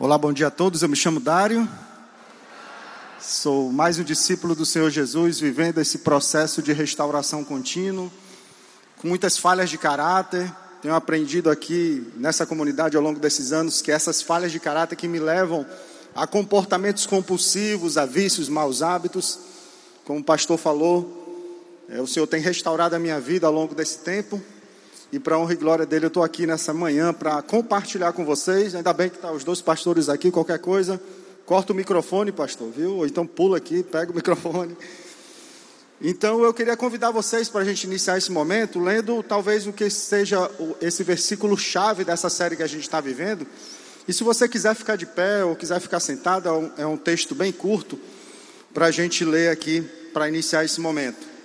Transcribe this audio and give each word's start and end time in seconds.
Olá, 0.00 0.16
bom 0.16 0.32
dia 0.32 0.46
a 0.46 0.50
todos. 0.50 0.80
Eu 0.80 0.88
me 0.88 0.94
chamo 0.94 1.18
Dário. 1.18 1.68
Sou 3.18 3.72
mais 3.72 3.98
um 3.98 4.04
discípulo 4.04 4.54
do 4.54 4.64
Senhor 4.64 4.88
Jesus, 4.90 5.40
vivendo 5.40 5.80
esse 5.80 5.98
processo 5.98 6.62
de 6.62 6.72
restauração 6.72 7.42
contínuo, 7.42 8.08
com 8.98 9.08
muitas 9.08 9.36
falhas 9.36 9.68
de 9.68 9.76
caráter. 9.76 10.54
Tenho 10.80 10.94
aprendido 10.94 11.50
aqui 11.50 12.06
nessa 12.14 12.46
comunidade 12.46 12.96
ao 12.96 13.02
longo 13.02 13.18
desses 13.18 13.50
anos 13.50 13.82
que 13.82 13.90
essas 13.90 14.22
falhas 14.22 14.52
de 14.52 14.60
caráter 14.60 14.94
que 14.94 15.08
me 15.08 15.18
levam 15.18 15.66
a 16.14 16.28
comportamentos 16.28 17.04
compulsivos, 17.04 17.98
a 17.98 18.06
vícios, 18.06 18.48
maus 18.48 18.82
hábitos. 18.82 19.36
Como 20.04 20.20
o 20.20 20.24
pastor 20.24 20.58
falou, 20.58 21.82
é, 21.88 22.00
o 22.00 22.06
Senhor 22.06 22.28
tem 22.28 22.40
restaurado 22.40 22.94
a 22.94 23.00
minha 23.00 23.18
vida 23.18 23.48
ao 23.48 23.52
longo 23.52 23.74
desse 23.74 23.98
tempo. 23.98 24.40
E 25.10 25.18
para 25.18 25.38
honra 25.38 25.54
e 25.54 25.56
glória 25.56 25.86
dele, 25.86 26.04
eu 26.04 26.08
estou 26.08 26.22
aqui 26.22 26.46
nessa 26.46 26.74
manhã 26.74 27.14
para 27.14 27.40
compartilhar 27.40 28.12
com 28.12 28.26
vocês. 28.26 28.74
Ainda 28.74 28.92
bem 28.92 29.08
que 29.08 29.16
estão 29.16 29.30
tá 29.30 29.36
os 29.36 29.42
dois 29.42 29.62
pastores 29.62 30.10
aqui, 30.10 30.30
qualquer 30.30 30.58
coisa, 30.58 31.00
corta 31.46 31.72
o 31.72 31.76
microfone, 31.76 32.30
pastor, 32.30 32.70
viu? 32.70 32.96
Ou 32.96 33.06
então 33.06 33.26
pula 33.26 33.56
aqui, 33.56 33.82
pega 33.82 34.12
o 34.12 34.14
microfone. 34.16 34.76
Então 35.98 36.44
eu 36.44 36.52
queria 36.52 36.76
convidar 36.76 37.10
vocês 37.10 37.48
para 37.48 37.62
a 37.62 37.64
gente 37.64 37.84
iniciar 37.84 38.18
esse 38.18 38.30
momento 38.30 38.78
lendo 38.78 39.22
talvez 39.22 39.66
o 39.66 39.72
que 39.72 39.88
seja 39.88 40.48
esse 40.80 41.02
versículo 41.02 41.56
chave 41.56 42.04
dessa 42.04 42.28
série 42.28 42.54
que 42.54 42.62
a 42.62 42.68
gente 42.68 42.82
está 42.82 43.00
vivendo. 43.00 43.46
E 44.06 44.12
se 44.12 44.22
você 44.22 44.46
quiser 44.46 44.74
ficar 44.74 44.96
de 44.96 45.06
pé 45.06 45.42
ou 45.42 45.56
quiser 45.56 45.80
ficar 45.80 46.00
sentado, 46.00 46.48
é 46.48 46.52
um, 46.52 46.70
é 46.78 46.86
um 46.86 46.98
texto 46.98 47.34
bem 47.34 47.50
curto 47.50 47.98
para 48.74 48.86
a 48.86 48.90
gente 48.90 49.24
ler 49.24 49.48
aqui 49.48 49.80
para 50.12 50.28
iniciar 50.28 50.66
esse 50.66 50.82
momento. 50.82 51.37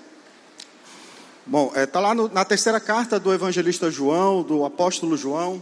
Bom, 1.46 1.68
está 1.68 1.82
é, 1.82 1.86
tá 1.86 2.00
lá 2.00 2.16
no, 2.16 2.30
na 2.30 2.46
terceira 2.46 2.80
carta 2.80 3.20
do 3.20 3.34
evangelista 3.34 3.92
João, 3.92 4.42
do 4.44 4.64
apóstolo 4.64 5.18
João. 5.18 5.62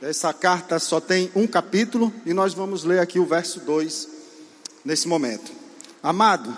Essa 0.00 0.32
carta 0.32 0.78
só 0.78 1.00
tem 1.00 1.28
um 1.34 1.44
capítulo 1.44 2.12
e 2.24 2.32
nós 2.32 2.54
vamos 2.54 2.84
ler 2.84 3.00
aqui 3.00 3.18
o 3.18 3.26
verso 3.26 3.58
2 3.58 4.08
nesse 4.84 5.08
momento. 5.08 5.50
Amado, 6.00 6.56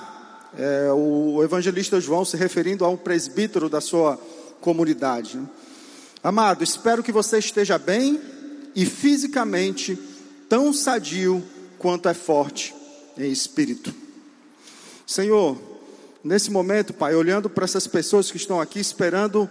é, 0.58 0.92
o 0.92 1.42
evangelista 1.42 1.98
João 2.02 2.22
se 2.22 2.36
referindo 2.36 2.84
a 2.84 2.90
um 2.90 2.98
presbítero 2.98 3.70
da 3.70 3.80
sua 3.80 4.20
comunidade. 4.60 5.38
Né? 5.38 5.46
Amado, 6.22 6.62
espero 6.62 7.02
que 7.02 7.12
você 7.12 7.38
esteja 7.38 7.78
bem 7.78 8.20
e 8.76 8.84
fisicamente 8.84 9.98
tão 10.50 10.70
sadio 10.74 11.42
quanto 11.78 12.10
é 12.10 12.14
forte 12.14 12.74
em 13.16 13.32
espírito. 13.32 13.94
Senhor, 15.06 15.69
nesse 16.22 16.50
momento, 16.50 16.92
Pai, 16.92 17.14
olhando 17.14 17.48
para 17.48 17.64
essas 17.64 17.86
pessoas 17.86 18.30
que 18.30 18.36
estão 18.36 18.60
aqui 18.60 18.78
esperando 18.78 19.48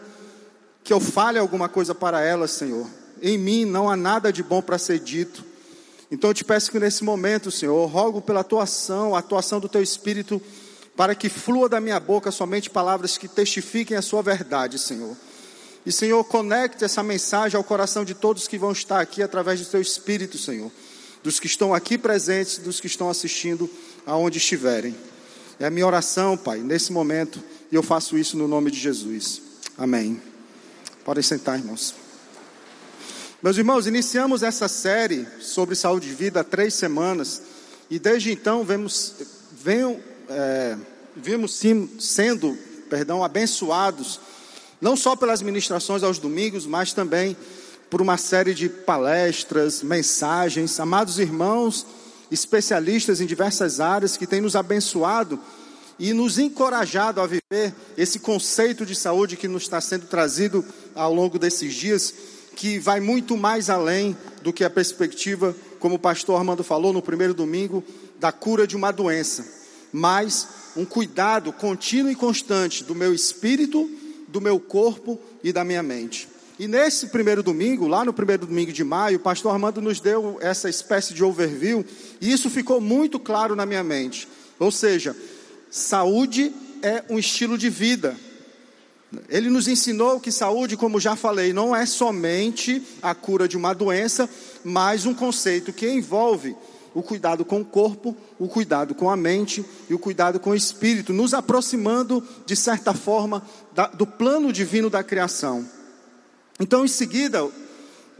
que 0.84 0.94
eu 0.94 1.00
fale 1.00 1.38
alguma 1.38 1.70
coisa 1.70 1.94
para 1.94 2.22
elas, 2.22 2.52
Senhor. 2.52 2.88
Em 3.22 3.38
mim 3.38 3.66
não 3.66 3.90
há 3.90 3.96
nada 3.96 4.32
de 4.32 4.42
bom 4.42 4.62
para 4.62 4.78
ser 4.78 5.00
dito. 5.00 5.44
Então 6.12 6.30
eu 6.30 6.34
te 6.34 6.44
peço 6.44 6.72
que 6.72 6.80
nesse 6.80 7.04
momento, 7.04 7.52
Senhor, 7.52 7.86
rogo 7.86 8.22
pela 8.22 8.44
tua 8.44 8.64
ação, 8.64 9.16
a 9.16 9.20
atuação 9.20 9.60
do 9.60 9.70
teu 9.70 9.84
espírito, 9.84 10.42
para 10.96 11.14
que 11.14 11.30
flua 11.30 11.70
da 11.70 11.80
minha 11.80 12.00
boca 12.00 12.32
somente 12.32 12.70
palavras 12.70 13.18
que 13.18 13.28
testifiquem 13.28 13.96
a 13.96 14.02
sua 14.02 14.22
verdade, 14.22 14.80
Senhor. 14.80 15.16
E, 15.86 15.92
Senhor, 15.92 16.24
conecte 16.24 16.84
essa 16.84 17.02
mensagem 17.02 17.58
ao 17.58 17.64
coração 17.64 18.04
de 18.04 18.14
todos 18.14 18.48
que 18.48 18.58
vão 18.58 18.72
estar 18.72 19.00
aqui 19.00 19.24
através 19.24 19.60
do 19.60 19.66
teu 19.66 19.82
espírito, 19.82 20.38
Senhor. 20.38 20.72
Dos 21.24 21.40
que 21.40 21.48
estão 21.48 21.74
aqui 21.74 21.98
presentes, 21.98 22.58
dos 22.58 22.80
que 22.80 22.88
estão 22.88 23.10
assistindo 23.10 23.70
aonde 24.06 24.40
estiverem. 24.40 24.96
É 25.60 25.66
a 25.66 25.70
minha 25.70 25.86
oração, 25.86 26.38
Pai, 26.38 26.60
nesse 26.60 26.94
momento, 26.94 27.44
e 27.70 27.76
eu 27.76 27.84
faço 27.84 28.18
isso 28.18 28.38
no 28.38 28.48
nome 28.48 28.72
de 28.72 28.80
Jesus. 28.80 29.42
Amém. 29.78 30.22
Podem 31.04 31.22
sentar, 31.22 31.60
irmãos. 31.60 31.94
Meus 33.44 33.58
irmãos, 33.58 33.86
iniciamos 33.86 34.42
essa 34.42 34.70
série 34.70 35.28
sobre 35.42 35.76
saúde 35.76 36.08
de 36.08 36.16
vida 36.16 36.40
há 36.40 36.44
três 36.46 36.74
semanas, 36.76 37.42
e 37.90 38.00
desde 38.00 38.32
então 38.32 38.64
vemos, 38.64 39.16
é, 40.30 40.78
vimos 41.14 41.56
sim, 41.56 41.90
sendo 42.00 42.58
perdão, 42.90 43.22
abençoados, 43.22 44.22
não 44.80 44.96
só 44.96 45.14
pelas 45.14 45.42
ministrações 45.42 46.04
aos 46.04 46.20
domingos, 46.20 46.66
mas 46.66 46.94
também 46.94 47.36
por 47.90 48.02
uma 48.02 48.16
série 48.16 48.54
de 48.54 48.70
palestras, 48.70 49.84
mensagens. 49.84 50.80
Amados 50.80 51.20
irmãos, 51.20 51.86
especialistas 52.32 53.22
em 53.22 53.26
diversas 53.26 53.80
áreas 53.80 54.18
que 54.18 54.28
têm 54.28 54.42
nos 54.42 54.56
abençoado 54.56 55.40
e 55.98 56.14
nos 56.14 56.40
encorajado 56.40 57.20
a 57.20 57.28
viver 57.28 57.74
esse 57.98 58.20
conceito 58.20 58.86
de 58.86 58.96
saúde 58.96 59.36
que 59.36 59.48
nos 59.48 59.64
está 59.64 59.82
sendo 59.82 60.08
trazido 60.08 60.64
ao 60.96 61.14
longo 61.14 61.38
desses 61.38 61.74
dias, 61.74 62.14
que 62.56 62.80
vai 62.80 63.00
muito 63.00 63.36
mais 63.36 63.70
além 63.70 64.16
do 64.42 64.54
que 64.54 64.64
a 64.64 64.70
perspectiva, 64.70 65.56
como 65.80 65.96
o 65.96 66.00
pastor 66.00 66.38
Armando 66.38 66.64
falou 66.64 66.94
no 66.94 67.02
primeiro 67.02 67.34
domingo, 67.34 67.84
da 68.20 68.32
cura 68.32 68.66
de 68.66 68.76
uma 68.76 68.92
doença, 68.92 69.46
mas 69.92 70.48
um 70.76 70.86
cuidado 70.86 71.52
contínuo 71.52 72.12
e 72.12 72.16
constante 72.16 72.84
do 72.84 72.96
meu 72.96 73.14
espírito, 73.14 73.90
do 74.28 74.40
meu 74.40 74.60
corpo 74.60 75.20
e 75.44 75.52
da 75.52 75.64
minha 75.64 75.84
mente. 75.84 76.28
E 76.60 76.68
nesse 76.68 77.08
primeiro 77.08 77.42
domingo, 77.42 77.88
lá 77.88 78.04
no 78.04 78.12
primeiro 78.12 78.46
domingo 78.46 78.74
de 78.74 78.84
maio, 78.84 79.16
o 79.16 79.22
pastor 79.22 79.54
Armando 79.54 79.82
nos 79.82 80.02
deu 80.02 80.38
essa 80.42 80.70
espécie 80.70 81.14
de 81.14 81.24
overview, 81.24 81.86
e 82.20 82.30
isso 82.30 82.50
ficou 82.50 82.82
muito 82.82 83.18
claro 83.18 83.56
na 83.56 83.66
minha 83.66 83.82
mente. 83.82 84.28
Ou 84.60 84.70
seja, 84.70 85.16
saúde 85.72 86.54
é 86.84 87.06
um 87.10 87.18
estilo 87.18 87.58
de 87.58 87.70
vida. 87.70 88.14
Ele 89.30 89.50
nos 89.50 89.70
ensinou 89.70 90.20
que 90.20 90.34
saúde, 90.34 90.76
como 90.76 91.00
já 91.00 91.16
falei, 91.16 91.54
não 91.54 91.74
é 91.74 91.86
somente 91.86 92.86
a 93.02 93.16
cura 93.16 93.48
de 93.48 93.56
uma 93.56 93.74
doença, 93.74 94.30
mas 94.62 95.06
um 95.06 95.14
conceito 95.14 95.72
que 95.72 95.90
envolve 95.90 96.58
o 96.94 97.02
cuidado 97.02 97.46
com 97.46 97.62
o 97.62 97.66
corpo, 97.66 98.14
o 98.38 98.50
cuidado 98.50 98.94
com 98.94 99.10
a 99.10 99.16
mente 99.16 99.64
e 99.90 99.94
o 99.94 100.00
cuidado 100.00 100.42
com 100.42 100.50
o 100.50 100.56
espírito, 100.56 101.14
nos 101.14 101.34
aproximando, 101.34 102.22
de 102.46 102.56
certa 102.58 102.94
forma, 102.94 103.42
da, 103.74 103.88
do 103.88 104.06
plano 104.06 104.52
divino 104.52 104.90
da 104.90 105.02
criação. 105.02 105.79
Então, 106.60 106.84
em 106.84 106.90
seguida, 106.90 107.50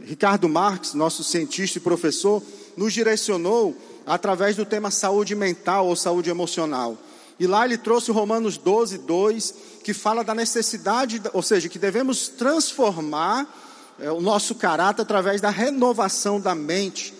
Ricardo 0.00 0.48
Marques, 0.48 0.94
nosso 0.94 1.22
cientista 1.22 1.76
e 1.76 1.80
professor, 1.80 2.42
nos 2.74 2.94
direcionou 2.94 3.76
através 4.06 4.56
do 4.56 4.64
tema 4.64 4.90
saúde 4.90 5.34
mental 5.34 5.86
ou 5.86 5.94
saúde 5.94 6.30
emocional. 6.30 6.96
E 7.38 7.46
lá 7.46 7.66
ele 7.66 7.76
trouxe 7.76 8.10
Romanos 8.10 8.56
12, 8.56 8.98
2, 8.98 9.54
que 9.84 9.92
fala 9.92 10.24
da 10.24 10.34
necessidade, 10.34 11.20
ou 11.34 11.42
seja, 11.42 11.68
que 11.68 11.78
devemos 11.78 12.28
transformar 12.28 13.46
é, 13.98 14.10
o 14.10 14.22
nosso 14.22 14.54
caráter 14.54 15.02
através 15.02 15.42
da 15.42 15.50
renovação 15.50 16.40
da 16.40 16.54
mente. 16.54 17.12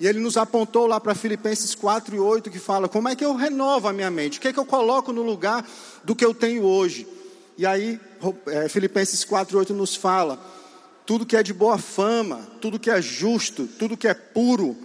E 0.00 0.08
ele 0.08 0.18
nos 0.18 0.36
apontou 0.36 0.88
lá 0.88 0.98
para 0.98 1.14
Filipenses 1.14 1.72
4 1.74 2.16
e 2.16 2.18
8, 2.18 2.50
que 2.50 2.58
fala: 2.58 2.88
como 2.88 3.08
é 3.08 3.14
que 3.14 3.24
eu 3.24 3.34
renovo 3.34 3.86
a 3.86 3.92
minha 3.92 4.10
mente? 4.10 4.38
O 4.38 4.40
que 4.40 4.48
é 4.48 4.52
que 4.52 4.58
eu 4.58 4.66
coloco 4.66 5.12
no 5.12 5.22
lugar 5.22 5.64
do 6.02 6.16
que 6.16 6.24
eu 6.24 6.34
tenho 6.34 6.64
hoje? 6.64 7.06
E 7.56 7.64
aí, 7.64 8.00
é, 8.46 8.68
Filipenses 8.68 9.24
4 9.24 9.56
e 9.56 9.58
8 9.58 9.72
nos 9.72 9.94
fala 9.94 10.53
tudo 11.06 11.26
que 11.26 11.36
é 11.36 11.42
de 11.42 11.52
boa 11.52 11.78
fama, 11.78 12.46
tudo 12.60 12.78
que 12.78 12.90
é 12.90 13.00
justo, 13.00 13.66
tudo 13.78 13.96
que 13.96 14.08
é 14.08 14.14
puro, 14.14 14.76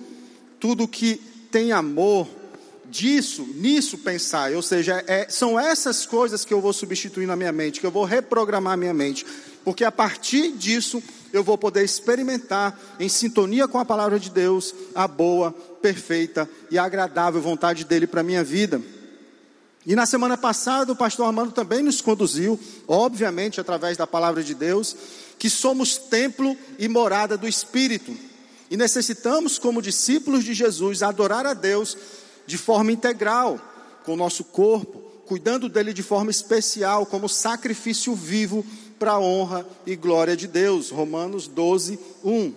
tudo 0.59 0.87
que 0.87 1.15
tem 1.51 1.71
amor, 1.71 2.27
disso, 2.89 3.47
nisso 3.55 3.97
pensar, 3.99 4.51
ou 4.53 4.61
seja, 4.61 5.03
é, 5.07 5.27
são 5.29 5.59
essas 5.59 6.05
coisas 6.05 6.43
que 6.43 6.53
eu 6.53 6.59
vou 6.59 6.73
substituir 6.73 7.27
na 7.27 7.35
minha 7.35 7.51
mente, 7.51 7.79
que 7.79 7.85
eu 7.85 7.91
vou 7.91 8.03
reprogramar 8.03 8.77
minha 8.77 8.93
mente, 8.93 9.25
porque 9.63 9.83
a 9.83 9.91
partir 9.91 10.51
disso 10.53 11.01
eu 11.31 11.43
vou 11.43 11.57
poder 11.57 11.83
experimentar, 11.83 12.77
em 12.99 13.07
sintonia 13.07 13.67
com 13.67 13.77
a 13.77 13.85
palavra 13.85 14.19
de 14.19 14.29
Deus, 14.29 14.73
a 14.95 15.07
boa, 15.07 15.51
perfeita 15.81 16.49
e 16.71 16.77
agradável 16.77 17.41
vontade 17.41 17.85
dele 17.85 18.07
para 18.07 18.21
a 18.21 18.23
minha 18.23 18.43
vida. 18.43 18.81
E 19.85 19.95
na 19.95 20.05
semana 20.05 20.37
passada 20.37 20.91
o 20.91 20.95
pastor 20.95 21.27
Armando 21.27 21.51
também 21.51 21.81
nos 21.81 22.01
conduziu, 22.01 22.59
obviamente 22.87 23.61
através 23.61 23.95
da 23.95 24.07
palavra 24.07 24.43
de 24.43 24.53
Deus, 24.53 24.95
que 25.39 25.49
somos 25.49 25.97
templo 25.97 26.55
e 26.77 26.87
morada 26.89 27.37
do 27.37 27.47
Espírito. 27.47 28.15
E 28.69 28.77
necessitamos, 28.77 29.57
como 29.57 29.81
discípulos 29.81 30.43
de 30.43 30.53
Jesus, 30.53 31.01
adorar 31.01 31.45
a 31.45 31.53
Deus 31.53 31.97
de 32.45 32.57
forma 32.57 32.91
integral, 32.91 33.59
com 34.03 34.13
o 34.13 34.17
nosso 34.17 34.43
corpo, 34.43 34.99
cuidando 35.25 35.69
dele 35.69 35.93
de 35.93 36.03
forma 36.03 36.29
especial, 36.29 37.05
como 37.05 37.29
sacrifício 37.29 38.13
vivo 38.13 38.65
para 38.99 39.13
a 39.13 39.19
honra 39.19 39.65
e 39.85 39.95
glória 39.95 40.35
de 40.35 40.47
Deus. 40.47 40.89
Romanos 40.89 41.47
12, 41.47 41.97
1. 42.23 42.53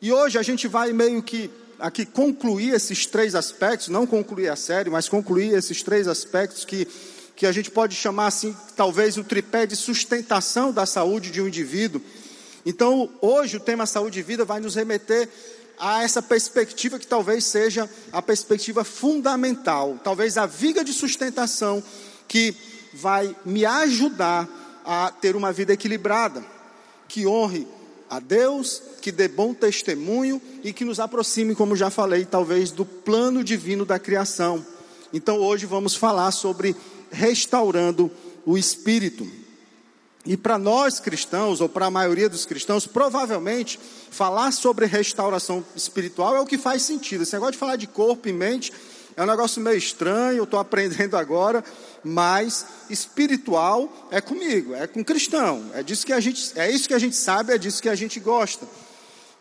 E 0.00 0.12
hoje 0.12 0.38
a 0.38 0.42
gente 0.42 0.68
vai 0.68 0.92
meio 0.92 1.22
que 1.22 1.50
aqui 1.78 2.06
concluir 2.06 2.72
esses 2.72 3.06
três 3.06 3.34
aspectos, 3.34 3.88
não 3.88 4.06
concluir 4.06 4.48
a 4.48 4.56
série, 4.56 4.90
mas 4.90 5.08
concluir 5.08 5.52
esses 5.52 5.82
três 5.82 6.06
aspectos 6.06 6.64
que 6.64 6.86
que 7.36 7.44
a 7.44 7.52
gente 7.52 7.70
pode 7.70 7.94
chamar 7.94 8.28
assim, 8.28 8.56
talvez 8.74 9.18
o 9.18 9.22
tripé 9.22 9.66
de 9.66 9.76
sustentação 9.76 10.72
da 10.72 10.86
saúde 10.86 11.30
de 11.30 11.42
um 11.42 11.46
indivíduo. 11.46 12.00
Então, 12.64 13.10
hoje 13.20 13.58
o 13.58 13.60
tema 13.60 13.84
saúde 13.84 14.18
e 14.18 14.22
vida 14.22 14.44
vai 14.44 14.58
nos 14.58 14.74
remeter 14.74 15.28
a 15.78 16.02
essa 16.02 16.22
perspectiva 16.22 16.98
que 16.98 17.06
talvez 17.06 17.44
seja 17.44 17.88
a 18.10 18.22
perspectiva 18.22 18.82
fundamental, 18.82 20.00
talvez 20.02 20.38
a 20.38 20.46
viga 20.46 20.82
de 20.82 20.94
sustentação 20.94 21.82
que 22.26 22.56
vai 22.94 23.36
me 23.44 23.66
ajudar 23.66 24.48
a 24.84 25.12
ter 25.20 25.36
uma 25.36 25.52
vida 25.52 25.74
equilibrada, 25.74 26.42
que 27.06 27.26
honre 27.26 27.68
a 28.08 28.18
Deus, 28.18 28.82
que 29.02 29.12
dê 29.12 29.28
bom 29.28 29.52
testemunho 29.52 30.40
e 30.64 30.72
que 30.72 30.84
nos 30.84 30.98
aproxime, 30.98 31.54
como 31.54 31.76
já 31.76 31.90
falei, 31.90 32.24
talvez 32.24 32.70
do 32.70 32.86
plano 32.86 33.44
divino 33.44 33.84
da 33.84 33.98
criação. 33.98 34.64
Então 35.12 35.38
hoje 35.38 35.66
vamos 35.66 35.94
falar 35.94 36.30
sobre 36.30 36.74
restaurando 37.16 38.10
o 38.44 38.56
espírito. 38.58 39.26
E 40.24 40.36
para 40.36 40.58
nós 40.58 41.00
cristãos, 41.00 41.60
ou 41.60 41.68
para 41.68 41.86
a 41.86 41.90
maioria 41.90 42.28
dos 42.28 42.44
cristãos, 42.44 42.86
provavelmente 42.86 43.78
falar 44.10 44.52
sobre 44.52 44.86
restauração 44.86 45.64
espiritual 45.74 46.36
é 46.36 46.40
o 46.40 46.46
que 46.46 46.58
faz 46.58 46.82
sentido. 46.82 47.22
Esse 47.22 47.32
negócio 47.32 47.52
de 47.52 47.58
falar 47.58 47.76
de 47.76 47.86
corpo 47.86 48.28
e 48.28 48.32
mente 48.32 48.72
é 49.16 49.22
um 49.22 49.26
negócio 49.26 49.62
meio 49.62 49.78
estranho, 49.78 50.38
eu 50.38 50.44
estou 50.44 50.58
aprendendo 50.60 51.16
agora, 51.18 51.64
mas 52.04 52.66
espiritual 52.90 54.08
é 54.10 54.20
comigo, 54.20 54.74
é 54.74 54.86
com 54.86 55.02
cristão. 55.02 55.70
É 55.72 55.82
disso 55.82 56.04
que 56.04 56.12
a 56.12 56.20
gente, 56.20 56.52
é 56.56 56.70
isso 56.70 56.88
que 56.88 56.94
a 56.94 56.98
gente 56.98 57.16
sabe, 57.16 57.54
é 57.54 57.58
disso 57.58 57.80
que 57.80 57.88
a 57.88 57.94
gente 57.94 58.20
gosta. 58.20 58.66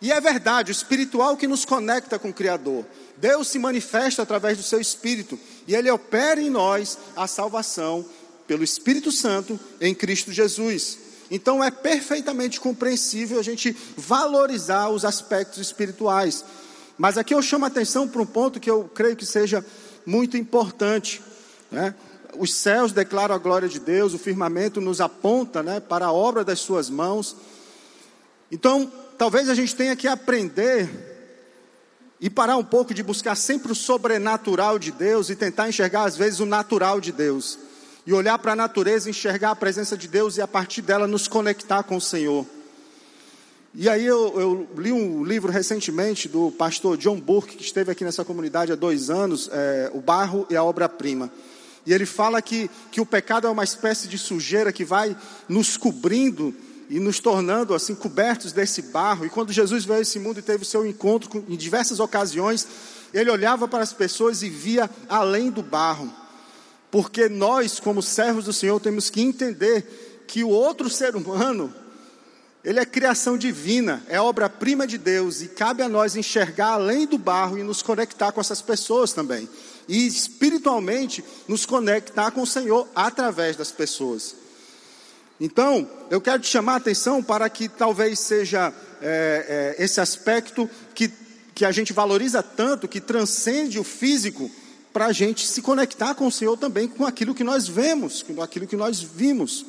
E 0.02 0.12
é 0.12 0.22
verdade, 0.22 0.72
o 0.72 0.74
espiritual 0.74 1.36
que 1.36 1.48
nos 1.48 1.66
conecta 1.66 2.20
com 2.20 2.30
o 2.30 2.34
Criador. 2.34 2.86
Deus 3.18 3.48
se 3.48 3.60
manifesta 3.60 4.22
através 4.22 4.58
do 4.58 4.64
seu 4.64 4.80
Espírito 4.80 5.40
e 5.68 5.76
Ele 5.76 5.90
opera 5.90 6.42
em 6.42 6.50
nós 6.50 6.98
a 7.16 7.28
salvação 7.28 8.06
pelo 8.48 8.64
Espírito 8.64 9.12
Santo 9.12 9.60
em 9.80 9.96
Cristo 9.96 10.32
Jesus. 10.32 11.00
Então 11.32 11.64
é 11.64 11.72
perfeitamente 11.72 12.60
compreensível 12.60 13.40
a 13.40 13.44
gente 13.44 13.76
valorizar 13.98 14.90
os 14.90 15.04
aspectos 15.04 15.60
espirituais. 15.60 16.44
Mas 16.98 17.18
aqui 17.18 17.34
eu 17.34 17.42
chamo 17.42 17.66
a 17.66 17.68
atenção 17.68 18.08
para 18.08 18.22
um 18.22 18.26
ponto 18.26 18.60
que 18.60 18.70
eu 18.70 18.90
creio 18.94 19.16
que 19.16 19.26
seja 19.26 19.66
muito 20.06 20.38
importante. 20.38 21.22
Né? 21.72 21.96
Os 22.38 22.54
céus 22.54 22.92
declaram 22.92 23.34
a 23.34 23.40
glória 23.40 23.68
de 23.68 23.80
Deus, 23.80 24.14
o 24.14 24.20
firmamento 24.20 24.80
nos 24.80 25.02
aponta 25.02 25.64
né, 25.64 25.80
para 25.80 26.06
a 26.08 26.14
obra 26.14 26.44
das 26.44 26.60
suas 26.60 26.90
mãos. 26.90 27.36
Então, 28.52 28.92
talvez 29.18 29.50
a 29.50 29.56
gente 29.56 29.76
tenha 29.76 29.96
que 29.96 30.08
aprender 30.08 31.15
e 32.26 32.30
parar 32.30 32.58
um 32.58 32.64
pouco 32.64 32.92
de 32.92 33.04
buscar 33.04 33.36
sempre 33.36 33.72
o 33.72 33.76
sobrenatural 33.76 34.80
de 34.80 34.92
Deus 34.92 35.30
e 35.30 35.36
tentar 35.36 35.70
enxergar 35.70 36.06
às 36.06 36.18
vezes 36.18 36.40
o 36.40 36.46
natural 36.48 37.00
de 37.00 37.12
Deus 37.12 37.60
e 38.04 38.12
olhar 38.12 38.40
para 38.40 38.54
a 38.54 38.56
natureza, 38.56 39.08
enxergar 39.08 39.52
a 39.52 39.56
presença 39.56 39.96
de 39.96 40.08
Deus 40.08 40.36
e 40.36 40.42
a 40.42 40.48
partir 40.48 40.82
dela 40.82 41.06
nos 41.06 41.28
conectar 41.28 41.84
com 41.84 41.98
o 41.98 42.02
Senhor. 42.02 42.44
E 43.76 43.88
aí 43.88 44.04
eu, 44.04 44.40
eu 44.40 44.68
li 44.76 44.92
um 44.92 45.24
livro 45.24 45.52
recentemente 45.52 46.28
do 46.28 46.50
pastor 46.50 46.98
John 46.98 47.20
Burke, 47.20 47.58
que 47.58 47.64
esteve 47.64 47.92
aqui 47.92 48.04
nessa 48.04 48.26
comunidade 48.26 48.72
há 48.72 48.76
dois 48.76 49.12
anos, 49.12 49.48
é, 49.54 49.92
O 49.94 50.02
Barro 50.02 50.48
e 50.50 50.56
a 50.56 50.64
Obra-Prima. 50.64 51.32
E 51.86 51.94
ele 51.94 52.08
fala 52.08 52.42
que, 52.42 52.72
que 52.92 53.00
o 53.00 53.06
pecado 53.06 53.46
é 53.46 53.52
uma 53.52 53.64
espécie 53.64 54.08
de 54.08 54.18
sujeira 54.18 54.74
que 54.74 54.84
vai 54.84 55.16
nos 55.48 55.78
cobrindo 55.78 56.56
e 56.90 57.00
nos 57.00 57.20
tornando 57.20 57.74
assim 57.74 57.96
cobertos 57.96 58.52
desse 58.52 58.82
barro. 58.84 59.26
E 59.26 59.30
quando 59.30 59.52
Jesus 59.52 59.86
veio 59.86 60.00
a 60.00 60.02
esse 60.02 60.20
mundo 60.20 60.40
e 60.40 60.44
teve 60.44 60.64
o 60.64 60.66
seu 60.66 60.86
encontro 60.86 61.30
com, 61.30 61.44
em 61.48 61.56
diversas 61.56 62.00
ocasiões, 62.00 62.68
ele 63.14 63.30
olhava 63.30 63.68
para 63.68 63.84
as 63.84 63.94
pessoas 63.94 64.44
e 64.44 64.50
via 64.50 64.90
além 65.10 65.50
do 65.50 65.64
barro. 65.64 66.12
Porque 66.92 67.28
nós, 67.28 67.80
como 67.80 68.02
servos 68.02 68.46
do 68.46 68.54
Senhor, 68.54 68.80
temos 68.80 69.10
que 69.10 69.22
entender 69.22 70.24
que 70.28 70.44
o 70.44 70.50
outro 70.50 70.90
ser 70.90 71.16
humano, 71.16 71.74
ele 72.64 72.80
é 72.80 72.86
criação 72.86 73.38
divina, 73.38 74.04
é 74.08 74.20
obra-prima 74.20 74.88
de 74.88 74.98
Deus 74.98 75.42
e 75.42 75.48
cabe 75.48 75.84
a 75.84 75.90
nós 75.90 76.16
enxergar 76.16 76.74
além 76.74 77.06
do 77.06 77.18
barro 77.18 77.58
e 77.58 77.64
nos 77.64 77.82
conectar 77.82 78.32
com 78.32 78.42
essas 78.42 78.62
pessoas 78.62 79.14
também. 79.14 79.48
E 79.88 80.08
espiritualmente 80.08 81.24
nos 81.48 81.66
conectar 81.66 82.32
com 82.32 82.42
o 82.42 82.48
Senhor 82.48 82.88
através 82.96 83.56
das 83.56 83.72
pessoas. 83.72 84.36
Então, 85.40 85.90
eu 86.10 86.22
quero 86.22 86.42
te 86.42 86.48
chamar 86.48 86.74
a 86.74 86.78
atenção 86.78 87.22
para 87.22 87.50
que 87.50 87.68
talvez 87.68 88.20
seja 88.20 88.74
é, 89.02 89.76
é, 89.78 89.84
esse 89.84 90.00
aspecto 90.00 90.70
que, 90.94 91.12
que 91.54 91.66
a 91.66 91.72
gente 91.72 91.92
valoriza 91.92 92.42
tanto, 92.42 92.88
que 92.88 93.02
transcende 93.02 93.78
o 93.78 93.84
físico, 93.84 94.50
para 94.94 95.08
a 95.08 95.12
gente 95.12 95.46
se 95.46 95.62
conectar 95.62 96.16
com 96.16 96.26
o 96.26 96.32
Senhor 96.32 96.56
também, 96.56 96.88
com 96.88 97.06
aquilo 97.06 97.36
que 97.36 97.44
nós 97.44 97.68
vemos, 97.68 98.24
com 98.24 98.42
aquilo 98.42 98.66
que 98.66 98.78
nós 98.78 99.02
vimos. 99.02 99.66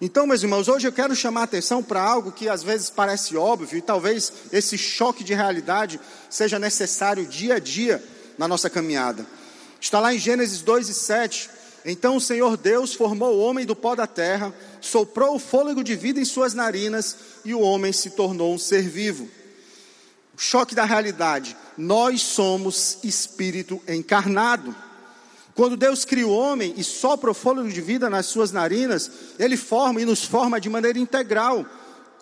Então, 0.00 0.26
meus 0.26 0.42
irmãos, 0.42 0.66
hoje 0.66 0.88
eu 0.88 0.92
quero 0.92 1.14
chamar 1.14 1.42
a 1.42 1.44
atenção 1.44 1.80
para 1.80 2.02
algo 2.02 2.32
que 2.32 2.48
às 2.48 2.64
vezes 2.64 2.90
parece 2.90 3.36
óbvio 3.36 3.78
e 3.78 3.80
talvez 3.80 4.32
esse 4.50 4.76
choque 4.76 5.22
de 5.22 5.34
realidade 5.34 6.00
seja 6.28 6.58
necessário 6.58 7.24
dia 7.24 7.54
a 7.54 7.58
dia 7.60 8.02
na 8.36 8.48
nossa 8.48 8.68
caminhada. 8.68 9.24
Está 9.80 10.00
lá 10.00 10.12
em 10.12 10.18
Gênesis 10.18 10.60
2 10.60 10.88
e 10.88 10.94
7. 10.94 11.50
Então 11.84 12.16
o 12.16 12.20
Senhor 12.20 12.56
Deus 12.56 12.94
formou 12.94 13.34
o 13.34 13.40
homem 13.40 13.66
do 13.66 13.76
pó 13.76 13.94
da 13.94 14.06
terra, 14.06 14.54
soprou 14.80 15.36
o 15.36 15.38
fôlego 15.38 15.84
de 15.84 15.94
vida 15.94 16.18
em 16.18 16.24
suas 16.24 16.54
narinas 16.54 17.16
e 17.44 17.54
o 17.54 17.60
homem 17.60 17.92
se 17.92 18.10
tornou 18.10 18.54
um 18.54 18.58
ser 18.58 18.82
vivo. 18.82 19.28
O 20.36 20.40
choque 20.40 20.74
da 20.74 20.84
realidade. 20.84 21.56
Nós 21.76 22.22
somos 22.22 22.98
espírito 23.04 23.82
encarnado. 23.86 24.74
Quando 25.54 25.76
Deus 25.76 26.04
cria 26.04 26.26
o 26.26 26.34
homem 26.34 26.74
e 26.76 26.82
sopra 26.82 27.30
o 27.30 27.34
fôlego 27.34 27.68
de 27.68 27.80
vida 27.80 28.08
nas 28.10 28.26
suas 28.26 28.50
narinas, 28.50 29.10
Ele 29.38 29.56
forma 29.56 30.00
e 30.00 30.04
nos 30.04 30.24
forma 30.24 30.60
de 30.60 30.68
maneira 30.68 30.98
integral 30.98 31.64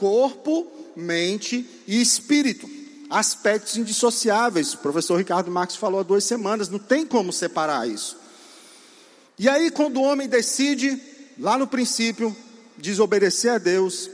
corpo, 0.02 0.66
mente 0.96 1.64
e 1.86 2.02
espírito. 2.02 2.68
Aspectos 3.08 3.76
indissociáveis. 3.76 4.74
O 4.74 4.78
professor 4.78 5.16
Ricardo 5.16 5.48
Marques 5.48 5.76
falou 5.76 6.00
há 6.00 6.02
duas 6.02 6.24
semanas, 6.24 6.68
não 6.68 6.80
tem 6.80 7.06
como 7.06 7.32
separar 7.32 7.88
isso. 7.88 8.16
E 9.38 9.48
aí, 9.48 9.70
quando 9.70 9.98
o 9.98 10.02
homem 10.02 10.28
decide, 10.28 11.00
lá 11.38 11.56
no 11.58 11.66
princípio, 11.66 12.36
desobedecer 12.76 13.52
a 13.52 13.58
Deus, 13.58 14.10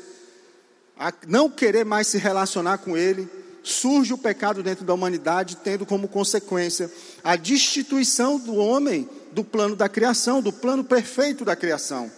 a 0.98 1.12
não 1.26 1.50
querer 1.50 1.84
mais 1.84 2.06
se 2.08 2.18
relacionar 2.18 2.78
com 2.78 2.96
Ele, 2.96 3.28
surge 3.62 4.12
o 4.12 4.18
pecado 4.18 4.62
dentro 4.62 4.84
da 4.84 4.94
humanidade, 4.94 5.56
tendo 5.56 5.84
como 5.84 6.08
consequência 6.08 6.90
a 7.22 7.36
destituição 7.36 8.38
do 8.38 8.54
homem 8.56 9.08
do 9.32 9.44
plano 9.44 9.76
da 9.76 9.88
criação, 9.88 10.40
do 10.40 10.52
plano 10.52 10.82
perfeito 10.82 11.44
da 11.44 11.54
criação. 11.54 12.10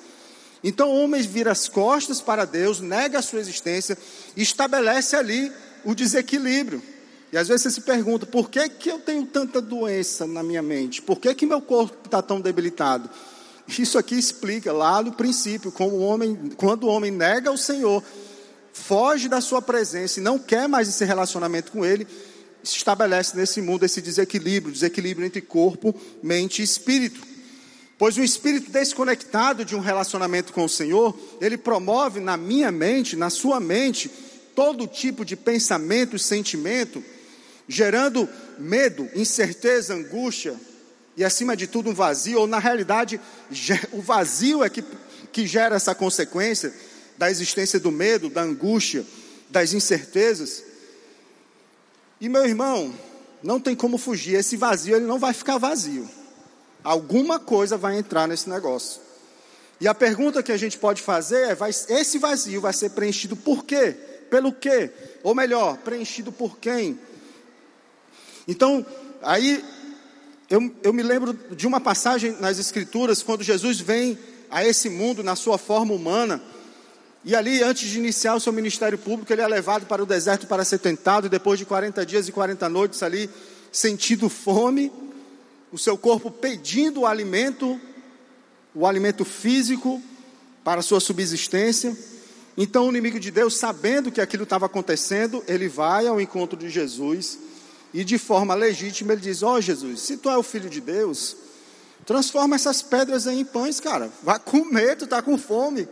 Então 0.62 0.90
o 0.90 1.02
homem 1.02 1.22
vira 1.22 1.50
as 1.50 1.68
costas 1.68 2.20
para 2.20 2.44
Deus, 2.44 2.80
nega 2.80 3.18
a 3.18 3.22
sua 3.22 3.40
existência 3.40 3.96
e 4.36 4.42
estabelece 4.42 5.16
ali 5.16 5.50
o 5.84 5.94
desequilíbrio. 5.94 6.82
E 7.32 7.36
às 7.36 7.48
vezes 7.48 7.62
você 7.62 7.70
se 7.70 7.80
pergunta, 7.82 8.26
por 8.26 8.50
que, 8.50 8.68
que 8.68 8.90
eu 8.90 8.98
tenho 8.98 9.24
tanta 9.24 9.60
doença 9.60 10.26
na 10.26 10.42
minha 10.42 10.62
mente? 10.62 11.00
Por 11.00 11.18
que, 11.20 11.34
que 11.34 11.46
meu 11.46 11.60
corpo 11.60 11.96
está 12.04 12.20
tão 12.20 12.40
debilitado? 12.40 13.08
Isso 13.78 13.98
aqui 13.98 14.16
explica 14.16 14.72
lá 14.72 15.00
no 15.00 15.12
princípio, 15.12 15.70
como 15.70 15.96
o 15.96 16.00
homem, 16.00 16.36
quando 16.56 16.84
o 16.84 16.88
homem 16.88 17.10
nega 17.10 17.52
o 17.52 17.56
Senhor, 17.56 18.02
foge 18.72 19.28
da 19.28 19.40
sua 19.40 19.62
presença 19.62 20.18
e 20.18 20.22
não 20.22 20.38
quer 20.38 20.68
mais 20.68 20.88
esse 20.88 21.04
relacionamento 21.04 21.70
com 21.70 21.84
Ele, 21.84 22.06
se 22.62 22.76
estabelece 22.76 23.36
nesse 23.36 23.60
mundo 23.62 23.84
esse 23.84 24.02
desequilíbrio, 24.02 24.72
desequilíbrio 24.72 25.26
entre 25.26 25.40
corpo, 25.40 25.94
mente 26.22 26.60
e 26.60 26.64
espírito. 26.64 27.20
Pois 27.96 28.16
o 28.16 28.22
espírito 28.22 28.70
desconectado 28.70 29.64
de 29.64 29.76
um 29.76 29.80
relacionamento 29.80 30.52
com 30.52 30.64
o 30.64 30.68
Senhor, 30.68 31.14
ele 31.40 31.58
promove 31.58 32.18
na 32.18 32.36
minha 32.36 32.72
mente, 32.72 33.14
na 33.14 33.30
sua 33.30 33.60
mente, 33.60 34.10
todo 34.54 34.86
tipo 34.86 35.24
de 35.24 35.36
pensamento 35.36 36.16
e 36.16 36.18
sentimento, 36.18 37.04
gerando 37.70 38.28
medo, 38.58 39.08
incerteza, 39.14 39.94
angústia 39.94 40.56
e, 41.16 41.24
acima 41.24 41.56
de 41.56 41.68
tudo, 41.68 41.90
um 41.90 41.94
vazio, 41.94 42.40
ou 42.40 42.46
na 42.46 42.58
realidade, 42.58 43.20
o 43.92 44.02
vazio 44.02 44.64
é 44.64 44.68
que, 44.68 44.84
que 45.32 45.46
gera 45.46 45.76
essa 45.76 45.94
consequência 45.94 46.74
da 47.16 47.30
existência 47.30 47.78
do 47.78 47.92
medo, 47.92 48.28
da 48.28 48.42
angústia, 48.42 49.06
das 49.48 49.72
incertezas. 49.72 50.64
E 52.20 52.28
meu 52.28 52.44
irmão, 52.44 52.92
não 53.40 53.60
tem 53.60 53.76
como 53.76 53.98
fugir, 53.98 54.34
esse 54.34 54.56
vazio 54.56 54.96
ele 54.96 55.06
não 55.06 55.18
vai 55.18 55.32
ficar 55.32 55.56
vazio. 55.56 56.08
Alguma 56.82 57.38
coisa 57.38 57.76
vai 57.76 57.98
entrar 57.98 58.26
nesse 58.26 58.48
negócio. 58.48 59.00
E 59.80 59.86
a 59.86 59.94
pergunta 59.94 60.42
que 60.42 60.52
a 60.52 60.56
gente 60.56 60.76
pode 60.76 61.02
fazer 61.02 61.50
é: 61.50 61.54
vai, 61.54 61.70
esse 61.70 62.18
vazio 62.18 62.60
vai 62.60 62.72
ser 62.72 62.90
preenchido 62.90 63.36
por 63.36 63.64
quê? 63.64 63.94
Pelo 64.28 64.52
quê? 64.52 64.90
Ou 65.22 65.34
melhor, 65.34 65.76
preenchido 65.78 66.32
por 66.32 66.58
quem? 66.58 66.98
Então, 68.46 68.84
aí 69.22 69.64
eu, 70.48 70.74
eu 70.82 70.92
me 70.92 71.02
lembro 71.02 71.32
de 71.54 71.66
uma 71.66 71.80
passagem 71.80 72.36
nas 72.40 72.58
Escrituras, 72.58 73.22
quando 73.22 73.44
Jesus 73.44 73.80
vem 73.80 74.18
a 74.50 74.64
esse 74.64 74.88
mundo 74.88 75.22
na 75.22 75.36
sua 75.36 75.56
forma 75.56 75.94
humana. 75.94 76.42
E 77.24 77.36
ali, 77.36 77.62
antes 77.62 77.88
de 77.88 77.98
iniciar 77.98 78.34
o 78.34 78.40
seu 78.40 78.52
ministério 78.52 78.98
público, 78.98 79.32
ele 79.32 79.42
é 79.42 79.46
levado 79.46 79.86
para 79.86 80.02
o 80.02 80.06
deserto 80.06 80.46
para 80.46 80.64
ser 80.64 80.78
tentado, 80.78 81.26
e 81.26 81.30
depois 81.30 81.58
de 81.58 81.64
40 81.64 82.04
dias 82.04 82.26
e 82.26 82.32
40 82.32 82.68
noites 82.68 83.02
ali, 83.02 83.30
sentindo 83.70 84.28
fome, 84.28 84.90
o 85.70 85.78
seu 85.78 85.96
corpo 85.96 86.30
pedindo 86.30 87.02
o 87.02 87.06
alimento, 87.06 87.80
o 88.74 88.86
alimento 88.86 89.24
físico 89.24 90.02
para 90.64 90.80
a 90.80 90.82
sua 90.82 90.98
subsistência. 90.98 91.96
Então, 92.56 92.86
o 92.86 92.90
inimigo 92.90 93.20
de 93.20 93.30
Deus, 93.30 93.56
sabendo 93.56 94.10
que 94.10 94.20
aquilo 94.20 94.42
estava 94.42 94.66
acontecendo, 94.66 95.44
ele 95.46 95.68
vai 95.68 96.08
ao 96.08 96.20
encontro 96.20 96.58
de 96.58 96.68
Jesus 96.68 97.38
e, 97.92 98.04
de 98.04 98.18
forma 98.18 98.54
legítima, 98.54 99.12
ele 99.12 99.20
diz: 99.20 99.42
Ó 99.42 99.54
oh, 99.54 99.60
Jesus, 99.60 100.00
se 100.00 100.16
tu 100.16 100.30
é 100.30 100.36
o 100.36 100.42
filho 100.42 100.70
de 100.70 100.80
Deus, 100.80 101.36
transforma 102.06 102.56
essas 102.56 102.82
pedras 102.82 103.26
em 103.26 103.44
pães, 103.44 103.80
cara. 103.80 104.10
Vai 104.22 104.38
comer, 104.38 104.96
tu 104.96 105.04
está 105.04 105.20
com 105.20 105.36
fome. 105.36 105.88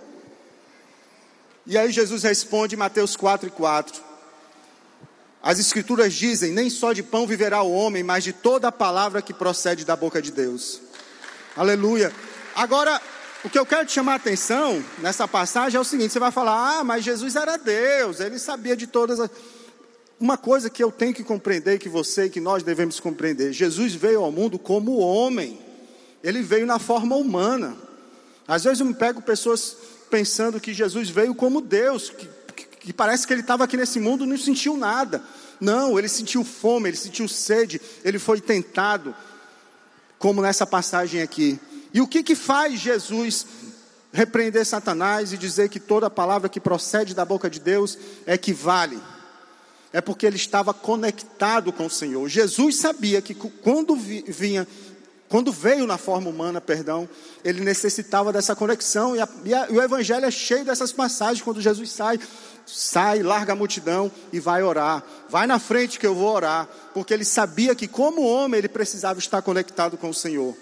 E 1.67 1.76
aí 1.76 1.93
Jesus 1.93 2.23
responde 2.23 2.75
em 2.75 2.78
Mateus 2.78 3.17
4 3.17 3.49
e 3.49 3.50
4. 3.50 4.02
As 5.43 5.59
escrituras 5.59 6.14
dizem: 6.14 6.52
nem 6.52 6.71
só 6.71 6.93
de 6.93 7.02
pão 7.02 7.26
viverá 7.26 7.62
o 7.62 7.73
homem, 7.73 8.02
mas 8.02 8.25
de 8.25 8.33
toda 8.33 8.69
a 8.69 8.73
palavra 8.73 9.21
que 9.21 9.35
procede 9.35 9.85
da 9.85 9.97
boca 9.97 10.23
de 10.23 10.33
Deus. 10.33 10.81
Aleluia. 11.57 12.12
Agora, 12.55 13.00
o 13.45 13.50
que 13.50 13.59
eu 13.59 13.67
quero 13.67 13.87
te 13.87 13.93
chamar 13.93 14.14
a 14.14 14.17
atenção 14.17 14.85
nessa 14.99 15.28
passagem 15.28 15.76
é 15.76 15.81
o 15.81 15.85
seguinte: 15.85 16.12
você 16.12 16.19
vai 16.19 16.33
falar, 16.33 16.78
ah, 16.78 16.85
mas 16.85 17.05
Jesus 17.05 17.37
era 17.37 17.57
Deus, 17.57 18.21
ele 18.21 18.38
sabia 18.38 18.76
de 18.76 18.87
todas 18.87 19.21
as. 19.21 19.31
Uma 20.21 20.37
coisa 20.37 20.69
que 20.69 20.83
eu 20.83 20.91
tenho 20.91 21.15
que 21.15 21.23
compreender, 21.23 21.79
que 21.79 21.89
você 21.89 22.25
e 22.25 22.31
que 22.31 22.41
nós 22.41 22.63
devemos 22.65 22.99
compreender: 22.99 23.53
Jesus 23.53 23.95
veio 23.95 24.23
ao 24.23 24.33
mundo 24.33 24.59
como 24.59 24.99
homem, 24.99 25.59
ele 26.25 26.43
veio 26.43 26.67
na 26.67 26.79
forma 26.79 27.15
humana. 27.15 27.77
Às 28.47 28.65
vezes 28.65 28.81
eu 28.81 28.87
me 28.87 28.95
pego 28.95 29.23
pessoas 29.23 29.77
pensando 30.11 30.61
que 30.61 30.75
Jesus 30.75 31.09
veio 31.09 31.35
como 31.35 31.61
Deus, 31.61 32.11
que, 32.11 32.29
que, 32.81 32.93
parece 32.93 33.27
que 33.27 33.33
ele 33.33 33.43
estava 33.43 33.65
aqui 33.65 33.77
nesse 33.77 34.01
mundo 34.01 34.25
e 34.25 34.27
não 34.27 34.37
sentiu 34.37 34.77
nada. 34.77 35.23
Não, 35.61 35.99
ele 35.99 36.09
sentiu 36.09 36.43
fome, 36.43 36.89
ele 36.89 36.97
sentiu 36.97 37.29
sede, 37.29 37.81
ele 38.05 38.19
foi 38.19 38.41
tentado, 38.41 39.15
como 40.19 40.43
nessa 40.43 40.67
passagem 40.67 41.21
aqui. 41.21 41.61
E 41.93 42.01
o 42.01 42.09
que, 42.09 42.23
que 42.23 42.35
faz 42.35 42.81
Jesus 42.81 43.47
repreender 44.13 44.65
Satanás 44.65 45.33
e 45.33 45.39
dizer 45.39 45.69
que 45.69 45.79
toda 45.79 46.11
palavra 46.11 46.49
que 46.49 46.59
procede 46.59 47.15
da 47.15 47.25
boca 47.25 47.49
de 47.49 47.61
Deus 47.61 47.99
é 48.27 48.37
que 48.37 48.53
vale? 48.53 48.99
É 49.92 50.00
porque 50.00 50.26
ele 50.26 50.37
estava 50.37 50.75
conectado 50.75 51.73
com 51.73 51.87
o 51.87 51.90
Senhor. 51.90 52.28
Jesus 52.28 52.76
sabia 52.76 53.23
que 53.23 53.35
quando 53.35 53.97
vinha 53.97 54.66
quando 55.28 55.52
veio 55.52 55.87
na 55.87 55.99
forma 55.99 56.30
humana, 56.30 56.61
perdão, 56.61 57.09
ele 57.45 57.61
necessitava 57.61 58.33
dessa 58.33 58.57
conexão, 58.57 59.14
e, 59.14 59.21
a, 59.21 59.28
e, 59.45 59.54
a, 59.54 59.66
e, 59.68 59.76
o 59.76 59.83
Evangelho 59.83 60.25
é 60.25 60.30
cheio 60.30 60.64
dessas 60.64 60.90
passagens, 60.90 61.42
quando 61.42 61.61
Jesus 61.61 61.90
sai, 61.90 62.18
sai, 62.66 63.23
larga 63.23 63.52
a 63.52 63.57
multidão 63.57 64.11
e 64.33 64.40
vai 64.40 64.62
orar, 64.62 65.04
vai 65.28 65.47
na 65.47 65.59
frente 65.59 65.99
que 65.99 66.07
eu 66.07 66.14
vou 66.14 66.35
orar, 66.35 66.66
porque 66.95 67.12
ele 67.12 67.26
sabia 67.26 67.75
que 67.75 67.87
como 67.87 68.26
homem 68.26 68.59
ele 68.59 68.68
precisava 68.68 69.18
estar 69.18 69.42
conectado 69.42 69.99
com 69.99 70.09
o 70.09 70.14
Senhor. 70.14 70.57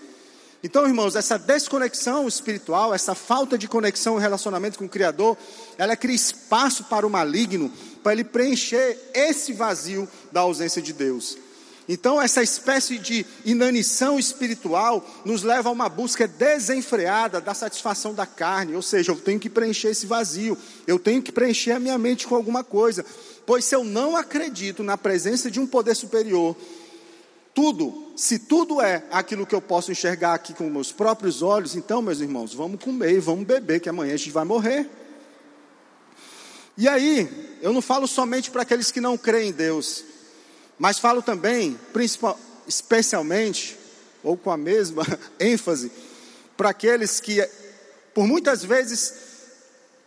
Então, 0.64 0.84
irmãos, 0.84 1.14
essa 1.14 1.38
desconexão 1.38 2.26
espiritual, 2.26 2.92
essa 2.92 3.14
falta 3.14 3.56
de 3.56 3.68
conexão 3.68 4.18
e 4.18 4.20
relacionamento 4.20 4.78
com 4.78 4.86
o 4.86 4.88
Criador, 4.88 5.36
ela 5.78 5.94
cria 5.94 6.16
espaço 6.16 6.82
para 6.84 7.06
o 7.06 7.10
maligno, 7.10 7.70
para 8.06 8.12
ele 8.12 8.22
preencher 8.22 8.96
esse 9.12 9.52
vazio 9.52 10.08
da 10.30 10.42
ausência 10.42 10.80
de 10.80 10.92
Deus. 10.92 11.36
Então, 11.88 12.22
essa 12.22 12.40
espécie 12.40 12.98
de 12.98 13.26
inanição 13.44 14.16
espiritual 14.16 15.04
nos 15.24 15.42
leva 15.42 15.70
a 15.70 15.72
uma 15.72 15.88
busca 15.88 16.28
desenfreada 16.28 17.40
da 17.40 17.52
satisfação 17.52 18.14
da 18.14 18.24
carne, 18.24 18.76
ou 18.76 18.82
seja, 18.82 19.10
eu 19.10 19.16
tenho 19.16 19.40
que 19.40 19.50
preencher 19.50 19.88
esse 19.88 20.06
vazio, 20.06 20.56
eu 20.86 21.00
tenho 21.00 21.20
que 21.20 21.32
preencher 21.32 21.72
a 21.72 21.80
minha 21.80 21.98
mente 21.98 22.28
com 22.28 22.36
alguma 22.36 22.62
coisa, 22.62 23.04
pois 23.44 23.64
se 23.64 23.74
eu 23.74 23.82
não 23.82 24.16
acredito 24.16 24.84
na 24.84 24.96
presença 24.96 25.50
de 25.50 25.58
um 25.58 25.66
poder 25.66 25.96
superior, 25.96 26.56
tudo, 27.52 28.12
se 28.14 28.38
tudo 28.38 28.80
é 28.80 29.02
aquilo 29.10 29.44
que 29.44 29.54
eu 29.56 29.60
posso 29.60 29.90
enxergar 29.90 30.34
aqui 30.34 30.54
com 30.54 30.70
meus 30.70 30.92
próprios 30.92 31.42
olhos, 31.42 31.74
então, 31.74 32.00
meus 32.00 32.20
irmãos, 32.20 32.54
vamos 32.54 32.80
comer 32.80 33.14
e 33.14 33.18
vamos 33.18 33.44
beber, 33.44 33.80
que 33.80 33.88
amanhã 33.88 34.14
a 34.14 34.16
gente 34.16 34.30
vai 34.30 34.44
morrer. 34.44 34.88
E 36.78 36.86
aí, 36.86 37.58
eu 37.62 37.72
não 37.72 37.80
falo 37.80 38.06
somente 38.06 38.50
para 38.50 38.62
aqueles 38.62 38.90
que 38.90 39.00
não 39.00 39.16
creem 39.16 39.48
em 39.48 39.52
Deus, 39.52 40.04
mas 40.78 40.98
falo 40.98 41.22
também, 41.22 41.78
especialmente, 42.66 43.78
ou 44.22 44.36
com 44.36 44.50
a 44.50 44.56
mesma 44.56 45.02
ênfase, 45.40 45.90
para 46.56 46.70
aqueles 46.70 47.18
que, 47.18 47.42
por 48.14 48.26
muitas 48.26 48.62
vezes, 48.62 49.14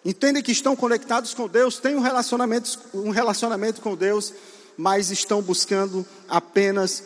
entendem 0.05 0.43
que 0.43 0.51
estão 0.51 0.75
conectados 0.75 1.33
com 1.33 1.47
Deus, 1.47 1.79
têm 1.79 1.95
um 1.95 2.01
relacionamento, 2.01 2.79
um 2.93 3.09
relacionamento 3.09 3.81
com 3.81 3.95
Deus, 3.95 4.33
mas 4.77 5.09
estão 5.09 5.41
buscando 5.41 6.05
apenas 6.27 7.03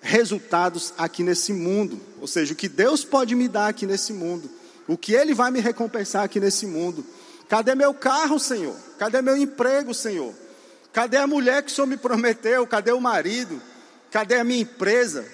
resultados 0.00 0.92
aqui 0.96 1.22
nesse 1.22 1.52
mundo. 1.52 2.00
Ou 2.20 2.26
seja, 2.26 2.52
o 2.52 2.56
que 2.56 2.68
Deus 2.68 3.04
pode 3.04 3.34
me 3.34 3.48
dar 3.48 3.68
aqui 3.68 3.86
nesse 3.86 4.12
mundo, 4.12 4.50
o 4.88 4.96
que 4.96 5.12
Ele 5.12 5.34
vai 5.34 5.50
me 5.50 5.60
recompensar 5.60 6.24
aqui 6.24 6.40
nesse 6.40 6.66
mundo. 6.66 7.04
Cadê 7.54 7.76
meu 7.76 7.94
carro, 7.94 8.36
Senhor? 8.40 8.74
Cadê 8.98 9.22
meu 9.22 9.36
emprego, 9.36 9.94
Senhor? 9.94 10.34
Cadê 10.92 11.18
a 11.18 11.24
mulher 11.24 11.62
que 11.62 11.70
o 11.70 11.72
Senhor 11.72 11.86
me 11.86 11.96
prometeu? 11.96 12.66
Cadê 12.66 12.90
o 12.90 13.00
marido? 13.00 13.62
Cadê 14.10 14.34
a 14.34 14.42
minha 14.42 14.62
empresa? 14.62 15.24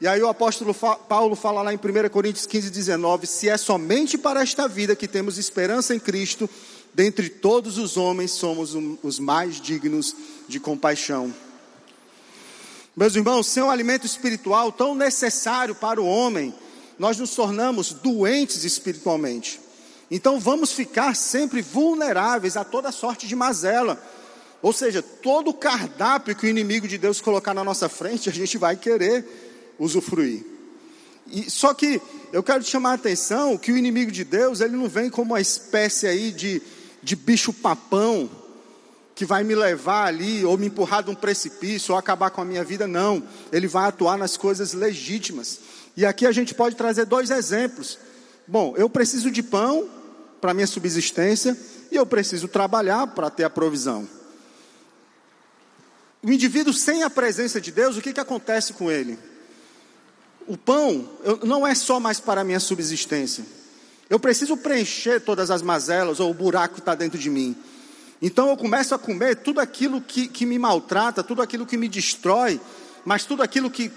E 0.00 0.06
aí 0.06 0.22
o 0.22 0.28
apóstolo 0.28 0.72
Paulo 0.72 1.34
fala 1.34 1.60
lá 1.60 1.74
em 1.74 1.76
1 1.76 2.08
Coríntios 2.10 2.46
15, 2.46 2.70
19: 2.70 3.26
Se 3.26 3.48
é 3.48 3.56
somente 3.56 4.16
para 4.16 4.42
esta 4.42 4.68
vida 4.68 4.94
que 4.94 5.08
temos 5.08 5.36
esperança 5.36 5.92
em 5.92 5.98
Cristo, 5.98 6.48
dentre 6.94 7.28
todos 7.28 7.78
os 7.78 7.96
homens 7.96 8.30
somos 8.30 8.76
os 9.02 9.18
mais 9.18 9.60
dignos 9.60 10.14
de 10.46 10.60
compaixão. 10.60 11.34
Meus 12.96 13.16
irmãos, 13.16 13.48
sem 13.48 13.60
um 13.60 13.72
alimento 13.72 14.06
espiritual 14.06 14.70
tão 14.70 14.94
necessário 14.94 15.74
para 15.74 16.00
o 16.00 16.06
homem, 16.06 16.54
nós 16.96 17.18
nos 17.18 17.34
tornamos 17.34 17.92
doentes 17.92 18.62
espiritualmente. 18.62 19.63
Então 20.14 20.38
vamos 20.38 20.72
ficar 20.72 21.14
sempre 21.16 21.60
vulneráveis 21.60 22.56
a 22.56 22.64
toda 22.64 22.92
sorte 22.92 23.26
de 23.26 23.34
mazela 23.34 24.00
ou 24.64 24.72
seja, 24.72 25.02
todo 25.02 25.50
o 25.50 25.52
cardápio 25.52 26.34
que 26.34 26.46
o 26.46 26.48
inimigo 26.48 26.88
de 26.88 26.96
Deus 26.96 27.20
colocar 27.20 27.52
na 27.52 27.62
nossa 27.62 27.86
frente, 27.86 28.30
a 28.30 28.32
gente 28.32 28.56
vai 28.56 28.74
querer 28.74 29.74
usufruir. 29.78 30.42
E, 31.30 31.50
só 31.50 31.74
que 31.74 32.00
eu 32.32 32.42
quero 32.42 32.64
te 32.64 32.70
chamar 32.70 32.92
a 32.92 32.94
atenção 32.94 33.58
que 33.58 33.70
o 33.70 33.76
inimigo 33.76 34.10
de 34.10 34.24
Deus, 34.24 34.62
ele 34.62 34.74
não 34.74 34.88
vem 34.88 35.10
como 35.10 35.32
uma 35.32 35.40
espécie 35.40 36.06
aí 36.06 36.30
de, 36.30 36.62
de 37.02 37.14
bicho 37.14 37.52
papão 37.52 38.30
que 39.14 39.26
vai 39.26 39.44
me 39.44 39.54
levar 39.54 40.06
ali 40.06 40.46
ou 40.46 40.56
me 40.56 40.68
empurrar 40.68 41.02
de 41.02 41.10
um 41.10 41.14
precipício 41.14 41.92
ou 41.92 41.98
acabar 41.98 42.30
com 42.30 42.40
a 42.40 42.44
minha 42.46 42.64
vida, 42.64 42.86
não. 42.86 43.22
Ele 43.52 43.68
vai 43.68 43.88
atuar 43.88 44.16
nas 44.16 44.38
coisas 44.38 44.72
legítimas. 44.72 45.60
E 45.94 46.06
aqui 46.06 46.24
a 46.24 46.32
gente 46.32 46.54
pode 46.54 46.74
trazer 46.74 47.04
dois 47.04 47.28
exemplos. 47.28 47.98
Bom, 48.48 48.72
eu 48.78 48.88
preciso 48.88 49.30
de 49.30 49.42
pão 49.42 49.90
para 50.44 50.52
minha 50.52 50.66
subsistência 50.66 51.56
e 51.90 51.96
eu 51.96 52.04
preciso 52.04 52.48
trabalhar 52.48 53.06
para 53.06 53.30
ter 53.30 53.44
a 53.44 53.50
provisão 53.50 54.06
o 56.24 56.32
indivíduo 56.32 56.72
sem 56.72 57.02
a 57.02 57.10
presença 57.10 57.60
de 57.60 57.70
Deus, 57.70 57.98
o 57.98 58.00
que, 58.00 58.12
que 58.12 58.20
acontece 58.20 58.72
com 58.72 58.90
ele? 58.90 59.18
O 60.46 60.56
pão 60.56 61.06
não 61.42 61.66
é 61.66 61.74
só 61.74 62.00
mais 62.00 62.18
para 62.18 62.40
a 62.40 62.44
minha 62.44 62.60
subsistência. 62.60 63.44
Eu 64.08 64.18
preciso 64.18 64.56
preencher 64.56 65.20
todas 65.20 65.50
as 65.50 65.60
mazelas 65.60 66.20
ou 66.20 66.30
o 66.30 66.34
buraco 66.34 66.76
que 66.76 66.80
está 66.80 66.94
dentro 66.94 67.18
de 67.18 67.28
mim. 67.28 67.54
Então 68.22 68.48
eu 68.48 68.56
começo 68.56 68.94
a 68.94 68.98
comer 68.98 69.36
tudo 69.36 69.60
aquilo 69.60 70.00
que, 70.00 70.26
que 70.26 70.46
me 70.46 70.58
maltrata, 70.58 71.22
tudo 71.22 71.42
aquilo 71.42 71.66
que 71.66 71.76
me 71.76 71.88
destrói, 71.88 72.58
mas 73.04 73.26
tudo 73.26 73.42
aquilo 73.42 73.70
que 73.70 73.92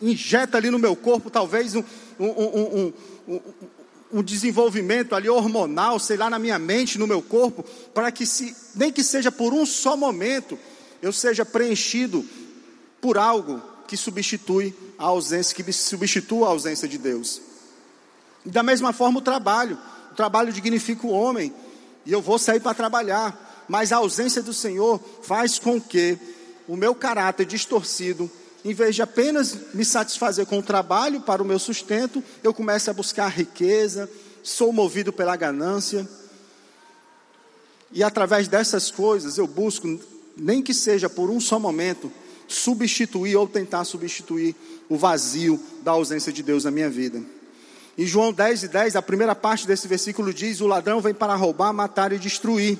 injeta 0.00 0.56
ali 0.56 0.70
no 0.70 0.78
meu 0.78 0.94
corpo, 0.94 1.28
talvez 1.28 1.74
um, 1.74 1.82
um, 2.20 2.92
um, 3.28 3.42
um, 4.12 4.22
desenvolvimento 4.22 5.14
ali 5.14 5.28
hormonal, 5.28 5.98
sei 5.98 6.16
lá, 6.16 6.30
na 6.30 6.38
minha 6.38 6.58
mente, 6.58 6.98
no 6.98 7.06
meu 7.06 7.20
corpo, 7.22 7.64
para 7.92 8.10
que 8.10 8.26
se, 8.26 8.56
nem 8.74 8.92
que 8.92 9.02
seja 9.02 9.30
por 9.30 9.52
um 9.52 9.66
só 9.66 9.96
momento, 9.96 10.58
eu 11.02 11.12
seja 11.12 11.44
preenchido 11.44 12.24
por 13.00 13.18
algo 13.18 13.62
que 13.86 13.96
substitui 13.96 14.74
a 14.98 15.04
ausência, 15.04 15.54
que 15.54 15.72
substitua 15.72 16.46
a 16.46 16.50
ausência 16.50 16.88
de 16.88 16.98
Deus. 16.98 17.40
E 18.44 18.50
da 18.50 18.62
mesma 18.62 18.92
forma 18.92 19.18
o 19.18 19.22
trabalho. 19.22 19.78
O 20.12 20.14
trabalho 20.14 20.52
dignifica 20.52 21.06
o 21.06 21.10
homem. 21.10 21.52
E 22.06 22.12
eu 22.12 22.20
vou 22.20 22.38
sair 22.38 22.60
para 22.60 22.74
trabalhar. 22.74 23.64
Mas 23.68 23.92
a 23.92 23.96
ausência 23.96 24.42
do 24.42 24.52
Senhor 24.52 25.00
faz 25.22 25.58
com 25.58 25.80
que 25.80 26.18
o 26.68 26.76
meu 26.76 26.94
caráter 26.94 27.46
distorcido, 27.46 28.30
em 28.64 28.72
vez 28.72 28.94
de 28.94 29.02
apenas 29.02 29.56
me 29.74 29.84
satisfazer 29.84 30.46
com 30.46 30.58
o 30.58 30.62
trabalho 30.62 31.20
para 31.20 31.42
o 31.42 31.44
meu 31.44 31.58
sustento, 31.58 32.24
eu 32.42 32.54
comece 32.54 32.88
a 32.88 32.94
buscar 32.94 33.28
riqueza, 33.28 34.08
sou 34.42 34.72
movido 34.72 35.12
pela 35.12 35.36
ganância. 35.36 36.08
E 37.92 38.02
através 38.02 38.48
dessas 38.48 38.90
coisas 38.90 39.36
eu 39.36 39.46
busco 39.46 40.00
nem 40.36 40.62
que 40.62 40.72
seja 40.72 41.10
por 41.10 41.28
um 41.28 41.38
só 41.38 41.60
momento, 41.60 42.10
substituir 42.48 43.36
ou 43.36 43.46
tentar 43.46 43.84
substituir 43.84 44.56
o 44.88 44.96
vazio 44.96 45.60
da 45.82 45.92
ausência 45.92 46.32
de 46.32 46.42
Deus 46.42 46.64
na 46.64 46.70
minha 46.70 46.88
vida. 46.88 47.22
Em 47.96 48.06
João 48.06 48.32
10 48.32 48.64
e 48.64 48.68
10, 48.68 48.96
a 48.96 49.02
primeira 49.02 49.34
parte 49.34 49.66
desse 49.66 49.86
versículo 49.86 50.34
diz: 50.34 50.60
O 50.60 50.66
ladrão 50.66 51.00
vem 51.00 51.14
para 51.14 51.34
roubar, 51.34 51.72
matar 51.72 52.12
e 52.12 52.18
destruir. 52.18 52.76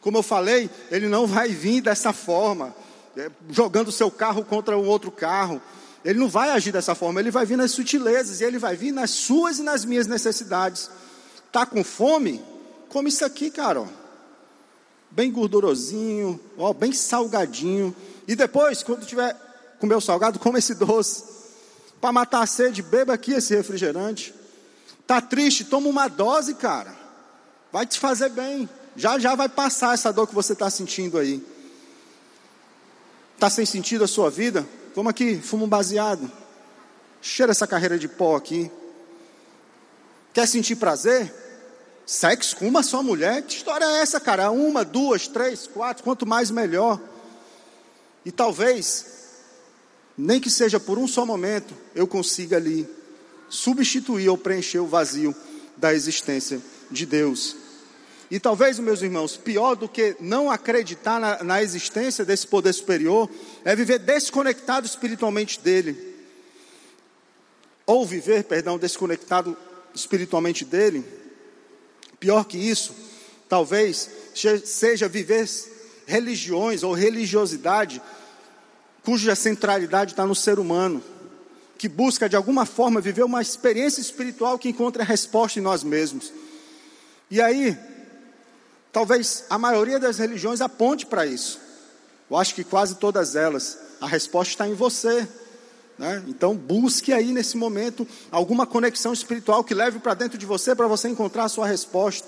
Como 0.00 0.18
eu 0.18 0.22
falei, 0.22 0.68
ele 0.90 1.08
não 1.08 1.26
vai 1.26 1.48
vir 1.48 1.80
dessa 1.80 2.12
forma, 2.12 2.74
é, 3.16 3.30
jogando 3.50 3.92
seu 3.92 4.10
carro 4.10 4.44
contra 4.44 4.76
um 4.78 4.86
outro 4.86 5.10
carro. 5.10 5.60
Ele 6.04 6.18
não 6.18 6.28
vai 6.28 6.50
agir 6.50 6.72
dessa 6.72 6.94
forma, 6.94 7.20
ele 7.20 7.30
vai 7.30 7.46
vir 7.46 7.56
nas 7.56 7.70
sutilezas, 7.70 8.40
e 8.40 8.44
ele 8.44 8.58
vai 8.58 8.76
vir 8.76 8.92
nas 8.92 9.10
suas 9.10 9.58
e 9.58 9.62
nas 9.62 9.84
minhas 9.84 10.06
necessidades. 10.06 10.90
Está 11.46 11.64
com 11.64 11.82
fome? 11.82 12.44
Come 12.88 13.08
isso 13.08 13.24
aqui, 13.24 13.50
cara 13.50 13.88
bem 15.14 15.30
gordurosinho, 15.30 16.40
ó, 16.58 16.72
bem 16.72 16.92
salgadinho. 16.92 17.94
E 18.26 18.34
depois, 18.34 18.82
quando 18.82 19.06
tiver 19.06 19.34
comer 19.78 19.94
o 19.94 20.00
salgado, 20.00 20.38
come 20.38 20.58
esse 20.58 20.74
doce. 20.74 21.22
Para 22.00 22.12
matar 22.12 22.42
a 22.42 22.46
sede, 22.46 22.82
beba 22.82 23.14
aqui 23.14 23.32
esse 23.32 23.54
refrigerante. 23.54 24.34
Tá 25.06 25.20
triste, 25.20 25.64
toma 25.64 25.88
uma 25.88 26.08
dose, 26.08 26.54
cara. 26.54 26.94
Vai 27.72 27.86
te 27.86 27.98
fazer 27.98 28.30
bem. 28.30 28.68
Já 28.96 29.18
já 29.18 29.34
vai 29.34 29.48
passar 29.48 29.94
essa 29.94 30.12
dor 30.12 30.26
que 30.26 30.34
você 30.34 30.52
está 30.52 30.68
sentindo 30.68 31.16
aí. 31.16 31.44
Está 33.34 33.50
sem 33.50 33.66
sentido 33.66 34.04
a 34.04 34.08
sua 34.08 34.30
vida? 34.30 34.66
Vamos 34.94 35.10
aqui, 35.10 35.40
fuma 35.40 35.64
um 35.64 35.68
baseado. 35.68 36.30
Cheira 37.20 37.52
essa 37.52 37.66
carreira 37.66 37.98
de 37.98 38.08
pó 38.08 38.36
aqui. 38.36 38.70
Quer 40.32 40.46
sentir 40.46 40.76
prazer? 40.76 41.32
Sexo 42.06 42.56
com 42.56 42.68
uma 42.68 42.82
só 42.82 43.02
mulher? 43.02 43.42
Que 43.42 43.56
história 43.56 43.84
é 43.84 44.00
essa, 44.00 44.20
cara? 44.20 44.50
Uma, 44.50 44.84
duas, 44.84 45.26
três, 45.26 45.66
quatro, 45.66 46.04
quanto 46.04 46.26
mais 46.26 46.50
melhor. 46.50 47.00
E 48.24 48.30
talvez, 48.30 49.06
nem 50.16 50.40
que 50.40 50.50
seja 50.50 50.78
por 50.78 50.98
um 50.98 51.08
só 51.08 51.24
momento, 51.24 51.74
eu 51.94 52.06
consiga 52.06 52.56
ali 52.56 52.88
substituir 53.48 54.28
ou 54.28 54.38
preencher 54.38 54.78
o 54.78 54.86
vazio 54.86 55.34
da 55.76 55.94
existência 55.94 56.60
de 56.90 57.06
Deus. 57.06 57.56
E 58.34 58.40
talvez, 58.40 58.80
meus 58.80 59.00
irmãos, 59.00 59.36
pior 59.36 59.76
do 59.76 59.88
que 59.88 60.16
não 60.18 60.50
acreditar 60.50 61.20
na, 61.20 61.44
na, 61.44 61.62
existência 61.62 62.24
desse 62.24 62.44
poder 62.44 62.72
superior 62.72 63.30
é 63.64 63.76
viver 63.76 64.00
desconectado 64.00 64.84
espiritualmente 64.84 65.60
dele. 65.60 66.16
Ou 67.86 68.04
viver, 68.04 68.42
perdão, 68.42 68.76
desconectado 68.76 69.56
espiritualmente 69.94 70.64
dele. 70.64 71.04
Pior 72.18 72.44
que 72.44 72.58
isso, 72.58 72.92
talvez 73.48 74.10
seja 74.64 75.06
viver 75.06 75.48
religiões 76.04 76.82
ou 76.82 76.92
religiosidade 76.92 78.02
cuja 79.04 79.36
centralidade 79.36 80.14
está 80.14 80.26
no 80.26 80.34
ser 80.34 80.58
humano, 80.58 81.00
que 81.78 81.88
busca 81.88 82.28
de 82.28 82.34
alguma 82.34 82.66
forma 82.66 83.00
viver 83.00 83.22
uma 83.22 83.40
experiência 83.40 84.00
espiritual 84.00 84.58
que 84.58 84.70
encontra 84.70 85.04
resposta 85.04 85.60
em 85.60 85.62
nós 85.62 85.84
mesmos. 85.84 86.32
E 87.30 87.40
aí, 87.40 87.78
talvez 88.94 89.44
a 89.50 89.58
maioria 89.58 89.98
das 89.98 90.18
religiões 90.18 90.60
aponte 90.60 91.04
para 91.04 91.26
isso. 91.26 91.60
Eu 92.30 92.36
acho 92.36 92.54
que 92.54 92.62
quase 92.62 92.94
todas 92.94 93.34
elas. 93.34 93.76
A 94.00 94.06
resposta 94.06 94.52
está 94.52 94.68
em 94.68 94.74
você. 94.74 95.28
Né? 95.98 96.22
Então, 96.28 96.56
busque 96.56 97.12
aí 97.12 97.32
nesse 97.32 97.56
momento 97.56 98.06
alguma 98.30 98.66
conexão 98.66 99.12
espiritual 99.12 99.64
que 99.64 99.74
leve 99.74 99.98
para 99.98 100.14
dentro 100.14 100.38
de 100.38 100.46
você 100.46 100.76
para 100.76 100.86
você 100.86 101.08
encontrar 101.08 101.44
a 101.44 101.48
sua 101.48 101.66
resposta. 101.66 102.26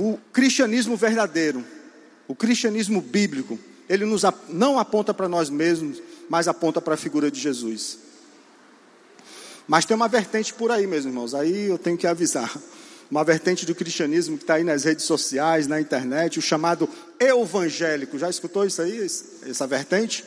O 0.00 0.18
cristianismo 0.32 0.96
verdadeiro, 0.96 1.62
o 2.26 2.34
cristianismo 2.34 3.02
bíblico, 3.02 3.58
ele 3.86 4.06
nos, 4.06 4.22
não 4.48 4.78
aponta 4.78 5.12
para 5.12 5.28
nós 5.28 5.50
mesmos, 5.50 6.02
mas 6.28 6.48
aponta 6.48 6.80
para 6.80 6.94
a 6.94 6.96
figura 6.96 7.30
de 7.30 7.38
Jesus. 7.38 7.98
Mas 9.68 9.84
tem 9.84 9.94
uma 9.94 10.08
vertente 10.08 10.54
por 10.54 10.70
aí, 10.70 10.86
meus 10.86 11.04
irmãos, 11.04 11.34
aí 11.34 11.66
eu 11.66 11.78
tenho 11.78 11.98
que 11.98 12.06
avisar. 12.06 12.50
Uma 13.10 13.22
vertente 13.22 13.66
do 13.66 13.74
cristianismo 13.74 14.36
que 14.36 14.44
está 14.44 14.54
aí 14.54 14.64
nas 14.64 14.84
redes 14.84 15.04
sociais, 15.04 15.66
na 15.66 15.80
internet, 15.80 16.38
o 16.38 16.42
chamado 16.42 16.88
evangélico. 17.20 18.18
Já 18.18 18.30
escutou 18.30 18.64
isso 18.64 18.82
aí, 18.82 19.06
essa 19.46 19.66
vertente? 19.66 20.24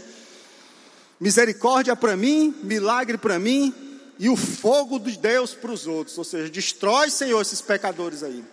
Misericórdia 1.19 1.96
para 1.96 2.15
mim, 2.15 2.55
milagre 2.63 3.17
para 3.17 3.39
mim 3.39 3.74
e 4.19 4.29
o 4.29 4.36
fogo 4.36 5.00
de 5.00 5.17
Deus 5.17 5.53
para 5.53 5.72
os 5.72 5.88
outros. 5.88 6.17
Ou 6.17 6.24
seja, 6.24 6.50
destrói, 6.50 7.10
Senhor, 7.10 7.41
esses 7.41 7.62
pecadores 7.62 8.24
aí. 8.24 8.43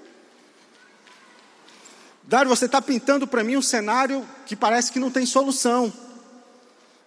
Dário, 2.22 2.48
você 2.48 2.64
está 2.64 2.80
pintando 2.80 3.26
para 3.26 3.44
mim 3.44 3.56
um 3.56 3.62
cenário 3.62 4.26
que 4.46 4.56
parece 4.56 4.90
que 4.90 4.98
não 4.98 5.10
tem 5.10 5.26
solução. 5.26 5.92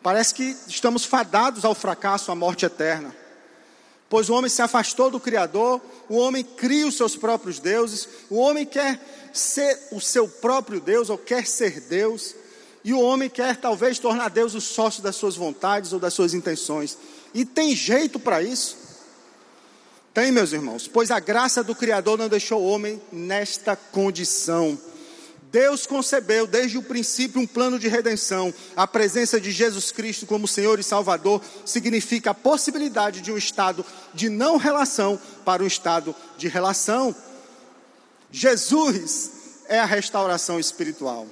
Parece 0.03 0.33
que 0.33 0.55
estamos 0.67 1.05
fadados 1.05 1.65
ao 1.65 1.73
fracasso, 1.73 2.31
à 2.31 2.35
morte 2.35 2.65
eterna. 2.65 3.13
Pois 4.09 4.29
o 4.29 4.33
homem 4.33 4.49
se 4.49 4.61
afastou 4.61 5.09
do 5.09 5.19
Criador, 5.19 5.81
o 6.07 6.15
homem 6.15 6.43
cria 6.43 6.87
os 6.87 6.95
seus 6.95 7.15
próprios 7.15 7.59
deuses, 7.59 8.07
o 8.29 8.37
homem 8.37 8.65
quer 8.65 8.99
ser 9.33 9.77
o 9.91 9.99
seu 9.99 10.27
próprio 10.27 10.79
Deus 10.79 11.09
ou 11.09 11.17
quer 11.17 11.45
ser 11.45 11.81
Deus, 11.81 12.33
e 12.83 12.93
o 12.93 13.01
homem 13.01 13.29
quer 13.29 13.57
talvez 13.57 13.99
tornar 13.99 14.29
Deus 14.29 14.55
o 14.55 14.61
sócio 14.61 15.03
das 15.03 15.17
suas 15.17 15.35
vontades 15.35 15.91
ou 15.91 15.99
das 15.99 16.13
suas 16.13 16.33
intenções. 16.33 16.97
E 17.33 17.43
tem 17.43 17.75
jeito 17.75 18.17
para 18.17 18.41
isso? 18.41 18.77
Tem, 20.13 20.31
meus 20.31 20.53
irmãos, 20.53 20.87
pois 20.87 21.11
a 21.11 21.19
graça 21.19 21.63
do 21.63 21.75
Criador 21.75 22.17
não 22.17 22.29
deixou 22.29 22.61
o 22.61 22.67
homem 22.67 23.01
nesta 23.11 23.75
condição. 23.75 24.79
Deus 25.51 25.85
concebeu 25.85 26.45
desde 26.45 26.77
o 26.77 26.83
princípio 26.83 27.39
um 27.39 27.47
plano 27.47 27.79
de 27.79 27.87
redenção. 27.87 28.53
A 28.75 28.85
presença 28.85 29.39
de 29.39 29.51
Jesus 29.51 29.91
Cristo 29.91 30.25
como 30.25 30.47
Senhor 30.47 30.79
e 30.79 30.83
Salvador 30.83 31.41
significa 31.65 32.31
a 32.31 32.33
possibilidade 32.33 33.21
de 33.21 33.31
um 33.31 33.37
estado 33.37 33.85
de 34.13 34.29
não 34.29 34.57
relação 34.57 35.19
para 35.45 35.63
um 35.63 35.67
estado 35.67 36.15
de 36.37 36.47
relação. 36.47 37.15
Jesus 38.31 39.31
é 39.69 39.79
a 39.79 39.85
restauração 39.85 40.59
espiritual. 40.59 41.27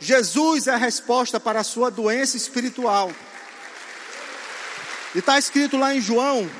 Jesus 0.00 0.66
é 0.66 0.72
a 0.72 0.78
resposta 0.78 1.38
para 1.38 1.60
a 1.60 1.64
sua 1.64 1.90
doença 1.90 2.36
espiritual. 2.36 3.12
E 5.14 5.18
está 5.18 5.38
escrito 5.38 5.76
lá 5.76 5.94
em 5.94 6.00
João, 6.00 6.50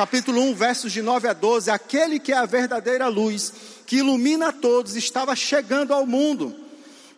capítulo 0.00 0.40
1, 0.40 0.54
versos 0.54 0.92
de 0.92 1.02
9 1.02 1.28
a 1.28 1.34
12: 1.34 1.70
aquele 1.70 2.18
que 2.18 2.32
é 2.32 2.36
a 2.38 2.46
verdadeira 2.46 3.06
luz 3.06 3.52
que 3.84 3.96
ilumina 3.96 4.48
a 4.48 4.52
todos, 4.52 4.96
estava 4.96 5.36
chegando 5.36 5.92
ao 5.92 6.06
mundo. 6.06 6.56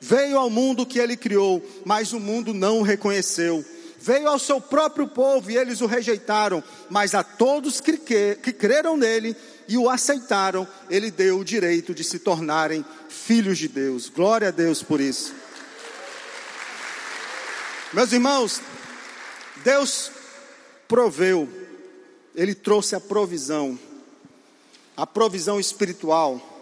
Veio 0.01 0.37
ao 0.37 0.51
mundo 0.51 0.85
que 0.85 0.99
ele 0.99 1.17
criou, 1.17 1.65
mas 1.85 2.13
o 2.13 2.19
mundo 2.19 2.53
não 2.53 2.81
o 2.81 2.83
reconheceu. 2.83 3.65
Veio 4.01 4.27
ao 4.27 4.37
seu 4.37 4.61
próprio 4.61 5.07
povo 5.07 5.49
e 5.49 5.57
eles 5.57 5.81
o 5.81 5.87
rejeitaram, 5.87 6.61
mas 6.91 7.15
a 7.15 7.23
todos 7.23 7.81
que, 7.81 7.97
que, 7.99 8.35
que 8.43 8.53
creram 8.53 8.97
nele 8.97 9.37
e 9.69 9.79
o 9.79 9.89
aceitaram, 9.89 10.67
ele 10.91 11.09
deu 11.09 11.39
o 11.39 11.45
direito 11.45 11.95
de 11.95 12.03
se 12.03 12.19
tornarem 12.19 12.85
filhos 13.09 13.59
de 13.59 13.69
Deus. 13.69 14.09
Glória 14.09 14.49
a 14.49 14.51
Deus 14.51 14.83
por 14.83 15.01
isso. 15.01 15.33
Meus 17.93 18.11
irmãos, 18.11 18.61
Deus 19.63 20.11
proveu, 20.89 21.49
Ele 22.35 22.55
trouxe 22.55 22.95
a 22.95 23.01
provisão, 23.01 23.79
a 24.97 25.07
provisão 25.07 25.61
espiritual 25.61 26.53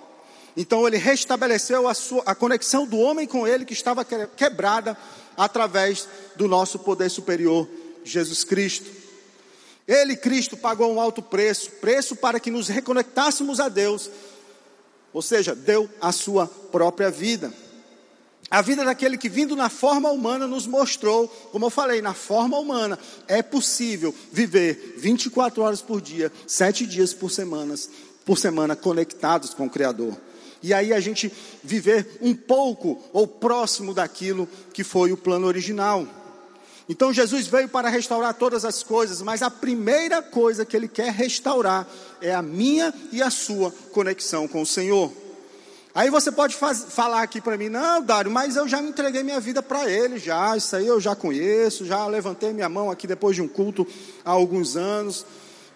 então 0.57 0.87
ele 0.87 0.97
restabeleceu 0.97 1.89
a, 1.89 1.95
sua, 1.95 2.23
a 2.27 2.35
conexão 2.35 2.87
do 2.87 2.99
homem 2.99 3.27
com 3.27 3.47
ele 3.47 3.65
que 3.65 3.73
estava 3.73 4.05
quebrada 4.05 4.97
através 5.37 6.09
do 6.37 6.49
nosso 6.49 6.79
poder 6.79 7.09
superior, 7.09 7.69
Jesus 8.05 8.45
Cristo. 8.45 8.91
Ele, 9.87 10.17
Cristo, 10.17 10.57
pagou 10.57 10.93
um 10.93 11.01
alto 11.01 11.23
preço 11.23 11.71
preço 11.73 12.15
para 12.15 12.39
que 12.39 12.51
nos 12.51 12.69
reconectássemos 12.69 13.59
a 13.59 13.69
Deus, 13.69 14.11
ou 15.13 15.23
seja, 15.23 15.55
deu 15.55 15.89
a 16.01 16.13
sua 16.13 16.47
própria 16.47 17.11
vida. 17.11 17.53
A 18.51 18.63
vida 18.63 18.85
daquele 18.85 19.17
que, 19.17 19.29
vindo 19.29 19.55
na 19.55 19.69
forma 19.69 20.11
humana, 20.11 20.47
nos 20.47 20.67
mostrou, 20.67 21.29
como 21.53 21.67
eu 21.67 21.71
falei, 21.71 22.03
na 22.03 22.15
forma 22.15 22.59
humana, 22.59 22.99
é 23.29 23.43
possível 23.43 24.13
viver 24.33 24.97
24 24.99 25.63
horas 25.63 25.81
por 25.81 26.01
dia, 26.01 26.33
sete 26.47 26.85
dias 26.85 27.15
por 27.15 27.31
semana, 27.31 27.75
por 28.25 28.37
semana 28.37 28.75
conectados 28.75 29.55
com 29.55 29.67
o 29.67 29.71
Criador 29.71 30.17
e 30.63 30.75
aí 30.75 30.93
a 30.93 31.01
gente 31.01 31.33
viver 31.63 32.19
um 32.21 32.35
pouco 32.35 33.03
ou 33.13 33.27
próximo 33.27 33.95
daquilo 33.95 34.49
que 34.73 34.85
foi 34.85 35.13
o 35.13 35.17
plano 35.17 35.47
original. 35.47 36.07
Então 36.89 37.13
Jesus 37.13 37.47
veio 37.47 37.69
para 37.69 37.89
restaurar 37.89 38.35
todas 38.35 38.65
as 38.65 38.83
coisas, 38.83 39.23
mas 39.23 39.43
a 39.43 39.51
primeira 39.51 40.21
coisa 40.21 40.65
que 40.65 40.77
ele 40.77 40.89
quer 40.89 41.13
restaurar 41.13 41.89
é 42.21 42.35
a 42.35 42.43
minha 42.43 42.93
e 43.13 43.23
a 43.23 43.31
sua 43.31 43.71
conexão 43.93 44.49
com 44.49 44.61
o 44.61 44.67
Senhor. 44.67 45.13
Aí 45.95 46.09
você 46.09 46.31
pode 46.31 46.55
faz, 46.55 46.87
falar 46.89 47.23
aqui 47.23 47.41
para 47.41 47.57
mim, 47.57 47.69
não, 47.69 48.01
Dário, 48.01 48.31
mas 48.31 48.55
eu 48.55 48.69
já 48.69 48.81
entreguei 48.81 49.25
minha 49.25 49.41
vida 49.41 49.61
para 49.61 49.91
Ele, 49.91 50.19
já, 50.19 50.57
isso 50.57 50.77
aí 50.77 50.87
eu 50.87 51.01
já 51.01 51.17
conheço, 51.17 51.85
já 51.85 52.07
levantei 52.07 52.53
minha 52.53 52.69
mão 52.69 52.91
aqui 52.91 53.09
depois 53.09 53.35
de 53.35 53.43
um 53.43 53.49
culto 53.49 53.87
há 54.25 54.31
alguns 54.31 54.77
anos. 54.77 55.27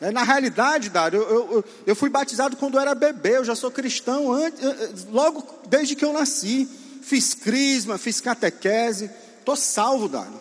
É, 0.01 0.13
na 0.13 0.23
realidade, 0.23 0.89
Dário, 0.89 1.21
eu, 1.21 1.53
eu, 1.53 1.65
eu, 1.87 1.97
fui 1.97 2.11
batizado 2.11 2.57
quando 2.57 2.75
eu 2.75 2.81
era 2.81 2.95
bebê, 2.95 3.39
eu 3.39 3.45
já 3.45 3.57
sou 3.57 3.71
cristão 3.71 4.33
antes, 4.33 4.63
eh, 4.63 4.69
eh, 4.69 4.91
logo 5.11 5.45
desde 5.67 5.97
que 5.97 6.05
eu 6.05 6.13
nasci. 6.13 6.69
Fiz 7.03 7.35
crisma, 7.35 7.99
fiz 7.99 8.21
catequese, 8.21 9.11
estou 9.39 9.57
salvo, 9.57 10.09
Dário. 10.09 10.41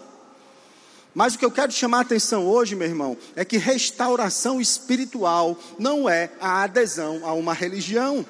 Mas 1.13 1.35
o 1.35 1.39
que 1.39 1.45
eu 1.45 1.51
quero 1.51 1.71
chamar 1.71 1.99
a 1.99 2.01
atenção 2.01 2.47
hoje, 2.47 2.75
meu 2.75 2.87
irmão, 2.87 3.17
é 3.35 3.45
que 3.45 3.57
restauração 3.57 4.59
espiritual 4.59 5.57
não 5.77 6.09
é 6.09 6.31
a 6.41 6.63
adesão 6.63 7.21
a 7.23 7.33
uma 7.33 7.53
religião, 7.53 8.25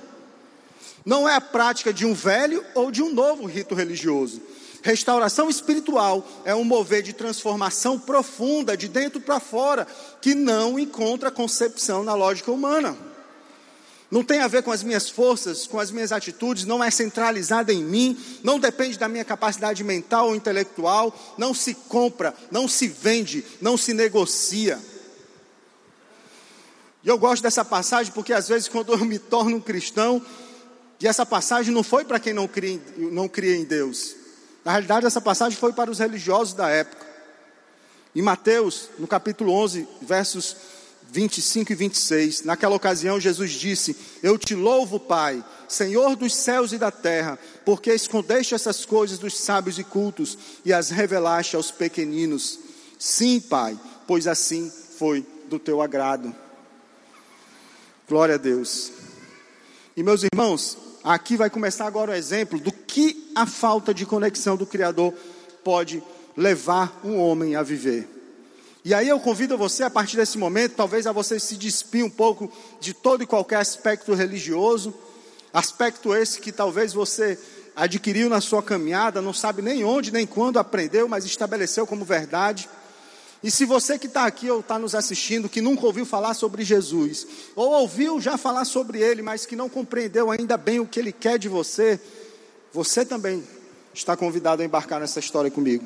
não 1.06 1.28
é 1.28 1.36
a 1.36 1.42
prática 1.42 1.94
de 1.94 2.06
um 2.06 2.14
velho 2.14 2.64
ou 2.74 2.92
de 2.92 3.02
um 3.02 3.14
novo 3.14 3.46
rito 3.46 3.76
religioso. 3.76 4.42
Restauração 4.82 5.50
espiritual 5.50 6.28
é 6.44 6.54
um 6.54 6.64
mover 6.64 7.02
de 7.02 7.14
transformação 7.14 7.98
profunda, 7.98 8.76
de 8.76 8.90
dentro 8.90 9.22
para 9.22 9.40
fora, 9.40 9.88
que 10.22 10.36
não 10.36 10.78
encontra 10.78 11.32
concepção 11.32 12.04
na 12.04 12.14
lógica 12.14 12.52
humana. 12.52 12.96
Não 14.12 14.24
tem 14.24 14.42
a 14.42 14.48
ver 14.48 14.62
com 14.62 14.72
as 14.72 14.84
minhas 14.84 15.10
forças, 15.10 15.66
com 15.66 15.80
as 15.80 15.90
minhas 15.90 16.12
atitudes, 16.12 16.66
não 16.66 16.84
é 16.84 16.92
centralizada 16.92 17.74
em 17.74 17.84
mim, 17.84 18.16
não 18.44 18.60
depende 18.60 19.00
da 19.00 19.08
minha 19.08 19.26
capacidade 19.26 19.84
mental 19.84 20.28
ou 20.28 20.36
intelectual, 20.36 21.18
não 21.38 21.54
se 21.54 21.74
compra, 21.74 22.36
não 22.52 22.68
se 22.68 22.88
vende, 22.88 23.44
não 23.60 23.76
se 23.76 23.94
negocia. 23.94 24.80
E 27.04 27.08
eu 27.08 27.18
gosto 27.18 27.42
dessa 27.42 27.66
passagem 27.66 28.14
porque 28.14 28.34
às 28.34 28.48
vezes 28.48 28.68
quando 28.68 28.94
eu 28.94 29.04
me 29.04 29.18
torno 29.18 29.58
um 29.58 29.62
cristão, 29.62 30.22
E 31.04 31.08
essa 31.08 31.26
passagem 31.26 31.74
não 31.74 31.84
foi 31.84 32.06
para 32.06 32.18
quem 32.18 32.32
não 32.32 32.48
cria, 32.48 32.80
não 32.96 33.28
cria 33.28 33.58
em 33.58 33.66
Deus. 33.66 34.16
Na 34.64 34.72
realidade, 34.72 35.06
essa 35.06 35.20
passagem 35.20 35.60
foi 35.60 35.74
para 35.74 35.92
os 35.92 36.00
religiosos 36.00 36.54
da 36.54 36.70
época. 36.70 37.06
Em 38.16 38.22
Mateus, 38.22 38.88
no 38.98 39.06
capítulo 39.06 39.52
11, 39.52 39.86
versos 40.02 40.56
25 41.12 41.74
e 41.74 41.76
26, 41.76 42.44
naquela 42.44 42.74
ocasião, 42.74 43.20
Jesus 43.20 43.52
disse: 43.52 43.98
Eu 44.24 44.38
te 44.38 44.56
louvo, 44.56 44.98
Pai, 44.98 45.44
Senhor 45.68 46.16
dos 46.16 46.34
céus 46.34 46.72
e 46.72 46.78
da 46.78 46.90
terra, 46.90 47.38
porque 47.66 47.94
escondeste 47.94 48.56
essas 48.56 48.86
coisas 48.86 49.20
dos 49.20 49.38
sábios 49.38 49.78
e 49.78 49.84
cultos 49.84 50.38
e 50.64 50.72
as 50.72 50.90
revelaste 50.90 51.58
aos 51.58 51.70
pequeninos. 51.70 52.60
Sim, 52.98 53.42
Pai, 53.42 53.78
pois 54.08 54.26
assim 54.26 54.72
foi 54.98 55.28
do 55.50 55.60
teu 55.60 55.82
agrado. 55.82 56.34
Glória 58.08 58.36
a 58.36 58.38
Deus. 58.38 58.94
E 59.98 60.02
meus 60.02 60.24
irmãos, 60.24 60.93
aqui 61.04 61.36
vai 61.36 61.50
começar 61.50 61.86
agora 61.86 62.12
o 62.12 62.16
exemplo 62.16 62.60
do 62.60 62.72
que 62.72 63.32
a 63.36 63.46
falta 63.46 63.94
de 63.94 64.06
conexão 64.06 64.56
do 64.56 64.66
Criador 64.66 65.14
pode 65.64 66.02
levar 66.36 67.00
um 67.04 67.18
homem 67.18 67.56
a 67.56 67.64
viver. 67.64 68.08
E 68.86 68.94
aí 68.94 69.08
eu 69.08 69.20
convido 69.20 69.58
você, 69.58 69.84
a 69.84 69.90
partir 69.90 70.18
desse 70.18 70.38
momento, 70.38 70.76
talvez 70.76 71.08
a 71.08 71.12
você 71.12 71.40
se 71.40 71.56
despir 71.56 72.04
um 72.04 72.10
pouco 72.10 72.52
de 72.82 72.94
todo 72.94 73.24
e 73.24 73.28
qualquer 73.28 73.58
aspecto 73.58 74.14
religioso, 74.14 74.94
aspecto 75.54 76.14
esse 76.14 76.42
que 76.42 76.52
talvez 76.52 76.94
você 76.94 77.40
adquiriu 77.76 78.30
na 78.30 78.42
sua 78.42 78.62
caminhada, 78.62 79.22
não 79.22 79.34
sabe 79.34 79.62
nem 79.62 79.84
onde 79.84 80.12
nem 80.12 80.28
quando 80.28 80.60
aprendeu, 80.60 81.08
mas 81.08 81.26
estabeleceu 81.26 81.88
como 81.88 82.04
verdade. 82.04 82.70
E 83.44 83.52
se 83.52 83.66
você 83.66 84.00
que 84.00 84.08
está 84.08 84.26
aqui 84.26 84.50
ou 84.50 84.62
está 84.62 84.80
nos 84.80 84.96
assistindo, 84.96 85.50
que 85.50 85.60
nunca 85.60 85.86
ouviu 85.86 86.06
falar 86.06 86.34
sobre 86.34 86.64
Jesus, 86.64 87.28
ou 87.56 87.74
ouviu 87.74 88.22
já 88.22 88.38
falar 88.38 88.64
sobre 88.64 89.02
Ele, 89.02 89.22
mas 89.22 89.46
que 89.46 89.54
não 89.54 89.68
compreendeu 89.68 90.32
ainda 90.32 90.56
bem 90.56 90.80
o 90.80 90.88
que 90.88 90.98
Ele 90.98 91.12
quer 91.12 91.38
de 91.38 91.50
você, 91.50 92.00
você 92.72 93.06
também 93.06 93.44
está 93.94 94.16
convidado 94.16 94.62
a 94.62 94.66
embarcar 94.66 95.02
nessa 95.02 95.20
história 95.20 95.52
comigo. 95.52 95.86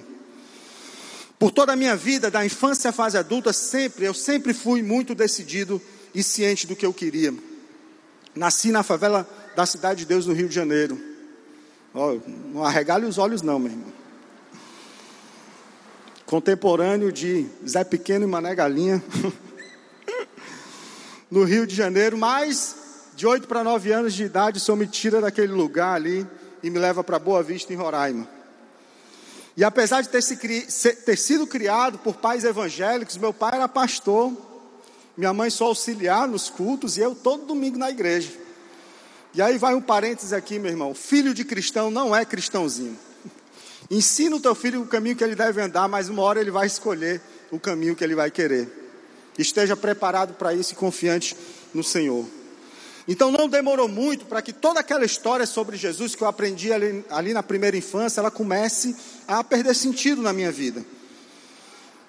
Por 1.40 1.52
toda 1.52 1.74
a 1.74 1.76
minha 1.76 1.96
vida, 1.96 2.30
da 2.30 2.46
infância 2.46 2.92
à 2.92 2.94
fase 2.94 3.18
adulta, 3.18 3.52
sempre, 3.52 4.06
eu 4.06 4.14
sempre 4.14 4.54
fui 4.54 4.84
muito 4.84 5.16
decidido 5.16 5.82
e 6.14 6.22
ciente 6.22 6.68
do 6.68 6.76
que 6.76 6.86
eu 6.86 6.94
queria. 6.94 7.34
Nasci 8.36 8.72
na 8.72 8.84
favela 8.84 9.28
da 9.56 9.66
Cidade 9.66 10.02
de 10.02 10.06
Deus, 10.06 10.28
no 10.28 10.34
Rio 10.34 10.48
de 10.48 10.54
Janeiro. 10.54 11.00
Oh, 11.92 12.20
não 12.54 12.64
arregale 12.64 13.08
os 13.08 13.18
olhos, 13.18 13.42
não, 13.42 13.58
meu 13.58 13.72
irmão 13.72 13.97
contemporâneo 16.28 17.10
de 17.10 17.48
Zé 17.68 17.86
Pequeno 17.86 18.26
e 18.26 18.28
Mané 18.28 18.54
Galinha, 18.54 19.02
no 21.32 21.46
Rio 21.46 21.66
de 21.66 21.74
Janeiro, 21.74 22.18
mas 22.18 22.76
de 23.16 23.26
8 23.26 23.48
para 23.48 23.64
9 23.64 23.92
anos 23.94 24.14
de 24.14 24.26
idade, 24.26 24.58
o 24.58 24.62
Senhor 24.62 24.78
me 24.78 24.86
tira 24.86 25.22
daquele 25.22 25.54
lugar 25.54 25.96
ali 25.96 26.28
e 26.62 26.70
me 26.70 26.78
leva 26.78 27.02
para 27.02 27.18
Boa 27.18 27.42
Vista, 27.42 27.74
em 27.74 27.78
Roraima. 27.78 28.28
E 29.56 29.64
apesar 29.64 30.02
de 30.02 30.10
ter, 30.10 30.22
se, 30.22 30.36
ter 30.36 31.18
sido 31.18 31.48
criado 31.48 31.98
por 31.98 32.16
pais 32.16 32.44
evangélicos, 32.44 33.18
meu 33.18 33.34
pai 33.34 33.56
era 33.56 33.68
pastor, 33.68 34.32
minha 35.16 35.34
mãe 35.34 35.50
só 35.50 35.66
auxiliar 35.66 36.28
nos 36.28 36.50
cultos 36.50 36.98
e 36.98 37.02
eu 37.02 37.16
todo 37.16 37.46
domingo 37.46 37.78
na 37.78 37.90
igreja. 37.90 38.34
E 39.34 39.42
aí 39.42 39.58
vai 39.58 39.74
um 39.74 39.82
parênteses 39.82 40.34
aqui, 40.34 40.60
meu 40.60 40.72
irmão: 40.72 40.94
filho 40.94 41.34
de 41.34 41.46
cristão 41.46 41.90
não 41.90 42.14
é 42.14 42.26
cristãozinho. 42.26 43.07
Ensina 43.90 44.36
o 44.36 44.40
teu 44.40 44.54
filho 44.54 44.82
o 44.82 44.88
caminho 44.88 45.16
que 45.16 45.24
ele 45.24 45.36
deve 45.36 45.62
andar, 45.62 45.88
mas 45.88 46.10
uma 46.10 46.22
hora 46.22 46.42
ele 46.42 46.52
vai 46.52 46.68
escolher 46.68 47.22
o 47.50 47.60
caminho 47.60 47.96
que 47.96 48.04
ele 48.04 48.16
vai 48.16 48.30
querer. 48.30 48.68
Esteja 49.38 49.78
preparado 49.78 50.34
para 50.34 50.54
isso 50.54 50.74
e 50.74 50.76
confiante 50.76 51.36
no 51.74 51.84
Senhor. 51.84 52.26
Então 53.08 53.32
não 53.32 53.48
demorou 53.48 53.88
muito 53.88 54.26
para 54.26 54.42
que 54.42 54.52
toda 54.52 54.82
aquela 54.82 55.06
história 55.06 55.46
sobre 55.46 55.78
Jesus 55.78 56.14
que 56.14 56.22
eu 56.22 56.28
aprendi 56.28 56.74
ali, 56.74 57.06
ali, 57.10 57.34
na 57.34 57.42
primeira 57.42 57.78
infância, 57.78 58.20
ela 58.20 58.30
comece 58.30 58.94
a 59.26 59.42
perder 59.44 59.74
sentido 59.74 60.22
na 60.22 60.34
minha 60.34 60.52
vida. 60.52 60.86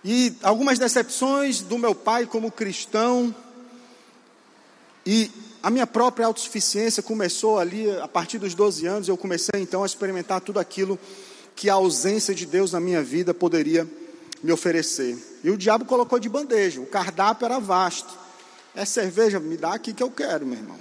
E 0.04 0.34
algumas 0.42 0.78
decepções 0.78 1.60
do 1.60 1.78
meu 1.78 1.94
pai 1.94 2.26
como 2.26 2.50
cristão 2.50 3.32
e 5.06 5.30
a 5.62 5.70
minha 5.70 5.86
própria 5.86 6.26
autossuficiência 6.26 7.02
começou 7.02 7.58
ali 7.58 7.90
a 8.00 8.08
partir 8.08 8.38
dos 8.38 8.54
12 8.54 8.86
anos, 8.86 9.08
eu 9.08 9.16
comecei 9.16 9.60
então 9.60 9.82
a 9.82 9.86
experimentar 9.86 10.40
tudo 10.40 10.58
aquilo 10.58 10.98
que 11.58 11.68
a 11.68 11.74
ausência 11.74 12.32
de 12.32 12.46
Deus 12.46 12.70
na 12.70 12.78
minha 12.78 13.02
vida 13.02 13.34
poderia 13.34 13.84
me 14.40 14.52
oferecer. 14.52 15.18
E 15.42 15.50
o 15.50 15.56
diabo 15.56 15.84
colocou 15.84 16.20
de 16.20 16.28
bandeja, 16.28 16.80
o 16.80 16.86
cardápio 16.86 17.46
era 17.46 17.58
vasto. 17.58 18.16
É 18.76 18.84
cerveja, 18.84 19.40
me 19.40 19.56
dá 19.56 19.74
aqui 19.74 19.92
que 19.92 20.00
eu 20.00 20.08
quero, 20.08 20.46
meu 20.46 20.56
irmão. 20.56 20.78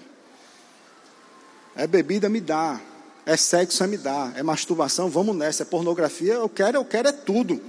É 1.75 1.87
bebida, 1.87 2.29
me 2.29 2.39
dá. 2.39 2.79
É 3.25 3.35
sexo, 3.35 3.83
é 3.83 3.87
me 3.87 3.97
dá. 3.97 4.31
É 4.35 4.43
masturbação, 4.43 5.09
vamos 5.09 5.35
nessa. 5.35 5.63
É 5.63 5.65
pornografia, 5.65 6.35
eu 6.35 6.47
quero, 6.47 6.77
eu 6.77 6.85
quero 6.85 7.07
é 7.07 7.11
tudo. 7.11 7.59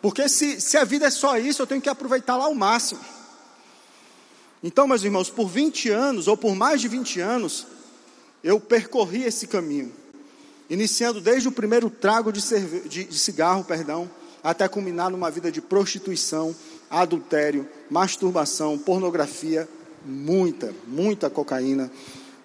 Porque 0.00 0.26
se, 0.26 0.62
se 0.62 0.78
a 0.78 0.84
vida 0.84 1.04
é 1.04 1.10
só 1.10 1.36
isso, 1.36 1.60
eu 1.60 1.66
tenho 1.66 1.82
que 1.82 1.90
aproveitar 1.90 2.38
lá 2.38 2.46
ao 2.46 2.54
máximo. 2.54 3.00
Então, 4.64 4.88
meus 4.88 5.04
irmãos, 5.04 5.28
por 5.28 5.46
20 5.46 5.90
anos, 5.90 6.26
ou 6.26 6.38
por 6.38 6.54
mais 6.54 6.80
de 6.80 6.88
20 6.88 7.20
anos, 7.20 7.66
eu 8.42 8.58
percorri 8.58 9.24
esse 9.24 9.46
caminho 9.46 9.99
iniciando 10.70 11.20
desde 11.20 11.48
o 11.48 11.52
primeiro 11.52 11.90
trago 11.90 12.32
de, 12.32 12.40
de, 12.88 13.04
de 13.04 13.18
cigarro, 13.18 13.64
perdão, 13.64 14.08
até 14.42 14.68
culminar 14.68 15.10
numa 15.10 15.28
vida 15.28 15.50
de 15.50 15.60
prostituição, 15.60 16.54
adultério, 16.88 17.68
masturbação, 17.90 18.78
pornografia, 18.78 19.68
muita, 20.06 20.72
muita 20.86 21.28
cocaína, 21.28 21.90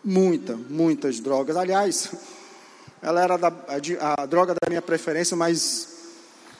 muita, 0.04 0.56
muitas 0.56 1.20
drogas. 1.20 1.56
Aliás, 1.56 2.10
ela 3.00 3.22
era 3.24 3.38
da, 3.38 3.48
a, 3.48 4.24
a 4.24 4.26
droga 4.26 4.56
da 4.56 4.68
minha 4.68 4.82
preferência, 4.82 5.38
mas 5.38 5.90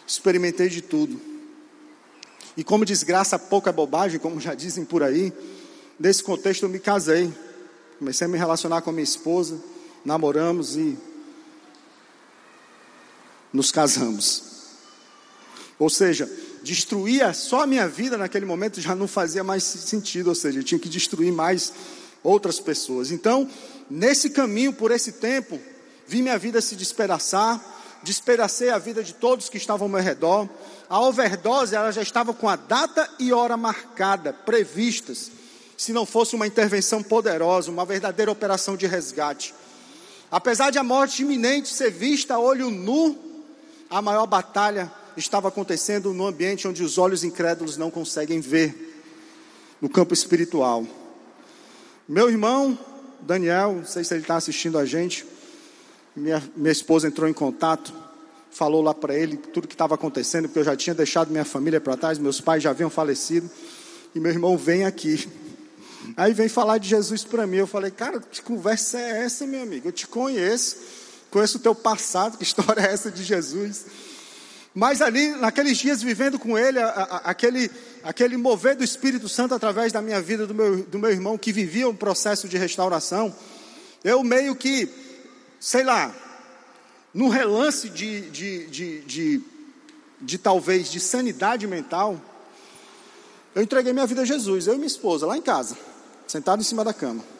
experimentei 0.08 0.70
de 0.70 0.84
tudo. 0.84 1.20
E 2.56 2.64
como 2.64 2.86
desgraça 2.86 3.40
pouca 3.40 3.72
bobagem, 3.72 4.20
como 4.20 4.40
já 4.40 4.54
dizem 4.54 4.86
por 4.86 5.02
aí, 5.02 5.34
nesse 6.00 6.24
contexto 6.24 6.64
eu 6.64 6.70
me 6.70 6.80
casei. 6.80 7.34
Comecei 7.98 8.26
a 8.26 8.30
me 8.30 8.38
relacionar 8.38 8.82
com 8.82 8.92
a 8.92 8.94
minha 8.94 9.04
esposa, 9.04 9.58
namoramos 10.06 10.76
e 10.78 10.98
nos 13.56 13.72
casamos. 13.72 14.44
Ou 15.80 15.90
seja, 15.90 16.30
destruir 16.62 17.34
só 17.34 17.62
a 17.62 17.68
minha 17.68 17.88
vida 17.88 18.18
naquele 18.18 18.46
momento 18.46 18.82
já 18.82 18.94
não 18.96 19.08
fazia 19.08 19.44
mais 19.44 19.64
sentido, 19.64 20.28
ou 20.28 20.36
seja, 20.36 20.60
eu 20.60 20.64
tinha 20.64 20.80
que 20.80 20.90
destruir 20.90 21.32
mais 21.32 21.74
outras 22.24 22.60
pessoas. 22.60 23.12
Então, 23.12 23.50
nesse 23.90 24.30
caminho, 24.30 24.74
por 24.74 24.92
esse 24.92 25.14
tempo, 25.14 25.60
vi 26.08 26.22
minha 26.22 26.38
vida 26.38 26.62
se 26.62 26.76
despedaçar, 26.76 27.64
despedacei 28.04 28.70
a 28.70 28.78
vida 28.78 29.04
de 29.04 29.14
todos 29.14 29.50
que 29.50 29.58
estavam 29.58 29.86
ao 29.86 29.90
meu 29.92 30.02
redor. 30.02 30.48
A 30.90 31.00
overdose, 31.00 31.76
ela 31.76 31.92
já 31.92 32.02
estava 32.02 32.34
com 32.34 32.48
a 32.48 32.56
data 32.56 33.10
e 33.20 33.34
hora 33.34 33.58
marcada, 33.58 34.34
previstas, 34.34 35.32
se 35.78 35.92
não 35.92 36.06
fosse 36.06 36.36
uma 36.36 36.48
intervenção 36.48 37.04
poderosa, 37.04 37.70
uma 37.70 37.86
verdadeira 37.86 38.32
operação 38.32 38.78
de 38.78 38.88
resgate. 38.88 39.54
Apesar 40.32 40.72
de 40.72 40.78
a 40.78 40.84
morte 40.84 41.22
iminente 41.22 41.68
ser 41.68 41.92
vista 41.92 42.36
a 42.36 42.40
olho 42.40 42.70
nu, 42.70 43.25
a 43.96 44.02
maior 44.02 44.26
batalha 44.28 44.92
estava 45.16 45.48
acontecendo 45.48 46.14
no 46.14 46.28
ambiente 46.28 46.68
onde 46.68 46.84
os 46.84 46.98
olhos 46.98 47.24
incrédulos 47.24 47.78
não 47.78 47.90
conseguem 47.90 48.42
ver, 48.42 49.02
no 49.80 49.88
campo 49.88 50.14
espiritual. 50.14 50.86
Meu 52.06 52.30
irmão, 52.30 52.78
Daniel, 53.22 53.76
não 53.76 53.86
sei 53.86 54.04
se 54.04 54.14
ele 54.14 54.24
está 54.24 54.36
assistindo 54.36 54.78
a 54.78 54.84
gente, 54.84 55.26
minha, 56.14 56.44
minha 56.58 56.74
esposa 56.74 57.08
entrou 57.08 57.30
em 57.30 57.34
contato, 57.34 57.94
falou 58.52 58.82
lá 58.82 58.94
para 58.94 59.18
ele 59.18 59.38
tudo 59.38 59.66
que 59.66 59.76
estava 59.76 59.96
acontecendo, 59.96 60.50
porque 60.50 60.60
eu 60.60 60.66
já 60.66 60.76
tinha 60.76 60.94
deixado 60.94 61.32
minha 61.32 61.46
família 61.46 61.80
para 61.80 61.96
trás, 61.96 62.18
meus 62.18 62.42
pais 62.42 62.62
já 62.62 62.72
haviam 62.72 62.90
falecido, 62.90 63.50
e 64.14 64.20
meu 64.20 64.34
irmão 64.34 64.58
vem 64.58 64.84
aqui. 64.84 65.26
Aí 66.18 66.34
vem 66.34 66.50
falar 66.50 66.80
de 66.80 66.90
Jesus 66.90 67.24
para 67.24 67.48
mim. 67.48 67.58
Eu 67.58 67.68
falei, 67.68 67.92
cara, 67.92 68.20
que 68.20 68.42
conversa 68.42 69.00
é 69.00 69.24
essa, 69.24 69.48
meu 69.48 69.62
amigo? 69.62 69.88
Eu 69.88 69.94
te 69.94 70.06
conheço 70.06 71.05
conheço 71.36 71.58
o 71.58 71.62
teu 71.62 71.76
passado, 71.76 72.38
que 72.40 72.44
história 72.44 72.80
é 72.80 72.94
essa 72.94 73.12
de 73.12 73.24
Jesus? 73.24 73.86
Mas 74.74 75.02
ali, 75.02 75.30
naqueles 75.36 75.78
dias, 75.78 76.02
vivendo 76.02 76.40
com 76.40 76.58
ele, 76.58 76.80
a, 76.80 76.88
a, 76.88 77.18
aquele, 77.30 77.70
aquele 78.04 78.38
mover 78.38 78.76
do 78.76 78.84
Espírito 78.84 79.28
Santo 79.28 79.54
através 79.54 79.92
da 79.92 80.02
minha 80.02 80.22
vida, 80.22 80.48
do 80.48 80.54
meu, 80.54 80.84
do 80.84 80.98
meu 80.98 81.12
irmão 81.12 81.38
que 81.38 81.52
vivia 81.52 81.88
um 81.90 81.96
processo 81.96 82.48
de 82.48 82.58
restauração, 82.58 83.36
eu 84.04 84.24
meio 84.24 84.56
que, 84.56 84.90
sei 85.60 85.84
lá, 85.84 86.14
num 87.14 87.30
relance 87.30 87.90
de, 87.90 88.30
de, 88.30 88.68
de, 88.68 89.02
de, 89.02 89.42
de 90.22 90.38
talvez 90.38 90.90
de 90.92 91.00
sanidade 91.00 91.68
mental, 91.68 92.20
eu 93.54 93.62
entreguei 93.62 93.94
minha 93.94 94.06
vida 94.06 94.22
a 94.22 94.26
Jesus, 94.26 94.68
eu 94.68 94.74
e 94.74 94.78
minha 94.78 94.88
esposa, 94.88 95.26
lá 95.26 95.38
em 95.38 95.42
casa, 95.42 95.78
sentado 96.28 96.60
em 96.60 96.66
cima 96.66 96.84
da 96.84 96.94
cama. 96.94 97.35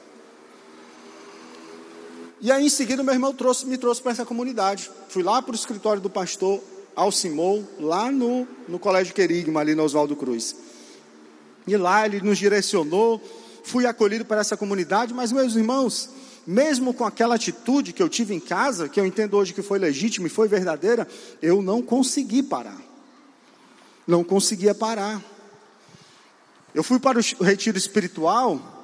E 2.46 2.52
aí, 2.52 2.68
em 2.68 2.70
seguida, 2.70 3.02
meu 3.02 3.12
irmão 3.12 3.34
trouxe, 3.34 3.66
me 3.66 3.76
trouxe 3.76 4.04
para 4.04 4.12
essa 4.12 4.24
comunidade. 4.24 4.92
Fui 5.10 5.24
lá 5.24 5.42
para 5.42 5.54
o 5.54 5.56
escritório 5.56 6.00
do 6.00 6.12
pastor 6.12 6.62
Alcimou, 6.96 7.68
lá 7.80 8.12
no, 8.12 8.48
no 8.70 8.78
Colégio 8.78 9.16
Querigma, 9.16 9.62
ali 9.62 9.74
no 9.74 9.82
Oswaldo 9.82 10.16
Cruz. 10.16 10.56
E 11.66 11.76
lá 11.76 12.06
ele 12.06 12.22
nos 12.22 12.38
direcionou, 12.38 13.20
fui 13.64 13.88
acolhido 13.88 14.26
para 14.26 14.42
essa 14.42 14.56
comunidade, 14.56 15.12
mas, 15.12 15.32
meus 15.32 15.56
irmãos, 15.56 16.12
mesmo 16.46 16.94
com 16.94 17.04
aquela 17.04 17.34
atitude 17.34 17.92
que 17.92 18.04
eu 18.04 18.08
tive 18.08 18.36
em 18.36 18.40
casa, 18.40 18.88
que 18.88 19.00
eu 19.00 19.08
entendo 19.08 19.36
hoje 19.38 19.52
que 19.52 19.64
foi 19.64 19.80
legítima 19.80 20.28
e 20.28 20.30
foi 20.30 20.48
verdadeira, 20.48 21.08
eu 21.42 21.64
não 21.64 21.82
consegui 21.82 22.44
parar. 22.44 22.80
Não 24.06 24.24
conseguia 24.24 24.76
parar. 24.76 25.20
Eu 26.76 26.84
fui 26.84 27.00
para 27.00 27.18
o 27.18 27.44
retiro 27.44 27.76
espiritual 27.76 28.75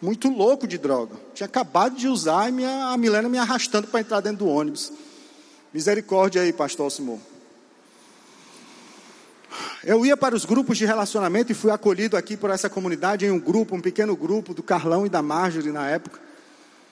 muito 0.00 0.28
louco 0.28 0.66
de 0.66 0.78
droga. 0.78 1.16
Tinha 1.34 1.46
acabado 1.46 1.96
de 1.96 2.08
usar 2.08 2.48
e 2.48 2.52
minha, 2.52 2.86
a 2.86 2.96
Milena 2.96 3.28
me 3.28 3.38
arrastando 3.38 3.86
para 3.88 4.00
entrar 4.00 4.20
dentro 4.20 4.44
do 4.44 4.48
ônibus. 4.48 4.92
Misericórdia 5.72 6.42
aí, 6.42 6.52
pastor 6.52 6.90
Simão. 6.90 7.20
Eu 9.82 10.04
ia 10.04 10.16
para 10.16 10.34
os 10.34 10.44
grupos 10.44 10.76
de 10.76 10.84
relacionamento 10.84 11.52
e 11.52 11.54
fui 11.54 11.70
acolhido 11.70 12.16
aqui 12.16 12.36
por 12.36 12.50
essa 12.50 12.68
comunidade 12.68 13.24
em 13.24 13.30
um 13.30 13.38
grupo, 13.38 13.74
um 13.74 13.80
pequeno 13.80 14.16
grupo 14.16 14.52
do 14.52 14.62
Carlão 14.62 15.06
e 15.06 15.08
da 15.08 15.22
Marjorie 15.22 15.72
na 15.72 15.88
época. 15.88 16.20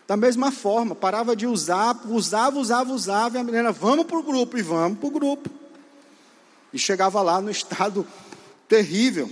Da 0.07 0.17
mesma 0.17 0.53
forma, 0.53 0.95
parava 0.95 1.35
de 1.35 1.47
usar, 1.47 1.99
usava, 2.09 2.59
usava, 2.59 2.93
usava, 2.93 3.37
e 3.37 3.41
a 3.41 3.45
menina, 3.45 3.73
vamos 3.73 4.05
para 4.05 4.19
o 4.19 4.23
grupo, 4.23 4.59
e 4.59 4.63
vamos 4.63 4.99
para 4.99 5.09
o 5.09 5.11
grupo. 5.11 5.51
E 6.73 6.79
chegava 6.79 7.23
lá 7.23 7.41
no 7.41 7.51
estado 7.51 8.07
terrível. 8.69 9.31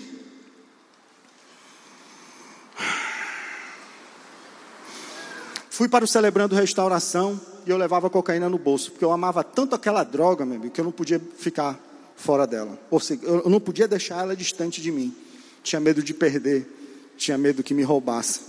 Fui 5.72 5.88
para 5.88 6.04
o 6.04 6.06
Celebrando 6.06 6.54
Restauração 6.54 7.40
e 7.64 7.70
eu 7.70 7.78
levava 7.78 8.10
cocaína 8.10 8.46
no 8.46 8.58
bolso, 8.58 8.90
porque 8.90 9.02
eu 9.02 9.10
amava 9.10 9.42
tanto 9.42 9.74
aquela 9.74 10.04
droga, 10.04 10.44
meu 10.44 10.56
amigo, 10.56 10.70
que 10.70 10.78
eu 10.78 10.84
não 10.84 10.92
podia 10.92 11.18
ficar 11.38 11.80
fora 12.14 12.46
dela. 12.46 12.78
Ou 12.90 13.00
seja, 13.00 13.22
eu 13.22 13.48
não 13.48 13.58
podia 13.58 13.88
deixar 13.88 14.20
ela 14.20 14.36
distante 14.36 14.82
de 14.82 14.92
mim. 14.92 15.16
Tinha 15.62 15.80
medo 15.80 16.02
de 16.02 16.12
perder, 16.12 17.14
tinha 17.16 17.38
medo 17.38 17.62
que 17.62 17.72
me 17.72 17.82
roubasse. 17.82 18.42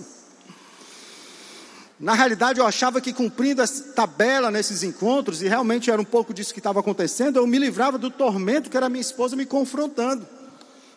Na 1.97 2.13
realidade, 2.13 2.59
eu 2.59 2.67
achava 2.67 2.99
que 2.99 3.13
cumprindo 3.13 3.61
essa 3.61 3.93
tabela 3.93 4.51
nesses 4.51 4.83
encontros, 4.83 5.41
e 5.41 5.47
realmente 5.47 5.89
era 5.89 6.01
um 6.01 6.05
pouco 6.05 6.33
disso 6.33 6.53
que 6.53 6.59
estava 6.59 6.81
acontecendo, 6.81 7.37
eu 7.37 7.47
me 7.47 7.57
livrava 7.57 7.97
do 7.97 8.11
tormento 8.11 8.69
que 8.69 8.75
era 8.75 8.89
minha 8.89 8.99
esposa 8.99 9.33
me 9.33 9.45
confrontando, 9.45 10.27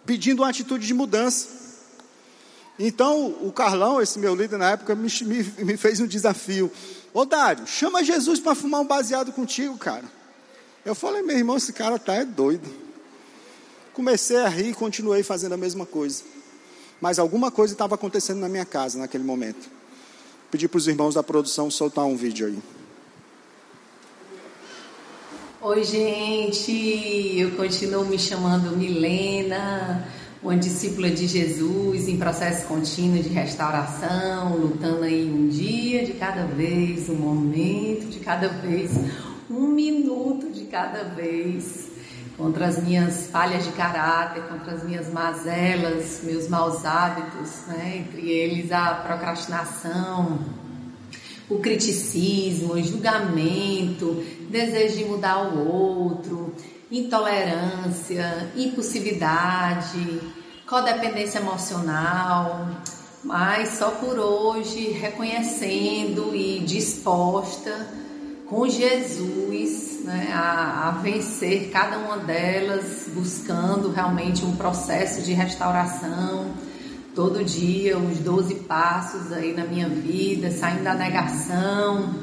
pedindo 0.05 0.43
uma 0.43 0.49
atitude 0.49 0.89
de 0.89 0.93
mudança. 0.93 1.65
Então, 2.79 3.35
o 3.41 3.51
Carlão, 3.53 4.03
esse 4.03 4.19
meu 4.19 4.35
líder 4.35 4.59
na 4.59 4.73
época, 4.73 4.95
me, 4.95 5.09
me, 5.23 5.65
me 5.65 5.77
fez 5.77 5.99
um 6.01 6.07
desafio. 6.07 6.71
Ô 7.15 7.25
Dário, 7.25 7.67
chama 7.67 8.05
Jesus 8.05 8.39
para 8.39 8.55
fumar 8.55 8.83
um 8.83 8.87
baseado 8.87 9.33
contigo, 9.33 9.79
cara. 9.79 10.05
Eu 10.85 10.95
falei, 10.95 11.23
meu 11.23 11.37
irmão, 11.37 11.57
esse 11.57 11.73
cara 11.73 11.99
tá 11.99 12.15
é 12.15 12.25
doido. 12.25 12.69
Comecei 13.95 14.37
a 14.37 14.49
rir 14.49 14.71
e 14.71 14.75
continuei 14.75 15.23
fazendo 15.23 15.55
a 15.55 15.57
mesma 15.57 15.87
coisa. 15.87 16.23
Mas 17.01 17.19
alguma 17.19 17.51
coisa 17.51 17.73
estava 17.73 17.95
acontecendo 17.95 18.41
na 18.41 18.49
minha 18.49 18.65
casa 18.65 18.99
naquele 18.99 19.25
momento. 19.25 19.69
Pedi 20.51 20.69
para 20.69 20.79
os 20.79 20.87
irmãos 20.87 21.15
da 21.15 21.23
produção 21.23 21.71
soltar 21.71 22.05
um 22.05 22.17
vídeo 22.17 22.47
aí. 22.47 22.59
Oi, 25.62 25.83
gente. 25.83 27.39
Eu 27.39 27.53
continuo 27.57 28.05
me 28.05 28.19
chamando 28.19 28.77
Milena, 28.77 30.07
uma 30.42 30.57
discípula 30.57 31.11
de 31.11 31.27
Jesus 31.27 32.09
em 32.09 32.16
processo 32.16 32.66
contínuo 32.66 33.22
de 33.22 33.29
restauração, 33.29 34.57
lutando 34.57 35.03
aí 35.03 35.31
um 35.31 35.49
dia 35.49 36.05
de 36.05 36.12
cada 36.12 36.44
vez, 36.44 37.09
um 37.09 37.14
momento 37.14 38.09
de 38.09 38.20
cada 38.20 38.49
vez 38.49 38.92
um 39.51 39.68
minuto 39.68 40.51
de 40.51 40.64
cada 40.64 41.05
vez 41.05 41.87
contra 42.37 42.66
as 42.66 42.83
minhas 42.83 43.29
falhas 43.29 43.64
de 43.64 43.72
caráter, 43.72 44.42
contra 44.42 44.72
as 44.75 44.85
minhas 44.85 45.11
mazelas, 45.11 46.20
meus 46.22 46.49
maus 46.49 46.85
hábitos, 46.85 47.62
né? 47.68 48.05
entre 48.05 48.29
eles 48.29 48.70
a 48.70 48.94
procrastinação, 48.94 50.40
o 51.49 51.59
criticismo, 51.59 52.75
o 52.75 52.83
julgamento, 52.83 54.22
desejo 54.51 54.99
de 54.99 55.05
mudar 55.05 55.38
o 55.38 55.66
outro, 55.66 56.53
intolerância, 56.90 58.51
impulsividade, 58.57 60.20
codependência 60.66 61.38
emocional, 61.38 62.68
mas 63.25 63.70
só 63.70 63.90
por 63.90 64.18
hoje 64.18 64.90
reconhecendo 64.90 66.35
e 66.35 66.61
disposta 66.61 67.88
com 68.46 68.68
Jesus 68.68 70.05
né, 70.05 70.31
a, 70.33 70.88
a, 70.88 70.90
vencer 71.03 71.70
cada 71.70 71.99
uma 71.99 72.18
delas, 72.18 73.09
buscando 73.12 73.90
realmente 73.90 74.44
um 74.44 74.55
processo 74.55 75.22
de 75.22 75.33
restauração. 75.33 76.55
Todo 77.14 77.42
dia, 77.42 77.99
os 77.99 78.18
12 78.18 78.55
passos 78.66 79.33
aí 79.33 79.53
na 79.53 79.64
minha 79.64 79.88
vida, 79.88 80.51
saindo 80.53 80.85
da 80.85 80.94
negação, 80.94 82.14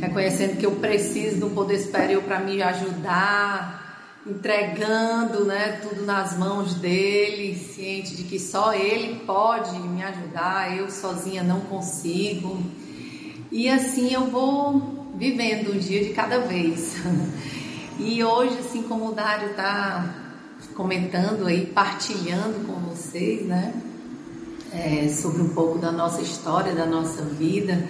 reconhecendo 0.00 0.58
que 0.58 0.66
eu 0.66 0.72
preciso 0.72 1.40
do 1.40 1.50
poder 1.50 1.78
superior 1.78 2.22
para 2.22 2.38
me 2.38 2.62
ajudar, 2.62 3.83
entregando 4.26 5.44
né, 5.44 5.80
tudo 5.82 6.02
nas 6.02 6.36
mãos 6.38 6.74
dele, 6.74 7.56
ciente 7.56 8.16
de 8.16 8.24
que 8.24 8.38
só 8.38 8.72
ele 8.72 9.20
pode 9.26 9.78
me 9.78 10.02
ajudar, 10.02 10.76
eu 10.76 10.90
sozinha 10.90 11.42
não 11.42 11.60
consigo. 11.60 12.58
E 13.52 13.68
assim 13.68 14.12
eu 14.12 14.26
vou 14.26 15.12
vivendo 15.14 15.74
um 15.74 15.78
dia 15.78 16.02
de 16.02 16.10
cada 16.10 16.38
vez. 16.40 16.96
E 17.96 18.24
hoje, 18.24 18.58
assim 18.58 18.82
como 18.82 19.10
o 19.10 19.12
Dário 19.12 19.50
está 19.50 20.12
comentando 20.74 21.46
aí, 21.46 21.64
partilhando 21.64 22.66
com 22.66 22.72
vocês, 22.88 23.46
né, 23.46 23.72
é, 24.72 25.08
sobre 25.08 25.42
um 25.42 25.50
pouco 25.50 25.78
da 25.78 25.92
nossa 25.92 26.20
história, 26.20 26.74
da 26.74 26.86
nossa 26.86 27.22
vida, 27.22 27.88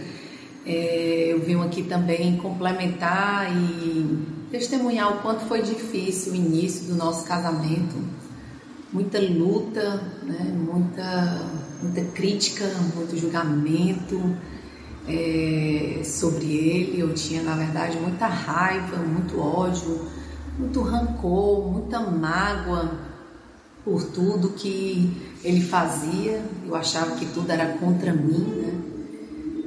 é, 0.66 1.28
eu 1.30 1.40
vim 1.40 1.58
aqui 1.62 1.84
também 1.84 2.36
complementar 2.36 3.50
e 3.50 4.33
testemunhar 4.54 5.12
o 5.12 5.20
quanto 5.20 5.44
foi 5.46 5.62
difícil 5.62 6.32
o 6.32 6.36
início 6.36 6.86
do 6.86 6.94
nosso 6.94 7.26
casamento. 7.26 7.96
Muita 8.92 9.18
luta, 9.18 10.00
né, 10.22 10.54
muita, 10.56 11.50
muita 11.82 12.04
crítica, 12.12 12.64
muito 12.94 13.16
julgamento 13.16 14.36
é, 15.08 16.02
sobre 16.04 16.46
ele. 16.46 17.00
Eu 17.00 17.12
tinha, 17.14 17.42
na 17.42 17.56
verdade, 17.56 17.98
muita 17.98 18.28
raiva, 18.28 18.96
muito 18.98 19.40
ódio, 19.40 20.08
muito 20.56 20.80
rancor, 20.82 21.72
muita 21.72 21.98
mágoa 21.98 22.92
por 23.84 24.04
tudo 24.04 24.50
que 24.50 25.10
ele 25.42 25.62
fazia. 25.62 26.40
Eu 26.64 26.76
achava 26.76 27.16
que 27.16 27.26
tudo 27.26 27.50
era 27.50 27.76
contra 27.78 28.12
mim, 28.12 28.44
né? 28.62 28.83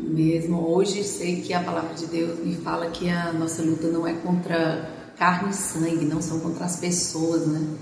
Mesmo 0.08 0.70
hoje 0.70 1.04
sei 1.04 1.42
que 1.42 1.54
a 1.54 1.62
palavra 1.62 1.94
de 1.94 2.06
Deus 2.06 2.40
me 2.40 2.56
fala 2.56 2.90
que 2.90 3.10
a 3.10 3.34
nossa 3.34 3.62
luta 3.62 3.88
não 3.88 4.08
é 4.08 4.14
contra 4.14 4.90
carne 5.18 5.50
e 5.50 5.54
sangue, 5.54 6.06
não 6.06 6.22
são 6.22 6.40
contra 6.40 6.64
as 6.64 6.78
pessoas, 6.78 7.46
né? 7.46 7.76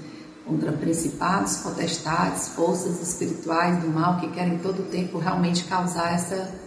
Contra 0.44 0.72
principados, 0.72 1.58
potestades, 1.58 2.50
forças 2.50 3.00
espirituais 3.00 3.80
do 3.80 3.90
mal 3.90 4.20
que 4.20 4.30
querem 4.32 4.58
todo 4.58 4.90
tempo 4.90 5.20
realmente 5.20 5.66
causar 5.66 6.14
essa 6.14 6.66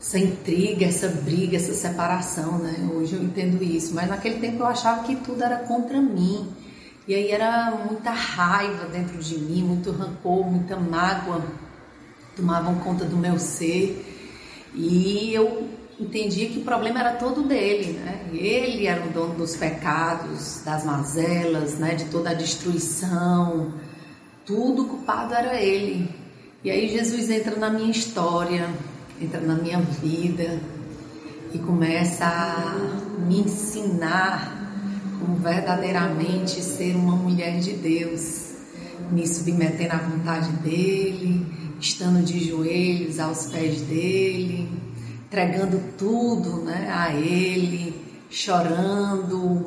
essa 0.00 0.18
intriga, 0.18 0.86
essa 0.86 1.08
briga, 1.08 1.56
essa 1.56 1.74
separação, 1.74 2.58
né? 2.58 2.88
Hoje 2.92 3.14
eu 3.14 3.22
entendo 3.22 3.62
isso, 3.62 3.94
mas 3.94 4.08
naquele 4.08 4.40
tempo 4.40 4.60
eu 4.60 4.66
achava 4.66 5.04
que 5.04 5.14
tudo 5.16 5.44
era 5.44 5.58
contra 5.58 6.00
mim. 6.00 6.48
E 7.06 7.14
aí 7.14 7.30
era 7.30 7.70
muita 7.86 8.10
raiva 8.10 8.86
dentro 8.86 9.18
de 9.18 9.38
mim, 9.38 9.62
muito 9.62 9.90
rancor, 9.92 10.50
muita 10.50 10.76
mágoa 10.76 11.44
tomavam 12.34 12.76
conta 12.76 13.04
do 13.04 13.16
meu 13.16 13.38
ser. 13.38 14.09
E 14.74 15.32
eu 15.34 15.68
entendia 15.98 16.48
que 16.48 16.58
o 16.58 16.64
problema 16.64 17.00
era 17.00 17.12
todo 17.14 17.42
dele, 17.42 17.92
né? 17.92 18.26
Ele 18.32 18.86
era 18.86 19.04
o 19.06 19.10
dono 19.10 19.34
dos 19.34 19.56
pecados, 19.56 20.62
das 20.64 20.84
mazelas, 20.84 21.78
né? 21.78 21.94
De 21.94 22.06
toda 22.06 22.30
a 22.30 22.34
destruição. 22.34 23.74
Tudo 24.46 24.86
culpado 24.86 25.34
era 25.34 25.60
ele. 25.60 26.08
E 26.64 26.70
aí 26.70 26.88
Jesus 26.88 27.30
entra 27.30 27.56
na 27.56 27.70
minha 27.70 27.90
história, 27.90 28.68
entra 29.20 29.40
na 29.40 29.54
minha 29.54 29.80
vida 29.80 30.60
e 31.52 31.58
começa 31.58 32.24
a 32.24 33.20
me 33.26 33.40
ensinar 33.40 34.60
como 35.18 35.36
verdadeiramente 35.36 36.62
ser 36.62 36.96
uma 36.96 37.16
mulher 37.16 37.60
de 37.60 37.72
Deus, 37.72 38.54
me 39.10 39.26
submetendo 39.26 39.94
à 39.94 39.98
vontade 39.98 40.50
dele, 40.58 41.46
estando 41.80 42.22
de 42.22 42.48
joelhos 42.48 43.18
aos 43.18 43.46
pés 43.46 43.80
dele, 43.82 44.68
entregando 45.26 45.80
tudo 45.96 46.62
né, 46.64 46.90
a 46.92 47.14
ele, 47.14 47.94
chorando, 48.28 49.66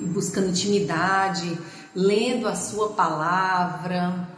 buscando 0.00 0.48
intimidade, 0.48 1.58
lendo 1.94 2.48
a 2.48 2.56
sua 2.56 2.90
palavra, 2.90 4.28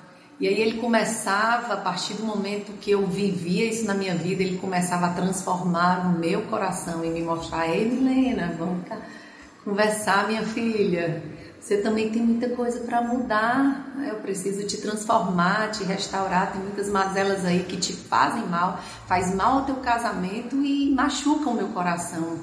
e 0.40 0.46
aí 0.46 0.60
ele 0.60 0.78
começava, 0.78 1.74
a 1.74 1.76
partir 1.78 2.14
do 2.14 2.22
momento 2.24 2.72
que 2.80 2.92
eu 2.92 3.04
vivia 3.08 3.64
isso 3.64 3.84
na 3.84 3.94
minha 3.94 4.14
vida, 4.14 4.40
ele 4.40 4.56
começava 4.58 5.06
a 5.06 5.12
transformar 5.12 6.06
o 6.06 6.18
meu 6.18 6.42
coração 6.42 7.04
e 7.04 7.08
me 7.08 7.22
mostrar, 7.22 7.68
ei 7.68 7.90
vamos 8.56 8.84
conversar 9.64 10.28
minha 10.28 10.44
filha, 10.44 11.20
Você 11.68 11.76
também 11.76 12.08
tem 12.08 12.22
muita 12.22 12.48
coisa 12.48 12.80
para 12.80 13.02
mudar. 13.02 13.92
Né? 13.94 14.08
Eu 14.10 14.20
preciso 14.20 14.66
te 14.66 14.78
transformar, 14.78 15.70
te 15.70 15.84
restaurar. 15.84 16.50
Tem 16.50 16.62
muitas 16.62 16.88
mazelas 16.88 17.44
aí 17.44 17.64
que 17.64 17.76
te 17.76 17.92
fazem 17.92 18.46
mal, 18.46 18.80
faz 19.06 19.34
mal 19.34 19.58
ao 19.58 19.64
teu 19.66 19.74
casamento 19.74 20.56
e 20.64 20.90
machucam 20.94 21.52
o 21.52 21.56
meu 21.56 21.68
coração. 21.68 22.38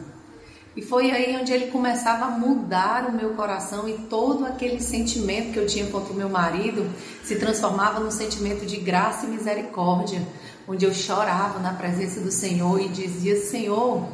E 0.77 0.81
foi 0.83 1.09
aí 1.09 1.35
onde 1.41 1.51
ele 1.51 1.71
começava 1.71 2.25
a 2.25 2.29
mudar 2.37 3.09
o 3.09 3.13
meu 3.13 3.31
coração 3.31 3.89
e 3.89 3.93
todo 3.97 4.45
aquele 4.45 4.79
sentimento 4.79 5.53
que 5.53 5.57
eu 5.57 5.65
tinha 5.65 5.87
contra 5.87 6.13
o 6.13 6.15
meu 6.15 6.29
marido 6.29 6.87
se 7.23 7.35
transformava 7.37 7.99
num 7.99 8.11
sentimento 8.11 8.63
de 8.63 8.77
graça 8.77 9.25
e 9.25 9.29
misericórdia, 9.29 10.21
onde 10.67 10.85
eu 10.85 10.93
chorava 10.93 11.57
na 11.57 11.73
presença 11.73 12.21
do 12.21 12.31
Senhor 12.31 12.79
e 12.79 12.89
dizia: 12.89 13.37
Senhor, 13.37 14.07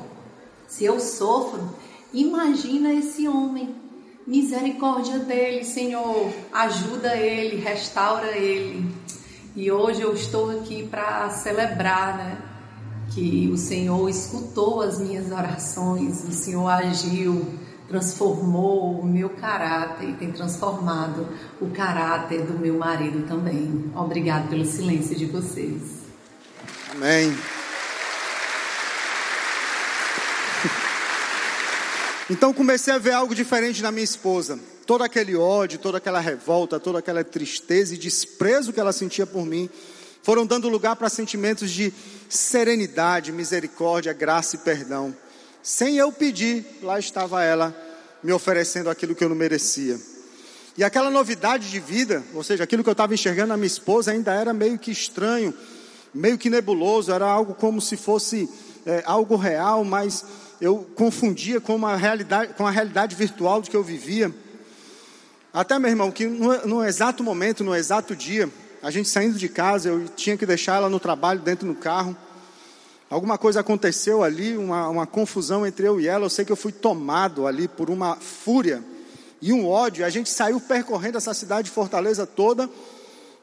se 0.70 0.86
eu 0.86 1.02
sofro, 1.02 1.70
imagina 2.14 2.94
esse 2.94 3.28
homem. 3.28 3.91
Misericórdia 4.26 5.20
dele, 5.20 5.64
Senhor, 5.64 6.32
ajuda 6.54 7.16
ele, 7.16 7.58
restaura 7.58 8.38
ele. 8.38 8.90
E 9.56 9.72
hoje 9.72 10.02
eu 10.02 10.14
estou 10.14 10.52
aqui 10.52 10.88
para 10.88 11.30
celebrar, 11.30 12.18
né? 12.18 12.38
que 13.14 13.50
o 13.52 13.58
Senhor 13.58 14.10
escutou 14.10 14.82
as 14.82 15.00
minhas 15.00 15.32
orações, 15.32 16.24
o 16.24 16.32
Senhor 16.32 16.68
agiu, 16.68 17.46
transformou 17.88 19.00
o 19.00 19.06
meu 19.06 19.30
caráter 19.30 20.10
e 20.10 20.14
tem 20.14 20.32
transformado 20.32 21.28
o 21.60 21.70
caráter 21.70 22.46
do 22.46 22.58
meu 22.58 22.78
marido 22.78 23.28
também. 23.28 23.92
Obrigado 23.96 24.50
pelo 24.50 24.66
silêncio 24.66 25.16
de 25.16 25.26
vocês. 25.26 26.02
Amém. 26.94 27.36
Então 32.32 32.54
comecei 32.54 32.94
a 32.94 32.98
ver 32.98 33.12
algo 33.12 33.36
diferente 33.36 33.84
na 33.84 33.92
minha 33.92 34.06
esposa. 34.06 34.58
Todo 34.88 35.04
aquele 35.04 35.36
ódio, 35.36 35.78
toda 35.78 35.98
aquela 35.98 36.22
revolta, 36.22 36.80
toda 36.80 37.00
aquela 37.00 37.26
tristeza 37.26 37.94
e 37.94 37.98
desprezo 37.98 38.72
que 38.72 38.80
ela 38.80 38.94
sentia 38.94 39.28
por 39.28 39.46
mim 39.46 39.70
foram 40.24 40.46
dando 40.46 40.70
lugar 40.70 40.96
para 40.96 41.10
sentimentos 41.10 41.70
de 41.70 41.94
serenidade, 42.30 43.34
misericórdia, 43.34 44.14
graça 44.14 44.56
e 44.56 44.60
perdão. 44.60 45.14
Sem 45.62 45.98
eu 45.98 46.10
pedir, 46.10 46.66
lá 46.82 46.98
estava 46.98 47.44
ela 47.44 47.76
me 48.24 48.32
oferecendo 48.32 48.90
aquilo 48.90 49.14
que 49.14 49.26
eu 49.26 49.30
não 49.30 49.36
merecia. 49.36 50.00
E 50.78 50.86
aquela 50.86 51.12
novidade 51.12 51.70
de 51.70 51.82
vida, 51.82 52.24
ou 52.34 52.46
seja, 52.46 52.64
aquilo 52.64 52.82
que 52.82 52.88
eu 52.88 52.94
estava 52.94 53.14
enxergando 53.14 53.50
na 53.50 53.58
minha 53.58 53.68
esposa, 53.68 54.12
ainda 54.12 54.34
era 54.34 54.54
meio 54.54 54.80
que 54.80 54.90
estranho, 54.90 55.54
meio 56.14 56.38
que 56.38 56.50
nebuloso, 56.50 57.12
era 57.12 57.26
algo 57.26 57.54
como 57.54 57.82
se 57.82 57.98
fosse 57.98 58.50
é, 58.86 59.04
algo 59.06 59.36
real, 59.36 59.84
mas 59.84 60.24
eu 60.62 60.88
confundia 60.96 61.60
com, 61.60 61.76
uma 61.76 61.96
realidade, 61.96 62.54
com 62.54 62.68
a 62.68 62.72
realidade 62.72 63.16
virtual 63.16 63.62
do 63.62 63.70
que 63.70 63.76
eu 63.76 63.84
vivia. 63.84 64.34
Até, 65.52 65.80
meu 65.80 65.90
irmão, 65.90 66.12
que 66.12 66.28
no, 66.28 66.68
no 66.68 66.86
exato 66.86 67.24
momento, 67.24 67.64
no 67.64 67.76
exato 67.76 68.16
dia, 68.16 68.48
a 68.84 68.92
gente 68.92 69.10
saindo 69.10 69.40
de 69.40 69.50
casa, 69.50 69.90
eu 69.90 70.08
tinha 70.10 70.38
que 70.38 70.46
deixar 70.46 70.76
ela 70.76 70.88
no 70.88 71.00
trabalho, 71.00 71.42
dentro 71.42 71.68
do 71.68 71.74
carro. 71.74 72.16
Alguma 73.10 73.40
coisa 73.40 73.60
aconteceu 73.60 74.24
ali, 74.24 74.56
uma, 74.56 74.88
uma 74.88 75.08
confusão 75.08 75.66
entre 75.66 75.88
eu 75.88 76.00
e 76.00 76.08
ela. 76.08 76.26
Eu 76.26 76.30
sei 76.30 76.46
que 76.46 76.52
eu 76.52 76.56
fui 76.56 76.72
tomado 76.72 77.48
ali 77.48 77.68
por 77.68 77.90
uma 77.90 78.16
fúria 78.16 78.84
e 79.42 79.52
um 79.52 79.68
ódio. 79.68 80.06
A 80.06 80.10
gente 80.12 80.30
saiu 80.30 80.62
percorrendo 80.62 81.18
essa 81.18 81.34
cidade 81.34 81.70
de 81.70 81.72
Fortaleza 81.72 82.26
toda. 82.28 82.70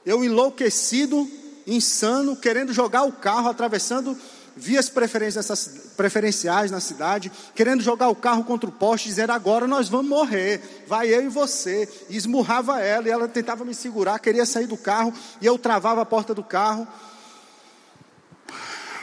Eu 0.06 0.24
enlouquecido, 0.24 1.28
insano, 1.66 2.36
querendo 2.36 2.72
jogar 2.72 3.02
o 3.02 3.12
carro, 3.12 3.48
atravessando 3.48 4.16
vias 4.58 4.90
preferenciais 4.90 6.70
na 6.70 6.80
cidade, 6.80 7.30
querendo 7.54 7.82
jogar 7.82 8.08
o 8.08 8.16
carro 8.16 8.44
contra 8.44 8.68
o 8.68 8.72
poste, 8.72 9.08
dizer 9.08 9.30
agora 9.30 9.66
nós 9.66 9.88
vamos 9.88 10.08
morrer, 10.08 10.84
vai 10.86 11.08
eu 11.08 11.22
e 11.22 11.28
você. 11.28 11.88
E 12.10 12.16
esmurrava 12.16 12.80
ela 12.80 13.08
e 13.08 13.10
ela 13.10 13.28
tentava 13.28 13.64
me 13.64 13.74
segurar, 13.74 14.18
queria 14.18 14.44
sair 14.44 14.66
do 14.66 14.76
carro 14.76 15.12
e 15.40 15.46
eu 15.46 15.58
travava 15.58 16.02
a 16.02 16.06
porta 16.06 16.34
do 16.34 16.42
carro. 16.42 16.86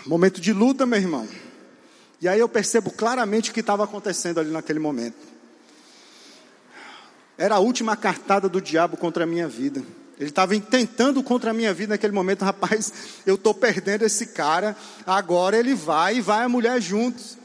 Momento 0.06 0.39
de 0.39 0.54
luta, 0.54 0.86
meu 0.86 1.00
irmão. 1.00 1.28
E 2.22 2.28
aí 2.28 2.39
eu 2.39 2.50
percebo 2.50 2.91
claramente 2.91 3.50
o 3.50 3.54
que 3.54 3.60
estava 3.62 3.84
acontecendo 3.84 4.39
ali 4.39 4.52
naquele 4.52 4.80
momento. 4.80 5.18
Era 7.38 7.56
a 7.56 7.60
última 7.60 7.96
cartada 7.96 8.48
do 8.48 8.62
diabo 8.62 8.98
contra 8.98 9.24
a 9.24 9.28
minha 9.28 9.48
vida. 9.48 9.84
Ele 10.19 10.30
estava 10.30 10.58
tentando 10.60 11.21
contra 11.21 11.51
a 11.51 11.54
minha 11.54 11.73
vida 11.73 11.93
naquele 11.93 12.13
momento, 12.13 12.43
rapaz, 12.45 12.91
eu 13.25 13.36
estou 13.36 13.54
perdendo 13.54 14.04
esse 14.04 14.28
cara, 14.28 14.75
agora 15.06 15.58
ele 15.58 15.73
vai 15.73 16.17
e 16.17 16.21
vai 16.21 16.43
a 16.43 16.49
mulher 16.49 16.82
juntos. 16.82 17.38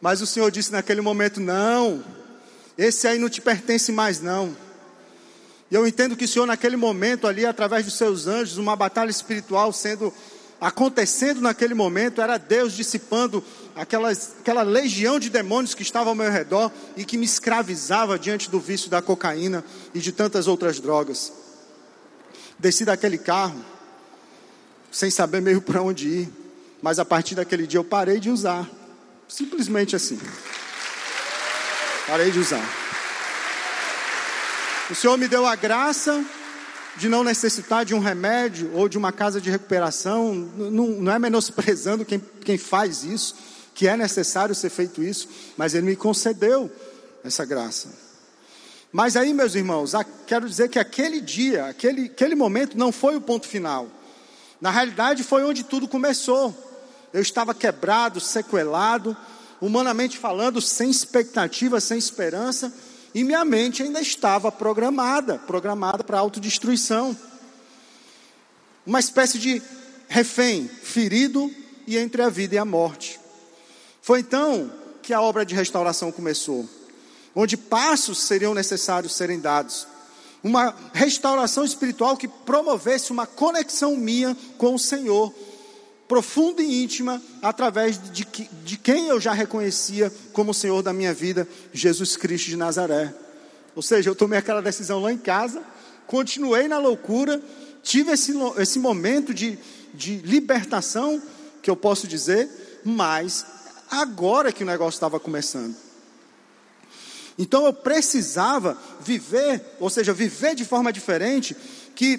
Mas 0.00 0.20
o 0.20 0.26
Senhor 0.26 0.50
disse 0.50 0.72
naquele 0.72 1.00
momento: 1.00 1.40
não, 1.40 2.04
esse 2.76 3.06
aí 3.06 3.18
não 3.18 3.28
te 3.28 3.40
pertence 3.40 3.92
mais, 3.92 4.20
não. 4.20 4.56
E 5.70 5.74
eu 5.74 5.86
entendo 5.86 6.16
que 6.16 6.26
o 6.26 6.28
Senhor, 6.28 6.44
naquele 6.44 6.76
momento 6.76 7.26
ali, 7.26 7.46
através 7.46 7.86
dos 7.86 7.94
seus 7.94 8.26
anjos, 8.26 8.58
uma 8.58 8.76
batalha 8.76 9.10
espiritual 9.10 9.72
sendo 9.72 10.12
acontecendo 10.60 11.40
naquele 11.40 11.74
momento, 11.74 12.20
era 12.20 12.36
Deus 12.36 12.74
dissipando 12.74 13.42
aquelas, 13.74 14.36
aquela 14.40 14.62
legião 14.62 15.18
de 15.18 15.30
demônios 15.30 15.74
que 15.74 15.82
estava 15.82 16.10
ao 16.10 16.14
meu 16.14 16.30
redor 16.30 16.70
e 16.96 17.04
que 17.04 17.16
me 17.16 17.24
escravizava 17.24 18.18
diante 18.18 18.50
do 18.50 18.60
vício 18.60 18.90
da 18.90 19.00
cocaína 19.00 19.64
e 19.94 19.98
de 19.98 20.12
tantas 20.12 20.46
outras 20.46 20.78
drogas. 20.78 21.41
Desci 22.62 22.84
daquele 22.84 23.18
carro, 23.18 23.60
sem 24.92 25.10
saber 25.10 25.42
meio 25.42 25.60
para 25.60 25.82
onde 25.82 26.06
ir, 26.06 26.28
mas 26.80 27.00
a 27.00 27.04
partir 27.04 27.34
daquele 27.34 27.66
dia 27.66 27.80
eu 27.80 27.82
parei 27.82 28.20
de 28.20 28.30
usar. 28.30 28.70
Simplesmente 29.26 29.96
assim. 29.96 30.16
Parei 32.06 32.30
de 32.30 32.38
usar. 32.38 32.64
O 34.88 34.94
Senhor 34.94 35.18
me 35.18 35.26
deu 35.26 35.44
a 35.44 35.56
graça 35.56 36.24
de 36.96 37.08
não 37.08 37.24
necessitar 37.24 37.84
de 37.84 37.96
um 37.96 37.98
remédio 37.98 38.70
ou 38.74 38.88
de 38.88 38.96
uma 38.96 39.10
casa 39.10 39.40
de 39.40 39.50
recuperação. 39.50 40.32
Não, 40.32 40.86
não 40.86 41.12
é 41.12 41.18
menosprezando 41.18 42.04
quem, 42.04 42.20
quem 42.44 42.56
faz 42.56 43.02
isso, 43.02 43.34
que 43.74 43.88
é 43.88 43.96
necessário 43.96 44.54
ser 44.54 44.70
feito 44.70 45.02
isso, 45.02 45.28
mas 45.56 45.74
Ele 45.74 45.86
me 45.86 45.96
concedeu 45.96 46.70
essa 47.24 47.44
graça. 47.44 48.11
Mas 48.92 49.16
aí, 49.16 49.32
meus 49.32 49.54
irmãos, 49.54 49.92
quero 50.26 50.46
dizer 50.46 50.68
que 50.68 50.78
aquele 50.78 51.18
dia, 51.18 51.64
aquele, 51.64 52.06
aquele 52.06 52.34
momento 52.34 52.76
não 52.76 52.92
foi 52.92 53.16
o 53.16 53.22
ponto 53.22 53.48
final. 53.48 53.88
Na 54.60 54.70
realidade, 54.70 55.24
foi 55.24 55.42
onde 55.44 55.64
tudo 55.64 55.88
começou. 55.88 56.54
Eu 57.10 57.22
estava 57.22 57.54
quebrado, 57.54 58.20
sequelado, 58.20 59.16
humanamente 59.62 60.18
falando, 60.18 60.60
sem 60.60 60.90
expectativa, 60.90 61.80
sem 61.80 61.96
esperança, 61.96 62.72
e 63.14 63.24
minha 63.24 63.44
mente 63.46 63.82
ainda 63.82 64.00
estava 64.00 64.52
programada 64.52 65.38
programada 65.38 66.04
para 66.04 66.18
autodestruição. 66.18 67.16
Uma 68.84 69.00
espécie 69.00 69.38
de 69.38 69.62
refém, 70.06 70.68
ferido 70.68 71.50
e 71.86 71.96
entre 71.96 72.20
a 72.20 72.28
vida 72.28 72.56
e 72.56 72.58
a 72.58 72.64
morte. 72.64 73.18
Foi 74.02 74.20
então 74.20 74.70
que 75.00 75.14
a 75.14 75.20
obra 75.22 75.46
de 75.46 75.54
restauração 75.54 76.12
começou 76.12 76.68
onde 77.34 77.56
passos 77.56 78.22
seriam 78.22 78.54
necessários 78.54 79.14
serem 79.14 79.40
dados. 79.40 79.86
Uma 80.42 80.74
restauração 80.92 81.64
espiritual 81.64 82.16
que 82.16 82.26
promovesse 82.26 83.12
uma 83.12 83.26
conexão 83.26 83.96
minha 83.96 84.36
com 84.58 84.74
o 84.74 84.78
Senhor, 84.78 85.32
profunda 86.08 86.62
e 86.62 86.82
íntima, 86.82 87.22
através 87.40 87.98
de, 88.12 88.26
de 88.64 88.76
quem 88.76 89.06
eu 89.06 89.20
já 89.20 89.32
reconhecia 89.32 90.12
como 90.32 90.52
Senhor 90.52 90.82
da 90.82 90.92
minha 90.92 91.14
vida, 91.14 91.48
Jesus 91.72 92.16
Cristo 92.16 92.50
de 92.50 92.56
Nazaré. 92.56 93.14
Ou 93.74 93.82
seja, 93.82 94.10
eu 94.10 94.14
tomei 94.14 94.38
aquela 94.38 94.60
decisão 94.60 95.00
lá 95.00 95.12
em 95.12 95.18
casa, 95.18 95.62
continuei 96.06 96.68
na 96.68 96.78
loucura, 96.78 97.40
tive 97.82 98.12
esse, 98.12 98.34
esse 98.58 98.78
momento 98.78 99.32
de, 99.32 99.58
de 99.94 100.16
libertação, 100.16 101.22
que 101.62 101.70
eu 101.70 101.76
posso 101.76 102.08
dizer, 102.08 102.80
mas 102.84 103.46
agora 103.88 104.52
que 104.52 104.64
o 104.64 104.66
negócio 104.66 104.96
estava 104.96 105.20
começando. 105.20 105.76
Então 107.42 107.66
eu 107.66 107.72
precisava 107.72 108.78
viver, 109.00 109.60
ou 109.80 109.90
seja, 109.90 110.12
viver 110.12 110.54
de 110.54 110.64
forma 110.64 110.92
diferente, 110.92 111.56
que 111.92 112.16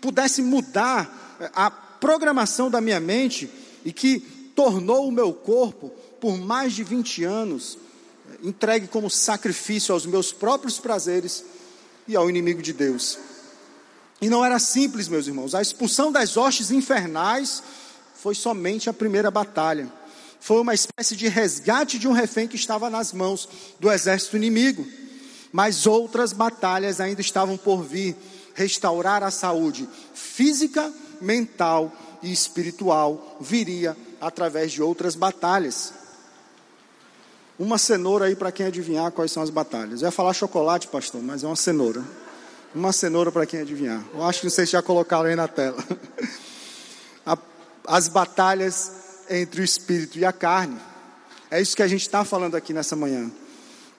pudesse 0.00 0.40
mudar 0.40 1.36
eh, 1.38 1.50
a 1.54 1.70
programação 1.70 2.70
da 2.70 2.80
minha 2.80 2.98
mente 2.98 3.50
e 3.84 3.92
que 3.92 4.20
tornou 4.56 5.06
o 5.06 5.12
meu 5.12 5.34
corpo, 5.34 5.90
por 6.18 6.38
mais 6.38 6.72
de 6.72 6.82
20 6.82 7.24
anos, 7.24 7.76
eh, 8.26 8.38
entregue 8.42 8.88
como 8.88 9.10
sacrifício 9.10 9.92
aos 9.92 10.06
meus 10.06 10.32
próprios 10.32 10.78
prazeres 10.78 11.44
e 12.08 12.16
ao 12.16 12.30
inimigo 12.30 12.62
de 12.62 12.72
Deus. 12.72 13.18
E 14.18 14.30
não 14.30 14.42
era 14.42 14.58
simples, 14.58 15.08
meus 15.08 15.26
irmãos. 15.26 15.54
A 15.54 15.60
expulsão 15.60 16.10
das 16.10 16.38
hostes 16.38 16.70
infernais 16.70 17.62
foi 18.14 18.34
somente 18.34 18.88
a 18.88 18.94
primeira 18.94 19.30
batalha 19.30 19.92
foi 20.44 20.60
uma 20.60 20.74
espécie 20.74 21.16
de 21.16 21.26
resgate 21.26 21.98
de 21.98 22.06
um 22.06 22.12
refém 22.12 22.46
que 22.46 22.54
estava 22.54 22.90
nas 22.90 23.14
mãos 23.14 23.48
do 23.80 23.90
exército 23.90 24.36
inimigo. 24.36 24.86
Mas 25.50 25.86
outras 25.86 26.34
batalhas 26.34 27.00
ainda 27.00 27.22
estavam 27.22 27.56
por 27.56 27.82
vir 27.82 28.14
restaurar 28.54 29.22
a 29.22 29.30
saúde 29.30 29.88
física, 30.12 30.92
mental 31.18 31.90
e 32.22 32.30
espiritual 32.30 33.38
viria 33.40 33.96
através 34.20 34.70
de 34.70 34.82
outras 34.82 35.14
batalhas. 35.14 35.94
Uma 37.58 37.78
cenoura 37.78 38.26
aí 38.26 38.36
para 38.36 38.52
quem 38.52 38.66
adivinhar 38.66 39.12
quais 39.12 39.32
são 39.32 39.42
as 39.42 39.48
batalhas. 39.48 40.02
Eu 40.02 40.08
ia 40.08 40.12
falar 40.12 40.34
chocolate, 40.34 40.88
pastor, 40.88 41.22
mas 41.22 41.42
é 41.42 41.46
uma 41.46 41.56
cenoura. 41.56 42.04
Uma 42.74 42.92
cenoura 42.92 43.32
para 43.32 43.46
quem 43.46 43.60
adivinhar. 43.60 44.04
Eu 44.12 44.22
acho 44.22 44.42
que 44.42 44.50
vocês 44.50 44.68
já 44.68 44.82
colocaram 44.82 45.24
aí 45.24 45.36
na 45.36 45.48
tela. 45.48 45.82
As 47.86 48.08
batalhas 48.08 49.03
entre 49.30 49.60
o 49.60 49.64
espírito 49.64 50.18
e 50.18 50.24
a 50.24 50.32
carne. 50.32 50.78
É 51.50 51.60
isso 51.60 51.76
que 51.76 51.82
a 51.82 51.88
gente 51.88 52.02
está 52.02 52.24
falando 52.24 52.56
aqui 52.56 52.72
nessa 52.72 52.96
manhã. 52.96 53.30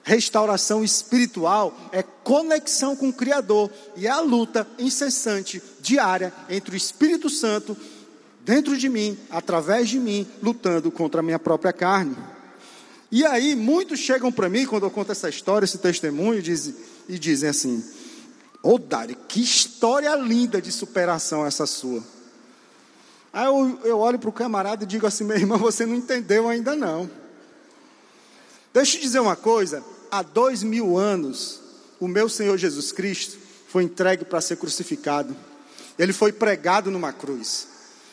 Restauração 0.02 0.84
espiritual 0.84 1.76
é 1.90 2.02
conexão 2.02 2.94
com 2.94 3.08
o 3.08 3.12
Criador 3.12 3.70
e 3.96 4.06
é 4.06 4.10
a 4.10 4.20
luta 4.20 4.66
incessante, 4.78 5.60
diária, 5.80 6.32
entre 6.48 6.74
o 6.74 6.76
Espírito 6.76 7.28
Santo 7.28 7.76
dentro 8.44 8.78
de 8.78 8.88
mim, 8.88 9.18
através 9.28 9.88
de 9.88 9.98
mim, 9.98 10.24
lutando 10.40 10.92
contra 10.92 11.18
a 11.20 11.22
minha 11.24 11.40
própria 11.40 11.72
carne. 11.72 12.16
E 13.10 13.26
aí, 13.26 13.56
muitos 13.56 13.98
chegam 13.98 14.30
para 14.30 14.48
mim, 14.48 14.64
quando 14.64 14.84
eu 14.84 14.90
conto 14.90 15.10
essa 15.10 15.28
história, 15.28 15.64
esse 15.64 15.78
testemunho, 15.78 16.40
dizem, 16.40 16.74
e 17.08 17.18
dizem 17.18 17.48
assim: 17.48 17.84
Ô 18.62 18.74
oh, 18.74 18.78
Dário, 18.78 19.16
que 19.28 19.40
história 19.40 20.14
linda 20.14 20.62
de 20.62 20.70
superação 20.70 21.44
essa 21.44 21.66
sua. 21.66 22.02
Aí 23.36 23.44
eu, 23.44 23.80
eu 23.84 23.98
olho 23.98 24.18
para 24.18 24.30
o 24.30 24.32
camarada 24.32 24.84
e 24.84 24.86
digo 24.86 25.06
assim: 25.06 25.24
meu 25.24 25.36
irmão, 25.36 25.58
você 25.58 25.84
não 25.84 25.94
entendeu 25.94 26.48
ainda 26.48 26.74
não. 26.74 27.10
Deixa 28.72 28.96
eu 28.96 29.00
dizer 29.02 29.20
uma 29.20 29.36
coisa: 29.36 29.84
há 30.10 30.22
dois 30.22 30.62
mil 30.62 30.96
anos, 30.96 31.60
o 32.00 32.08
meu 32.08 32.28
Senhor 32.28 32.56
Jesus 32.56 32.92
Cristo 32.92 33.36
foi 33.68 33.82
entregue 33.82 34.24
para 34.24 34.40
ser 34.40 34.56
crucificado. 34.56 35.36
Ele 35.98 36.12
foi 36.12 36.32
pregado 36.32 36.90
numa 36.90 37.12
cruz. 37.12 37.68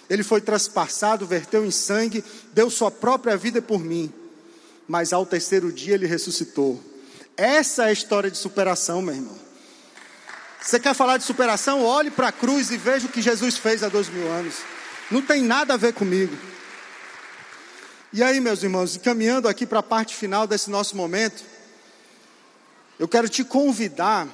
Ele 0.09 0.23
foi 0.23 0.41
traspassado, 0.41 1.25
verteu 1.25 1.65
em 1.65 1.71
sangue, 1.71 2.23
deu 2.53 2.69
sua 2.69 2.91
própria 2.91 3.37
vida 3.37 3.61
por 3.61 3.79
mim 3.79 4.13
mas 4.87 5.13
ao 5.13 5.25
terceiro 5.25 5.71
dia 5.71 5.95
ele 5.95 6.05
ressuscitou. 6.05 6.81
Essa 7.35 7.83
é 7.83 7.87
a 7.87 7.91
história 7.91 8.29
de 8.29 8.37
superação, 8.37 9.01
meu 9.01 9.15
irmão. 9.15 9.37
Você 10.61 10.79
quer 10.79 10.93
falar 10.93 11.17
de 11.17 11.23
superação? 11.23 11.83
Olhe 11.83 12.11
para 12.11 12.29
a 12.29 12.31
cruz 12.31 12.71
e 12.71 12.77
veja 12.77 13.07
o 13.07 13.09
que 13.09 13.21
Jesus 13.21 13.57
fez 13.57 13.83
há 13.83 13.89
dois 13.89 14.09
mil 14.09 14.31
anos. 14.31 14.55
Não 15.13 15.21
tem 15.21 15.43
nada 15.43 15.75
a 15.75 15.77
ver 15.77 15.93
comigo. 15.93 16.35
E 18.11 18.23
aí, 18.23 18.39
meus 18.39 18.63
irmãos, 18.63 18.97
caminhando 18.97 19.47
aqui 19.47 19.63
para 19.63 19.77
a 19.77 19.83
parte 19.83 20.15
final 20.15 20.47
desse 20.47 20.71
nosso 20.71 20.97
momento, 20.97 21.43
eu 22.97 23.07
quero 23.07 23.29
te 23.29 23.43
convidar. 23.43 24.27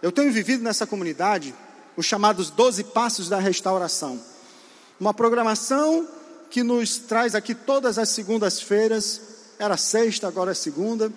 Eu 0.00 0.12
tenho 0.12 0.32
vivido 0.32 0.62
nessa 0.62 0.86
comunidade 0.86 1.52
os 1.96 2.06
chamados 2.06 2.48
12 2.48 2.84
Passos 2.84 3.28
da 3.28 3.40
Restauração. 3.40 4.24
Uma 5.00 5.12
programação 5.12 6.08
que 6.48 6.62
nos 6.62 6.98
traz 6.98 7.34
aqui 7.34 7.52
todas 7.52 7.98
as 7.98 8.10
segundas-feiras 8.10 9.20
era 9.58 9.76
sexta, 9.76 10.28
agora 10.28 10.52
é 10.52 10.54
segunda, 10.54 11.12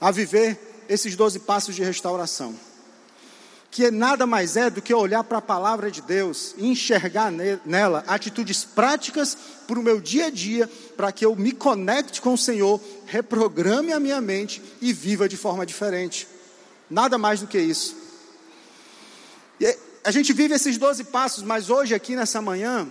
a 0.00 0.12
viver 0.12 0.84
esses 0.88 1.16
doze 1.16 1.40
passos 1.40 1.74
de 1.74 1.82
restauração. 1.82 2.54
Que 3.70 3.90
nada 3.90 4.26
mais 4.26 4.56
é 4.56 4.68
do 4.68 4.82
que 4.82 4.92
olhar 4.92 5.22
para 5.22 5.38
a 5.38 5.42
palavra 5.42 5.90
de 5.90 6.02
Deus 6.02 6.54
e 6.58 6.66
enxergar 6.66 7.30
nela 7.64 8.02
atitudes 8.06 8.64
práticas 8.64 9.36
para 9.66 9.78
o 9.78 9.82
meu 9.82 10.00
dia 10.00 10.26
a 10.26 10.30
dia, 10.30 10.68
para 10.96 11.12
que 11.12 11.24
eu 11.24 11.36
me 11.36 11.52
conecte 11.52 12.20
com 12.20 12.34
o 12.34 12.38
Senhor, 12.38 12.80
reprograme 13.06 13.92
a 13.92 14.00
minha 14.00 14.20
mente 14.20 14.60
e 14.80 14.92
viva 14.92 15.28
de 15.28 15.36
forma 15.36 15.64
diferente. 15.64 16.26
Nada 16.90 17.16
mais 17.16 17.40
do 17.40 17.46
que 17.46 17.58
isso. 17.58 17.96
E 19.60 19.78
a 20.02 20.10
gente 20.10 20.32
vive 20.32 20.54
esses 20.54 20.76
doze 20.76 21.04
passos, 21.04 21.44
mas 21.44 21.70
hoje, 21.70 21.94
aqui 21.94 22.16
nessa 22.16 22.42
manhã, 22.42 22.90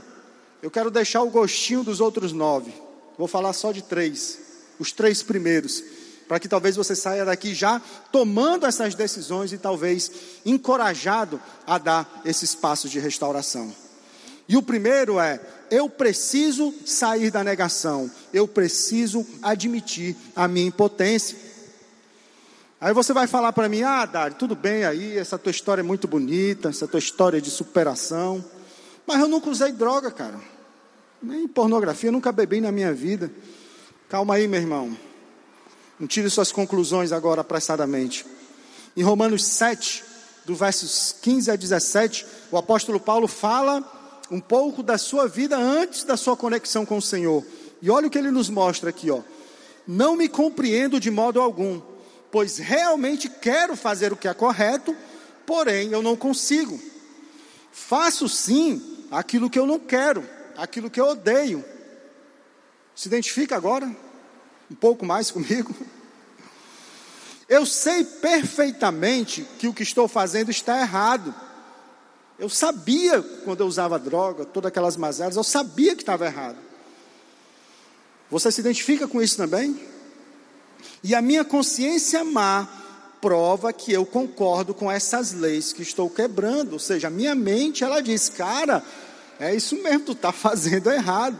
eu 0.61 0.71
quero 0.71 0.89
deixar 0.89 1.21
o 1.23 1.29
gostinho 1.29 1.83
dos 1.83 1.99
outros 1.99 2.31
nove. 2.31 2.73
Vou 3.17 3.27
falar 3.27 3.51
só 3.51 3.73
de 3.73 3.81
três 3.81 4.49
os 4.79 4.93
três 4.93 5.21
primeiros, 5.21 5.83
para 6.29 6.39
que 6.39 6.47
talvez 6.47 6.75
você 6.75 6.95
saia 6.95 7.25
daqui 7.25 7.55
já 7.55 7.81
tomando 8.11 8.67
essas 8.67 8.93
decisões 8.93 9.51
e 9.51 9.57
talvez 9.57 10.11
encorajado 10.45 11.41
a 11.65 11.79
dar 11.79 12.21
esses 12.23 12.53
passos 12.53 12.91
de 12.91 12.99
restauração. 12.99 13.73
E 14.47 14.55
o 14.55 14.61
primeiro 14.61 15.19
é: 15.19 15.41
eu 15.71 15.89
preciso 15.89 16.71
sair 16.85 17.31
da 17.31 17.43
negação, 17.43 18.11
eu 18.31 18.47
preciso 18.47 19.25
admitir 19.41 20.15
a 20.35 20.47
minha 20.47 20.67
impotência. 20.67 21.35
Aí 22.79 22.93
você 22.93 23.11
vai 23.11 23.25
falar 23.25 23.51
para 23.51 23.67
mim: 23.67 23.81
ah, 23.81 24.05
Dari, 24.05 24.35
tudo 24.35 24.55
bem 24.55 24.85
aí, 24.85 25.17
essa 25.17 25.35
tua 25.35 25.49
história 25.49 25.81
é 25.81 25.83
muito 25.83 26.07
bonita, 26.07 26.69
essa 26.69 26.87
tua 26.87 26.99
história 26.99 27.41
de 27.41 27.49
superação, 27.49 28.45
mas 29.07 29.19
eu 29.19 29.27
nunca 29.27 29.49
usei 29.49 29.71
droga, 29.71 30.11
cara, 30.11 30.39
nem 31.23 31.47
pornografia, 31.47 32.11
nunca 32.11 32.31
bebi 32.31 32.61
na 32.61 32.71
minha 32.71 32.93
vida. 32.93 33.31
Calma 34.07 34.35
aí, 34.35 34.47
meu 34.47 34.61
irmão. 34.61 35.08
Não 35.99 36.07
tire 36.07 36.29
suas 36.29 36.51
conclusões 36.51 37.11
agora 37.11 37.41
apressadamente. 37.41 38.25
Em 38.95 39.03
Romanos 39.03 39.43
7, 39.43 40.03
do 40.45 40.55
versos 40.55 41.15
15 41.21 41.51
a 41.51 41.55
17, 41.55 42.25
o 42.51 42.57
apóstolo 42.57 42.99
Paulo 42.99 43.27
fala 43.27 43.83
um 44.31 44.39
pouco 44.39 44.81
da 44.81 44.97
sua 44.97 45.27
vida 45.27 45.57
antes 45.57 46.03
da 46.03 46.15
sua 46.15 46.37
conexão 46.37 46.85
com 46.85 46.97
o 46.97 47.01
Senhor. 47.01 47.45
E 47.81 47.89
olha 47.89 48.07
o 48.07 48.09
que 48.09 48.17
ele 48.17 48.31
nos 48.31 48.49
mostra 48.49 48.89
aqui, 48.89 49.11
ó. 49.11 49.21
Não 49.87 50.15
me 50.15 50.29
compreendo 50.29 50.99
de 50.99 51.11
modo 51.11 51.41
algum, 51.41 51.81
pois 52.31 52.57
realmente 52.57 53.27
quero 53.27 53.75
fazer 53.75 54.13
o 54.13 54.17
que 54.17 54.27
é 54.27 54.33
correto, 54.33 54.95
porém 55.45 55.91
eu 55.91 56.01
não 56.01 56.15
consigo. 56.15 56.79
Faço 57.71 58.29
sim 58.29 59.05
aquilo 59.11 59.49
que 59.49 59.59
eu 59.59 59.65
não 59.65 59.79
quero, 59.79 60.23
aquilo 60.55 60.89
que 60.89 60.99
eu 61.01 61.07
odeio. 61.07 61.63
Se 62.95 63.07
identifica 63.07 63.55
agora? 63.55 63.89
Um 64.69 64.75
pouco 64.75 65.05
mais 65.05 65.31
comigo? 65.31 65.73
Eu 67.47 67.65
sei 67.65 68.03
perfeitamente 68.03 69.45
que 69.57 69.67
o 69.67 69.73
que 69.73 69.83
estou 69.83 70.07
fazendo 70.07 70.51
está 70.51 70.79
errado. 70.79 71.33
Eu 72.37 72.47
sabia 72.47 73.21
quando 73.43 73.61
eu 73.61 73.67
usava 73.67 73.97
droga, 73.97 74.45
todas 74.45 74.69
aquelas 74.69 74.95
mazelas, 74.95 75.35
eu 75.35 75.43
sabia 75.43 75.95
que 75.95 76.03
estava 76.03 76.25
errado. 76.25 76.57
Você 78.29 78.51
se 78.51 78.61
identifica 78.61 79.07
com 79.07 79.21
isso 79.21 79.35
também? 79.35 79.79
E 81.03 81.15
a 81.15 81.21
minha 81.21 81.43
consciência 81.43 82.23
má 82.23 82.67
prova 83.19 83.73
que 83.73 83.91
eu 83.91 84.05
concordo 84.05 84.73
com 84.73 84.89
essas 84.89 85.33
leis 85.33 85.73
que 85.73 85.81
estou 85.81 86.09
quebrando. 86.09 86.73
Ou 86.73 86.79
seja, 86.79 87.07
a 87.07 87.11
minha 87.11 87.35
mente, 87.35 87.83
ela 87.83 88.01
diz, 88.01 88.29
cara, 88.29 88.83
é 89.39 89.55
isso 89.55 89.75
mesmo, 89.81 90.05
tu 90.05 90.11
está 90.11 90.31
fazendo 90.33 90.91
errado. 90.91 91.37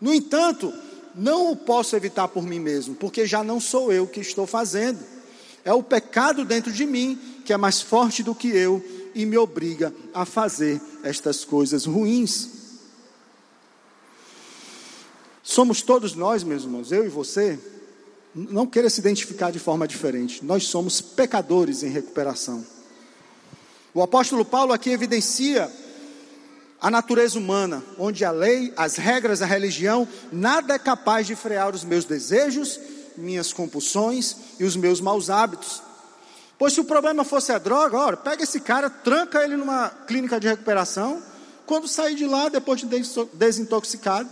No 0.00 0.12
entanto, 0.12 0.72
não 1.18 1.50
o 1.50 1.56
posso 1.56 1.96
evitar 1.96 2.28
por 2.28 2.44
mim 2.44 2.60
mesmo, 2.60 2.94
porque 2.94 3.26
já 3.26 3.42
não 3.42 3.60
sou 3.60 3.92
eu 3.92 4.06
que 4.06 4.20
estou 4.20 4.46
fazendo. 4.46 5.00
É 5.64 5.72
o 5.74 5.82
pecado 5.82 6.44
dentro 6.44 6.72
de 6.72 6.86
mim 6.86 7.18
que 7.44 7.52
é 7.52 7.56
mais 7.56 7.80
forte 7.80 8.22
do 8.22 8.34
que 8.34 8.48
eu 8.48 8.82
e 9.14 9.26
me 9.26 9.36
obriga 9.36 9.92
a 10.14 10.24
fazer 10.24 10.80
estas 11.02 11.44
coisas 11.44 11.86
ruins. 11.86 12.50
Somos 15.42 15.82
todos 15.82 16.14
nós, 16.14 16.44
meus 16.44 16.62
irmãos, 16.62 16.92
eu 16.92 17.04
e 17.04 17.08
você, 17.08 17.58
não 18.32 18.66
queira 18.66 18.88
se 18.88 19.00
identificar 19.00 19.50
de 19.50 19.58
forma 19.58 19.88
diferente. 19.88 20.44
Nós 20.44 20.64
somos 20.64 21.00
pecadores 21.00 21.82
em 21.82 21.88
recuperação. 21.88 22.64
O 23.92 24.02
apóstolo 24.02 24.44
Paulo 24.44 24.72
aqui 24.72 24.90
evidencia 24.90 25.68
a 26.80 26.90
natureza 26.90 27.38
humana, 27.38 27.82
onde 27.98 28.24
a 28.24 28.30
lei, 28.30 28.72
as 28.76 28.96
regras 28.96 29.40
da 29.40 29.46
religião, 29.46 30.06
nada 30.30 30.74
é 30.74 30.78
capaz 30.78 31.26
de 31.26 31.34
frear 31.34 31.74
os 31.74 31.84
meus 31.84 32.04
desejos, 32.04 32.78
minhas 33.16 33.52
compulsões 33.52 34.36
e 34.60 34.64
os 34.64 34.76
meus 34.76 35.00
maus 35.00 35.28
hábitos. 35.28 35.82
Pois 36.58 36.72
se 36.72 36.80
o 36.80 36.84
problema 36.84 37.24
fosse 37.24 37.52
a 37.52 37.58
droga, 37.58 37.96
olha, 37.96 38.16
pega 38.16 38.42
esse 38.42 38.60
cara, 38.60 38.88
tranca 38.88 39.42
ele 39.42 39.56
numa 39.56 39.90
clínica 40.06 40.38
de 40.38 40.48
recuperação, 40.48 41.22
quando 41.66 41.86
sair 41.86 42.14
de 42.14 42.26
lá, 42.26 42.48
depois 42.48 42.80
de 42.80 42.86
desintoxicado, 43.34 44.28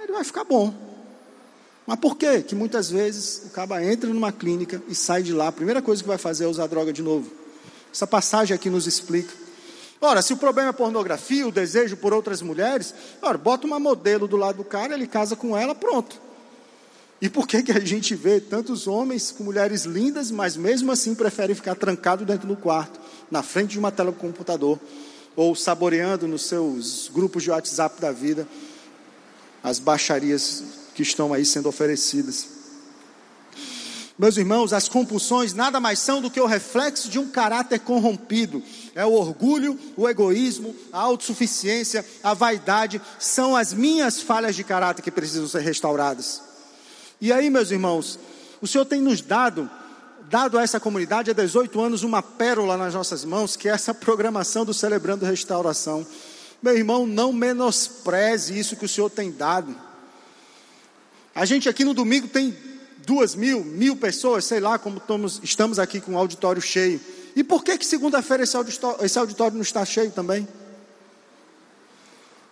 ele 0.00 0.12
vai 0.12 0.24
ficar 0.24 0.44
bom. 0.44 0.74
Mas 1.86 1.98
por 1.98 2.16
quê? 2.16 2.42
Que 2.42 2.54
muitas 2.54 2.90
vezes 2.90 3.46
o 3.46 3.50
cara 3.50 3.82
entra 3.84 4.10
numa 4.10 4.30
clínica 4.30 4.82
e 4.88 4.94
sai 4.94 5.22
de 5.22 5.32
lá, 5.32 5.48
a 5.48 5.52
primeira 5.52 5.80
coisa 5.80 6.02
que 6.02 6.08
vai 6.08 6.18
fazer 6.18 6.44
é 6.44 6.46
usar 6.48 6.66
droga 6.66 6.92
de 6.92 7.02
novo. 7.02 7.30
Essa 7.92 8.06
passagem 8.06 8.54
aqui 8.54 8.68
nos 8.68 8.86
explica. 8.86 9.47
Ora, 10.00 10.22
se 10.22 10.32
o 10.32 10.36
problema 10.36 10.70
é 10.70 10.72
pornografia, 10.72 11.46
o 11.46 11.52
desejo 11.52 11.96
por 11.96 12.12
outras 12.12 12.40
mulheres, 12.40 12.94
ora, 13.20 13.36
bota 13.36 13.66
uma 13.66 13.80
modelo 13.80 14.28
do 14.28 14.36
lado 14.36 14.58
do 14.58 14.64
cara, 14.64 14.94
ele 14.94 15.06
casa 15.06 15.34
com 15.34 15.56
ela, 15.56 15.74
pronto. 15.74 16.20
E 17.20 17.28
por 17.28 17.48
que, 17.48 17.64
que 17.64 17.72
a 17.72 17.80
gente 17.80 18.14
vê 18.14 18.40
tantos 18.40 18.86
homens 18.86 19.32
com 19.32 19.42
mulheres 19.42 19.84
lindas, 19.84 20.30
mas 20.30 20.56
mesmo 20.56 20.92
assim 20.92 21.16
preferem 21.16 21.54
ficar 21.54 21.74
trancado 21.74 22.24
dentro 22.24 22.46
do 22.46 22.54
quarto, 22.54 23.00
na 23.28 23.42
frente 23.42 23.72
de 23.72 23.78
uma 23.78 23.90
tela 23.90 24.12
do 24.12 24.18
computador, 24.18 24.78
ou 25.34 25.56
saboreando 25.56 26.28
nos 26.28 26.46
seus 26.46 27.10
grupos 27.12 27.42
de 27.42 27.50
WhatsApp 27.50 28.00
da 28.00 28.12
vida 28.12 28.46
as 29.62 29.80
baixarias 29.80 30.62
que 30.94 31.02
estão 31.02 31.34
aí 31.34 31.44
sendo 31.44 31.68
oferecidas? 31.68 32.57
Meus 34.18 34.36
irmãos, 34.36 34.72
as 34.72 34.88
compulsões 34.88 35.54
nada 35.54 35.78
mais 35.78 36.00
são 36.00 36.20
do 36.20 36.28
que 36.28 36.40
o 36.40 36.46
reflexo 36.46 37.08
de 37.08 37.20
um 37.20 37.28
caráter 37.28 37.78
corrompido. 37.78 38.60
É 38.92 39.06
o 39.06 39.12
orgulho, 39.12 39.78
o 39.96 40.08
egoísmo, 40.08 40.74
a 40.92 40.98
autossuficiência, 40.98 42.04
a 42.20 42.34
vaidade, 42.34 43.00
são 43.16 43.54
as 43.54 43.72
minhas 43.72 44.20
falhas 44.20 44.56
de 44.56 44.64
caráter 44.64 45.02
que 45.02 45.10
precisam 45.12 45.46
ser 45.46 45.60
restauradas. 45.60 46.42
E 47.20 47.32
aí, 47.32 47.48
meus 47.48 47.70
irmãos, 47.70 48.18
o 48.60 48.66
Senhor 48.66 48.84
tem 48.84 49.00
nos 49.00 49.20
dado, 49.20 49.70
dado 50.28 50.58
a 50.58 50.62
essa 50.62 50.80
comunidade 50.80 51.30
há 51.30 51.34
18 51.34 51.80
anos, 51.80 52.02
uma 52.02 52.20
pérola 52.20 52.76
nas 52.76 52.94
nossas 52.94 53.24
mãos, 53.24 53.54
que 53.54 53.68
é 53.68 53.72
essa 53.72 53.94
programação 53.94 54.64
do 54.64 54.74
Celebrando 54.74 55.24
Restauração. 55.26 56.04
Meu 56.60 56.76
irmão, 56.76 57.06
não 57.06 57.32
menospreze 57.32 58.58
isso 58.58 58.74
que 58.74 58.84
o 58.84 58.88
Senhor 58.88 59.10
tem 59.10 59.30
dado. 59.30 59.76
A 61.32 61.44
gente 61.44 61.68
aqui 61.68 61.84
no 61.84 61.94
domingo 61.94 62.26
tem 62.26 62.56
duas 63.06 63.34
mil, 63.34 63.64
mil 63.64 63.96
pessoas, 63.96 64.44
sei 64.44 64.60
lá 64.60 64.78
como 64.78 64.98
estamos, 64.98 65.40
estamos 65.42 65.78
aqui 65.78 66.00
com 66.00 66.14
o 66.14 66.18
auditório 66.18 66.60
cheio. 66.60 67.00
E 67.34 67.44
por 67.44 67.62
que 67.62 67.78
que 67.78 67.86
segunda-feira 67.86 68.42
esse 68.42 68.56
auditório, 68.56 69.04
esse 69.04 69.18
auditório 69.18 69.54
não 69.54 69.62
está 69.62 69.84
cheio 69.84 70.10
também? 70.10 70.46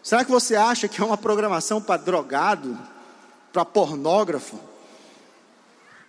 Será 0.03 0.25
que 0.25 0.31
você 0.31 0.55
acha 0.55 0.87
que 0.87 1.01
é 1.01 1.05
uma 1.05 1.19
programação 1.19 1.83
para 1.83 2.01
drogado, 2.01 2.79
para 3.53 3.65
pornógrafo? 3.65 4.59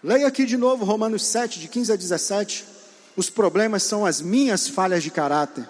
Leia 0.04 0.28
aqui 0.28 0.46
de 0.46 0.56
novo 0.56 0.86
Romanos 0.86 1.26
7, 1.26 1.60
de 1.60 1.68
15 1.68 1.94
a 1.94 1.96
17. 1.96 2.66
Os 3.16 3.30
problemas 3.32 3.82
são 3.82 4.06
as 4.06 4.22
minhas 4.22 4.68
falhas 4.68 5.02
de 5.02 5.10
caráter. 5.10 5.68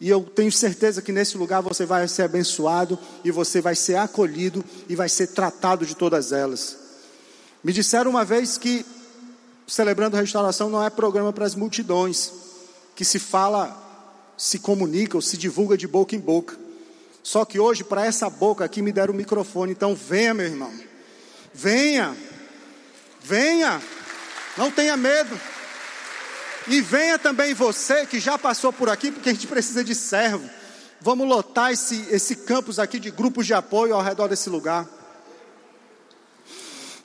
E 0.00 0.08
eu 0.08 0.22
tenho 0.22 0.52
certeza 0.52 1.02
que 1.02 1.10
nesse 1.10 1.36
lugar 1.36 1.62
você 1.62 1.84
vai 1.84 2.06
ser 2.06 2.22
abençoado 2.22 2.96
e 3.24 3.32
você 3.32 3.60
vai 3.60 3.74
ser 3.74 3.96
acolhido 3.96 4.64
e 4.88 4.94
vai 4.94 5.08
ser 5.08 5.28
tratado 5.28 5.84
de 5.84 5.96
todas 5.96 6.30
elas. 6.30 6.85
Me 7.66 7.72
disseram 7.72 8.12
uma 8.12 8.24
vez 8.24 8.56
que 8.56 8.86
celebrando 9.66 10.16
restauração 10.16 10.70
não 10.70 10.84
é 10.84 10.88
programa 10.88 11.32
para 11.32 11.44
as 11.44 11.56
multidões, 11.56 12.30
que 12.94 13.04
se 13.04 13.18
fala, 13.18 13.76
se 14.38 14.60
comunica 14.60 15.16
ou 15.16 15.20
se 15.20 15.36
divulga 15.36 15.76
de 15.76 15.88
boca 15.88 16.14
em 16.14 16.20
boca. 16.20 16.56
Só 17.24 17.44
que 17.44 17.58
hoje, 17.58 17.82
para 17.82 18.06
essa 18.06 18.30
boca 18.30 18.64
aqui, 18.64 18.80
me 18.80 18.92
deram 18.92 19.12
o 19.12 19.16
microfone. 19.16 19.72
Então, 19.72 19.96
venha, 19.96 20.32
meu 20.32 20.46
irmão. 20.46 20.72
Venha. 21.52 22.16
Venha. 23.20 23.82
Não 24.56 24.70
tenha 24.70 24.96
medo. 24.96 25.36
E 26.68 26.80
venha 26.80 27.18
também 27.18 27.52
você 27.52 28.06
que 28.06 28.20
já 28.20 28.38
passou 28.38 28.72
por 28.72 28.88
aqui, 28.88 29.10
porque 29.10 29.30
a 29.30 29.32
gente 29.32 29.48
precisa 29.48 29.82
de 29.82 29.96
servo. 29.96 30.48
Vamos 31.00 31.26
lotar 31.26 31.72
esse, 31.72 32.06
esse 32.12 32.36
campus 32.36 32.78
aqui 32.78 33.00
de 33.00 33.10
grupos 33.10 33.44
de 33.44 33.54
apoio 33.54 33.92
ao 33.92 34.02
redor 34.02 34.28
desse 34.28 34.48
lugar. 34.48 34.86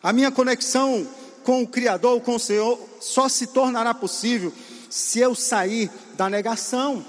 A 0.01 0.11
minha 0.11 0.31
conexão 0.31 1.07
com 1.43 1.63
o 1.63 1.67
Criador, 1.67 2.21
com 2.21 2.35
o 2.35 2.39
Senhor, 2.39 2.79
só 2.99 3.29
se 3.29 3.47
tornará 3.47 3.93
possível 3.93 4.53
se 4.89 5.19
eu 5.19 5.33
sair 5.33 5.89
da 6.15 6.29
negação, 6.29 7.05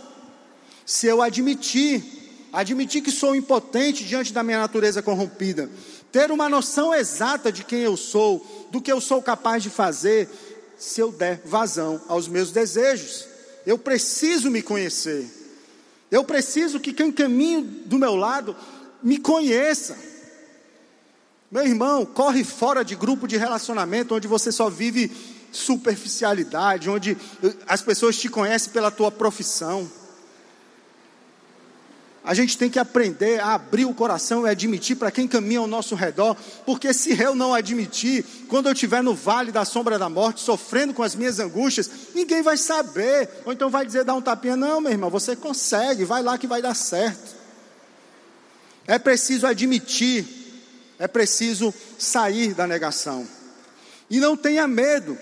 se 0.86 1.06
eu 1.06 1.20
admitir, 1.20 2.02
admitir 2.52 3.02
que 3.02 3.10
sou 3.10 3.34
impotente 3.34 4.04
diante 4.04 4.32
da 4.32 4.42
minha 4.42 4.58
natureza 4.58 5.02
corrompida, 5.02 5.68
ter 6.12 6.30
uma 6.30 6.48
noção 6.48 6.94
exata 6.94 7.50
de 7.50 7.64
quem 7.64 7.80
eu 7.80 7.96
sou, 7.96 8.68
do 8.70 8.80
que 8.80 8.92
eu 8.92 9.00
sou 9.00 9.22
capaz 9.22 9.62
de 9.62 9.70
fazer, 9.70 10.28
se 10.76 11.00
eu 11.00 11.10
der 11.10 11.40
vazão 11.44 12.00
aos 12.08 12.28
meus 12.28 12.50
desejos. 12.52 13.26
Eu 13.64 13.78
preciso 13.78 14.50
me 14.50 14.60
conhecer. 14.60 15.26
Eu 16.10 16.24
preciso 16.24 16.78
que 16.78 16.92
quem 16.92 17.10
caminha 17.10 17.62
do 17.86 17.98
meu 17.98 18.14
lado 18.14 18.54
me 19.02 19.16
conheça. 19.16 19.96
Meu 21.52 21.66
irmão, 21.66 22.06
corre 22.06 22.42
fora 22.44 22.82
de 22.82 22.96
grupo 22.96 23.28
de 23.28 23.36
relacionamento 23.36 24.14
onde 24.14 24.26
você 24.26 24.50
só 24.50 24.70
vive 24.70 25.12
superficialidade, 25.52 26.88
onde 26.88 27.14
as 27.68 27.82
pessoas 27.82 28.16
te 28.16 28.30
conhecem 28.30 28.72
pela 28.72 28.90
tua 28.90 29.10
profissão. 29.10 29.86
A 32.24 32.32
gente 32.32 32.56
tem 32.56 32.70
que 32.70 32.78
aprender 32.78 33.38
a 33.38 33.52
abrir 33.52 33.84
o 33.84 33.92
coração 33.92 34.46
e 34.46 34.48
admitir 34.48 34.96
para 34.96 35.10
quem 35.10 35.28
caminha 35.28 35.58
ao 35.58 35.66
nosso 35.66 35.94
redor, 35.94 36.38
porque 36.64 36.94
se 36.94 37.20
eu 37.20 37.34
não 37.34 37.52
admitir, 37.52 38.24
quando 38.48 38.68
eu 38.68 38.72
estiver 38.72 39.02
no 39.02 39.12
vale 39.12 39.52
da 39.52 39.66
sombra 39.66 39.98
da 39.98 40.08
morte, 40.08 40.40
sofrendo 40.40 40.94
com 40.94 41.02
as 41.02 41.14
minhas 41.14 41.38
angústias, 41.38 41.90
ninguém 42.14 42.40
vai 42.40 42.56
saber, 42.56 43.28
ou 43.44 43.52
então 43.52 43.68
vai 43.68 43.84
dizer, 43.84 44.04
dá 44.04 44.14
um 44.14 44.22
tapinha, 44.22 44.56
não, 44.56 44.80
meu 44.80 44.90
irmão, 44.90 45.10
você 45.10 45.36
consegue, 45.36 46.06
vai 46.06 46.22
lá 46.22 46.38
que 46.38 46.46
vai 46.46 46.62
dar 46.62 46.74
certo. 46.74 47.36
É 48.86 48.98
preciso 48.98 49.46
admitir, 49.46 50.41
é 51.02 51.08
preciso 51.08 51.74
sair 51.98 52.54
da 52.54 52.64
negação, 52.64 53.26
e 54.08 54.20
não 54.20 54.36
tenha 54.36 54.68
medo, 54.68 55.18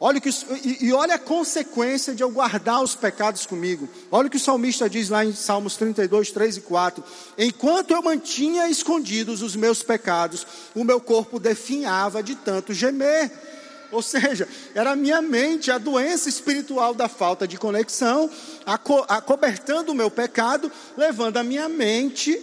Olha 0.00 0.20
que, 0.20 0.28
e, 0.28 0.88
e 0.88 0.92
olha 0.92 1.14
a 1.14 1.18
consequência 1.18 2.14
de 2.14 2.22
eu 2.22 2.30
guardar 2.30 2.82
os 2.82 2.94
pecados 2.94 3.46
comigo. 3.46 3.88
Olha 4.10 4.26
o 4.26 4.30
que 4.30 4.36
o 4.36 4.40
salmista 4.40 4.90
diz 4.90 5.08
lá 5.08 5.24
em 5.24 5.32
Salmos 5.32 5.76
32, 5.76 6.30
3 6.30 6.56
e 6.58 6.60
4. 6.60 7.02
Enquanto 7.38 7.92
eu 7.92 8.02
mantinha 8.02 8.68
escondidos 8.68 9.40
os 9.40 9.56
meus 9.56 9.82
pecados, 9.82 10.46
o 10.74 10.84
meu 10.84 11.00
corpo 11.00 11.40
definhava 11.40 12.22
de 12.22 12.34
tanto 12.34 12.74
gemer. 12.74 13.30
Ou 13.90 14.02
seja, 14.02 14.46
era 14.74 14.90
a 14.90 14.96
minha 14.96 15.22
mente, 15.22 15.70
a 15.70 15.78
doença 15.78 16.28
espiritual 16.28 16.92
da 16.92 17.08
falta 17.08 17.48
de 17.48 17.56
conexão, 17.56 18.28
acobertando 19.08 19.92
o 19.92 19.94
meu 19.94 20.10
pecado, 20.10 20.70
levando 20.98 21.38
a 21.38 21.42
minha 21.42 21.66
mente 21.66 22.38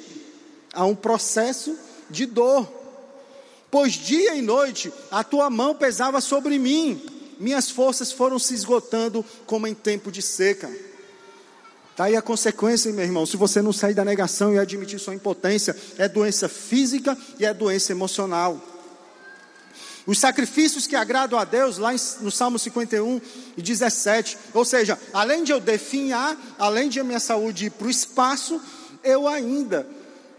a 0.73 0.83
um 0.85 0.95
processo 0.95 1.77
de 2.11 2.25
dor. 2.25 2.71
Pois 3.71 3.93
dia 3.93 4.35
e 4.35 4.41
noite 4.41 4.91
a 5.09 5.23
tua 5.23 5.49
mão 5.49 5.73
pesava 5.73 6.21
sobre 6.21 6.59
mim 6.59 7.01
minhas 7.41 7.71
forças 7.71 8.11
foram 8.11 8.37
se 8.37 8.53
esgotando 8.53 9.25
como 9.47 9.65
em 9.65 9.73
tempo 9.73 10.11
de 10.11 10.21
seca. 10.21 10.69
Está 11.89 12.03
aí 12.03 12.15
a 12.15 12.21
consequência, 12.21 12.93
meu 12.93 13.03
irmão. 13.03 13.25
Se 13.25 13.35
você 13.35 13.63
não 13.63 13.73
sair 13.73 13.95
da 13.95 14.05
negação 14.05 14.53
e 14.53 14.59
admitir 14.59 14.99
sua 14.99 15.15
impotência, 15.15 15.75
é 15.97 16.07
doença 16.07 16.47
física 16.47 17.17
e 17.39 17.45
é 17.45 17.51
doença 17.51 17.91
emocional. 17.91 18.61
Os 20.05 20.19
sacrifícios 20.19 20.85
que 20.85 20.95
agradam 20.95 21.37
a 21.37 21.43
Deus, 21.43 21.79
lá 21.79 21.91
no 22.21 22.29
Salmo 22.29 22.59
51 22.59 23.19
e 23.57 23.61
17, 23.61 24.37
ou 24.53 24.63
seja, 24.63 24.97
além 25.11 25.43
de 25.43 25.51
eu 25.51 25.59
definhar, 25.59 26.37
além 26.59 26.89
de 26.89 26.99
a 26.99 27.03
minha 27.03 27.19
saúde 27.19 27.65
ir 27.65 27.69
para 27.71 27.87
o 27.87 27.91
espaço, 27.91 28.61
eu 29.03 29.27
ainda 29.27 29.87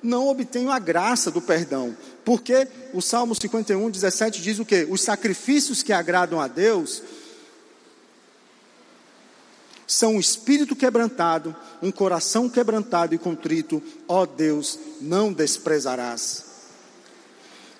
não 0.03 0.29
obtenho 0.29 0.71
a 0.71 0.79
graça 0.79 1.31
do 1.31 1.41
perdão. 1.41 1.97
Porque 2.25 2.67
o 2.93 3.01
Salmo 3.01 3.35
51, 3.35 3.91
17 3.91 4.43
diz 4.43 4.59
o 4.59 4.65
que? 4.65 4.87
Os 4.91 5.03
sacrifícios 5.03 5.83
que 5.83 5.93
agradam 5.93 6.41
a 6.41 6.49
Deus 6.49 7.03
são 9.87 10.15
um 10.15 10.21
espírito 10.21 10.75
quebrantado, 10.75 11.55
um 11.83 11.91
coração 11.91 12.49
quebrantado 12.49 13.15
e 13.15 13.19
contrito, 13.19 13.83
ó 14.09 14.25
Deus, 14.25 14.79
não 15.01 15.33
desprezarás. 15.33 16.45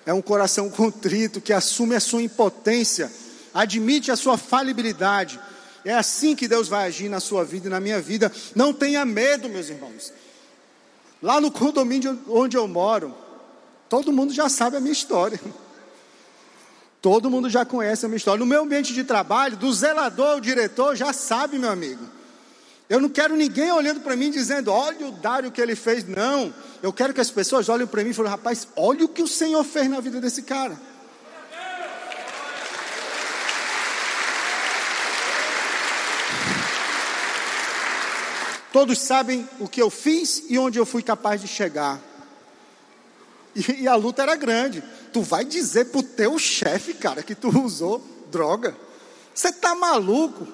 É 0.05 0.13
um 0.13 0.21
coração 0.21 0.69
contrito 0.71 1.41
que 1.41 1.53
assume 1.53 1.95
a 1.95 1.99
sua 1.99 2.21
impotência, 2.21 3.11
admite 3.53 4.11
a 4.11 4.15
sua 4.15 4.37
falibilidade. 4.37 5.39
É 5.85 5.93
assim 5.93 6.35
que 6.35 6.47
Deus 6.47 6.67
vai 6.67 6.87
agir 6.87 7.09
na 7.09 7.19
sua 7.19 7.43
vida 7.43 7.67
e 7.67 7.71
na 7.71 7.79
minha 7.79 7.99
vida. 7.99 8.31
Não 8.55 8.73
tenha 8.73 9.03
medo, 9.03 9.49
meus 9.49 9.69
irmãos. 9.69 10.13
Lá 11.23 11.41
no 11.41 11.49
condomínio 11.49 12.19
onde 12.27 12.55
eu 12.55 12.67
moro, 12.67 13.15
Todo 13.93 14.11
mundo 14.11 14.33
já 14.33 14.49
sabe 14.49 14.75
a 14.75 14.79
minha 14.79 14.91
história. 14.91 15.39
Todo 16.99 17.29
mundo 17.29 17.47
já 17.47 17.63
conhece 17.63 18.03
a 18.03 18.09
minha 18.09 18.17
história. 18.17 18.39
No 18.39 18.45
meu 18.47 18.63
ambiente 18.63 18.91
de 18.91 19.03
trabalho, 19.03 19.55
do 19.55 19.71
zelador 19.71 20.31
ao 20.31 20.39
diretor, 20.39 20.95
já 20.95 21.13
sabe, 21.13 21.59
meu 21.59 21.69
amigo. 21.69 22.03
Eu 22.89 22.99
não 22.99 23.07
quero 23.07 23.35
ninguém 23.35 23.71
olhando 23.71 23.99
para 23.99 24.15
mim 24.15 24.31
dizendo, 24.31 24.71
olha 24.71 25.05
o 25.05 25.11
Dário 25.11 25.51
que 25.51 25.61
ele 25.61 25.75
fez. 25.75 26.07
Não. 26.07 26.51
Eu 26.81 26.91
quero 26.91 27.13
que 27.13 27.21
as 27.21 27.29
pessoas 27.29 27.69
olhem 27.69 27.85
para 27.85 28.03
mim 28.03 28.09
e 28.09 28.13
falem, 28.15 28.31
rapaz, 28.31 28.67
olha 28.75 29.05
o 29.05 29.07
que 29.07 29.21
o 29.21 29.27
Senhor 29.27 29.63
fez 29.63 29.87
na 29.87 29.99
vida 29.99 30.19
desse 30.19 30.41
cara. 30.41 30.75
Todos 38.73 38.97
sabem 38.97 39.47
o 39.59 39.67
que 39.67 39.79
eu 39.79 39.91
fiz 39.91 40.45
e 40.49 40.57
onde 40.57 40.79
eu 40.79 40.85
fui 40.85 41.03
capaz 41.03 41.39
de 41.39 41.47
chegar. 41.47 42.01
E, 43.55 43.83
e 43.83 43.87
a 43.87 43.93
luta 43.93 44.23
era 44.23 44.35
grande. 44.35 44.83
Tu 45.13 45.21
vai 45.21 45.45
dizer 45.45 45.85
pro 45.85 46.01
teu 46.01 46.39
chefe, 46.39 46.95
cara, 46.95 47.21
que 47.21 47.35
tu 47.35 47.49
usou 47.63 48.03
droga. 48.31 48.75
Você 49.31 49.51
tá 49.51 49.75
maluco? 49.75 50.47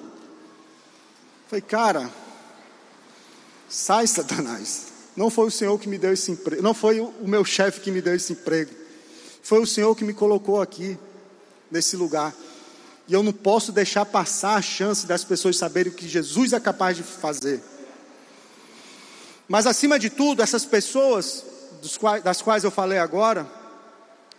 Falei, 1.48 1.62
cara, 1.62 2.10
sai, 3.70 4.06
Satanás. 4.06 4.88
Não 5.16 5.30
foi 5.30 5.46
o 5.46 5.50
Senhor 5.50 5.78
que 5.80 5.88
me 5.88 5.96
deu 5.96 6.12
esse 6.12 6.30
emprego. 6.30 6.62
Não 6.62 6.74
foi 6.74 7.00
o 7.00 7.26
meu 7.26 7.42
chefe 7.42 7.80
que 7.80 7.90
me 7.90 8.02
deu 8.02 8.14
esse 8.14 8.34
emprego. 8.34 8.70
Foi 9.42 9.60
o 9.60 9.66
Senhor 9.66 9.96
que 9.96 10.04
me 10.04 10.12
colocou 10.12 10.60
aqui, 10.60 10.98
nesse 11.70 11.96
lugar. 11.96 12.34
E 13.08 13.14
eu 13.14 13.22
não 13.22 13.32
posso 13.32 13.72
deixar 13.72 14.04
passar 14.04 14.56
a 14.56 14.62
chance 14.62 15.06
das 15.06 15.24
pessoas 15.24 15.56
saberem 15.56 15.90
o 15.90 15.96
que 15.96 16.06
Jesus 16.06 16.52
é 16.52 16.60
capaz 16.60 16.98
de 16.98 17.02
fazer. 17.02 17.62
Mas 19.50 19.66
acima 19.66 19.98
de 19.98 20.08
tudo, 20.08 20.42
essas 20.42 20.64
pessoas 20.64 21.44
das 22.22 22.40
quais 22.40 22.62
eu 22.62 22.70
falei 22.70 22.98
agora, 22.98 23.44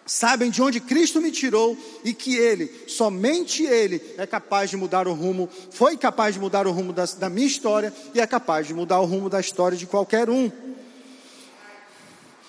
sabem 0.05 0.49
de 0.49 0.61
onde 0.61 0.79
Cristo 0.79 1.19
me 1.19 1.33
tirou 1.33 1.77
e 2.01 2.13
que 2.13 2.37
Ele, 2.37 2.85
somente 2.87 3.61
Ele, 3.61 4.01
é 4.17 4.25
capaz 4.25 4.69
de 4.69 4.77
mudar 4.77 5.09
o 5.09 5.13
rumo, 5.13 5.49
foi 5.69 5.97
capaz 5.97 6.35
de 6.35 6.39
mudar 6.39 6.65
o 6.65 6.71
rumo 6.71 6.93
da, 6.93 7.03
da 7.03 7.29
minha 7.29 7.45
história 7.45 7.93
e 8.13 8.21
é 8.21 8.25
capaz 8.25 8.67
de 8.67 8.73
mudar 8.73 9.01
o 9.01 9.05
rumo 9.05 9.29
da 9.29 9.41
história 9.41 9.77
de 9.77 9.85
qualquer 9.85 10.29
um. 10.29 10.49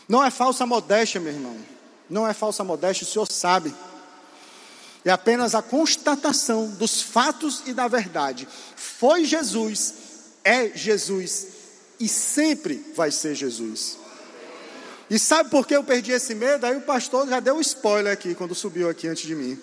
Não 0.09 0.25
é 0.25 0.31
falsa 0.31 0.65
modéstia, 0.65 1.21
meu 1.21 1.33
irmão. 1.33 1.57
não 2.09 2.29
é 2.29 2.33
falsa 2.33 2.63
modéstia, 2.63 3.05
o 3.05 3.11
Senhor 3.11 3.27
sabe. 3.27 3.75
É 5.05 5.11
apenas 5.11 5.57
a 5.57 5.63
constatação 5.63 6.69
dos 6.69 7.03
fatos 7.03 7.65
e 7.67 7.73
da 7.73 7.89
verdade. 7.89 8.47
Foi 8.77 9.25
Jesus, 9.25 9.95
é 10.45 10.69
Jesus 10.69 11.52
e 12.03 12.09
sempre 12.09 12.85
vai 12.97 13.13
ser 13.13 13.33
Jesus. 13.37 13.97
E 15.09 15.21
sabe 15.21 15.51
por 15.51 15.65
que 15.65 15.77
eu 15.77 15.85
perdi 15.85 16.11
esse 16.11 16.35
medo? 16.35 16.67
Aí 16.67 16.77
o 16.77 16.81
pastor 16.81 17.29
já 17.29 17.39
deu 17.39 17.55
um 17.55 17.61
spoiler 17.61 18.13
aqui 18.13 18.35
quando 18.35 18.57
subiu 18.57 18.91
aqui 18.91 19.07
antes 19.07 19.23
de 19.23 19.37
mim. 19.37 19.57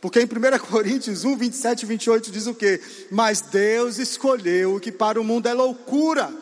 Porque 0.00 0.20
em 0.20 0.24
1 0.24 0.58
Coríntios 0.66 1.24
1, 1.24 1.36
27 1.36 1.82
e 1.82 1.86
28 1.86 2.30
diz 2.32 2.48
o 2.48 2.54
quê? 2.54 2.80
Mas 3.12 3.42
Deus 3.42 3.98
escolheu 3.98 4.74
o 4.74 4.80
que 4.80 4.90
para 4.90 5.20
o 5.20 5.24
mundo 5.24 5.46
é 5.46 5.54
loucura. 5.54 6.32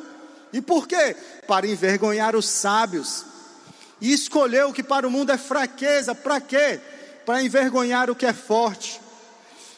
E 0.54 0.62
por 0.62 0.88
quê? 0.88 1.14
Para 1.46 1.66
envergonhar 1.66 2.34
os 2.34 2.48
sábios. 2.48 3.26
E 4.00 4.14
escolheu 4.14 4.70
o 4.70 4.72
que 4.72 4.82
para 4.82 5.06
o 5.06 5.10
mundo 5.10 5.32
é 5.32 5.36
fraqueza. 5.36 6.14
Para 6.14 6.40
quê? 6.40 6.80
Para 7.26 7.42
envergonhar 7.42 8.08
o 8.08 8.14
que 8.14 8.24
é 8.24 8.32
forte. 8.32 8.98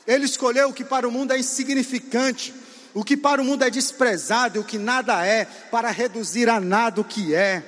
Ele 0.07 0.25
escolheu 0.25 0.69
o 0.69 0.73
que 0.73 0.85
para 0.85 1.09
o 1.09 1.11
mundo 1.11 1.33
é 1.33 1.39
insignificante, 1.39 2.55
o 2.95 3.05
que 3.05 3.17
para 3.17 3.41
o 3.41 3.45
mundo 3.45 3.65
é 3.65 3.71
desprezado 3.71 4.61
o 4.61 4.65
que 4.65 4.79
nada 4.79 5.25
é, 5.25 5.45
para 5.71 5.91
reduzir 5.91 6.49
a 6.49 6.61
nada 6.61 7.01
o 7.01 7.05
que 7.05 7.35
é, 7.35 7.63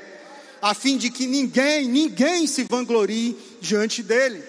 a 0.61 0.75
fim 0.75 0.97
de 0.97 1.11
que 1.11 1.27
ninguém, 1.27 1.89
ninguém 1.89 2.47
se 2.47 2.65
vanglorie 2.65 3.37
diante 3.61 4.03
dele. 4.03 4.43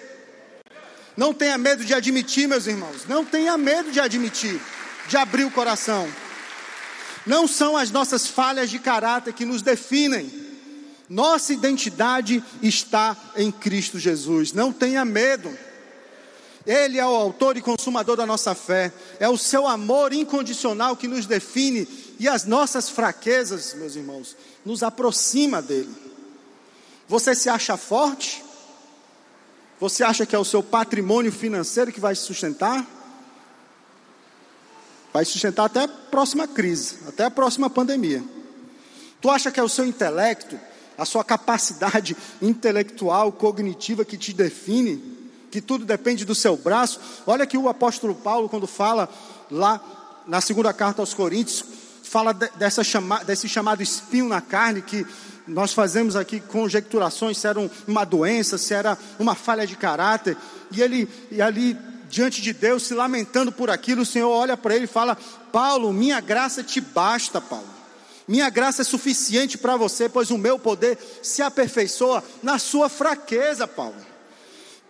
Não 1.15 1.33
tenha 1.33 1.57
medo 1.57 1.83
de 1.83 1.93
admitir, 1.93 2.47
meus 2.47 2.67
irmãos. 2.67 3.05
Não 3.07 3.23
tenha 3.23 3.57
medo 3.57 3.91
de 3.91 3.99
admitir, 3.99 4.59
de 5.07 5.17
abrir 5.17 5.43
o 5.43 5.51
coração. 5.51 6.07
Não 7.25 7.47
são 7.47 7.77
as 7.77 7.91
nossas 7.91 8.27
falhas 8.27 8.69
de 8.69 8.79
caráter 8.79 9.33
que 9.33 9.45
nos 9.45 9.61
definem. 9.61 10.31
Nossa 11.07 11.53
identidade 11.53 12.43
está 12.61 13.15
em 13.35 13.51
Cristo 13.51 13.99
Jesus. 13.99 14.53
Não 14.53 14.71
tenha 14.71 15.03
medo. 15.03 15.55
Ele 16.65 16.99
é 16.99 17.05
o 17.05 17.15
autor 17.15 17.57
e 17.57 17.61
consumador 17.61 18.15
da 18.15 18.25
nossa 18.25 18.53
fé. 18.53 18.93
É 19.19 19.27
o 19.27 19.37
seu 19.37 19.67
amor 19.67 20.13
incondicional 20.13 20.95
que 20.95 21.07
nos 21.07 21.25
define 21.25 21.87
e 22.19 22.27
as 22.27 22.45
nossas 22.45 22.89
fraquezas, 22.89 23.73
meus 23.73 23.95
irmãos, 23.95 24.35
nos 24.63 24.83
aproxima 24.83 25.61
dele. 25.61 25.89
Você 27.07 27.33
se 27.33 27.49
acha 27.49 27.75
forte? 27.77 28.43
Você 29.79 30.03
acha 30.03 30.25
que 30.25 30.35
é 30.35 30.39
o 30.39 30.45
seu 30.45 30.61
patrimônio 30.61 31.31
financeiro 31.31 31.91
que 31.91 31.99
vai 31.99 32.15
se 32.15 32.21
sustentar? 32.21 32.85
Vai 35.11 35.25
sustentar 35.25 35.65
até 35.65 35.81
a 35.81 35.87
próxima 35.87 36.47
crise, 36.47 36.99
até 37.07 37.25
a 37.25 37.31
próxima 37.31 37.69
pandemia. 37.69 38.23
Tu 39.19 39.29
acha 39.29 39.51
que 39.51 39.59
é 39.59 39.63
o 39.63 39.67
seu 39.67 39.85
intelecto, 39.85 40.59
a 40.97 41.03
sua 41.03 41.23
capacidade 41.23 42.15
intelectual, 42.39 43.31
cognitiva 43.31 44.05
que 44.05 44.17
te 44.17 44.31
define, 44.31 45.10
que 45.51 45.61
tudo 45.61 45.85
depende 45.85 46.23
do 46.23 46.33
seu 46.33 46.55
braço? 46.55 46.99
Olha 47.27 47.45
que 47.45 47.57
o 47.57 47.67
apóstolo 47.67 48.15
Paulo, 48.15 48.47
quando 48.47 48.65
fala 48.65 49.09
lá 49.51 49.81
na 50.25 50.39
segunda 50.39 50.73
carta 50.73 51.01
aos 51.01 51.13
Coríntios, 51.13 51.63
fala 52.01 52.33
dessa 52.33 52.83
chama, 52.83 53.23
desse 53.23 53.49
chamado 53.49 53.83
espinho 53.83 54.27
na 54.27 54.41
carne 54.41 54.81
que 54.81 55.05
nós 55.47 55.73
fazemos 55.73 56.15
aqui 56.15 56.39
conjecturações 56.39 57.37
se 57.37 57.47
era 57.47 57.59
uma 57.87 58.05
doença, 58.05 58.57
se 58.57 58.73
era 58.73 58.97
uma 59.19 59.35
falha 59.35 59.67
de 59.67 59.75
caráter, 59.75 60.37
e 60.71 60.81
ele 60.81 61.09
e 61.29 61.41
ali 61.41 61.77
diante 62.09 62.41
de 62.41 62.53
Deus, 62.53 62.83
se 62.83 62.93
lamentando 62.93 63.51
por 63.51 63.69
aquilo, 63.69 64.01
o 64.01 64.05
Senhor 64.05 64.29
olha 64.29 64.55
para 64.55 64.75
ele 64.75 64.85
e 64.85 64.87
fala: 64.87 65.17
Paulo, 65.51 65.91
minha 65.91 66.19
graça 66.19 66.63
te 66.63 66.79
basta, 66.79 67.41
Paulo. 67.41 67.67
Minha 68.27 68.49
graça 68.49 68.81
é 68.81 68.85
suficiente 68.85 69.57
para 69.57 69.75
você, 69.75 70.07
pois 70.07 70.31
o 70.31 70.37
meu 70.37 70.59
poder 70.59 70.97
se 71.21 71.41
aperfeiçoa 71.41 72.23
na 72.41 72.59
sua 72.59 72.87
fraqueza, 72.87 73.67
Paulo. 73.67 74.10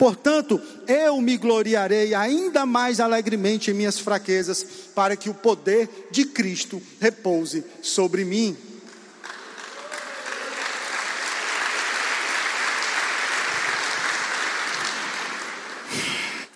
Portanto, 0.02 0.60
eu 0.88 1.22
me 1.22 1.38
gloriarei 1.38 2.16
ainda 2.16 2.66
mais 2.66 3.00
alegremente 3.00 3.70
em 3.70 3.74
minhas 3.76 4.00
fraquezas, 4.00 4.66
para 4.96 5.16
que 5.16 5.30
o 5.30 5.34
poder 5.36 6.08
de 6.10 6.26
Cristo 6.26 6.82
repouse 7.00 7.64
sobre 7.84 8.26
mim. 8.26 8.58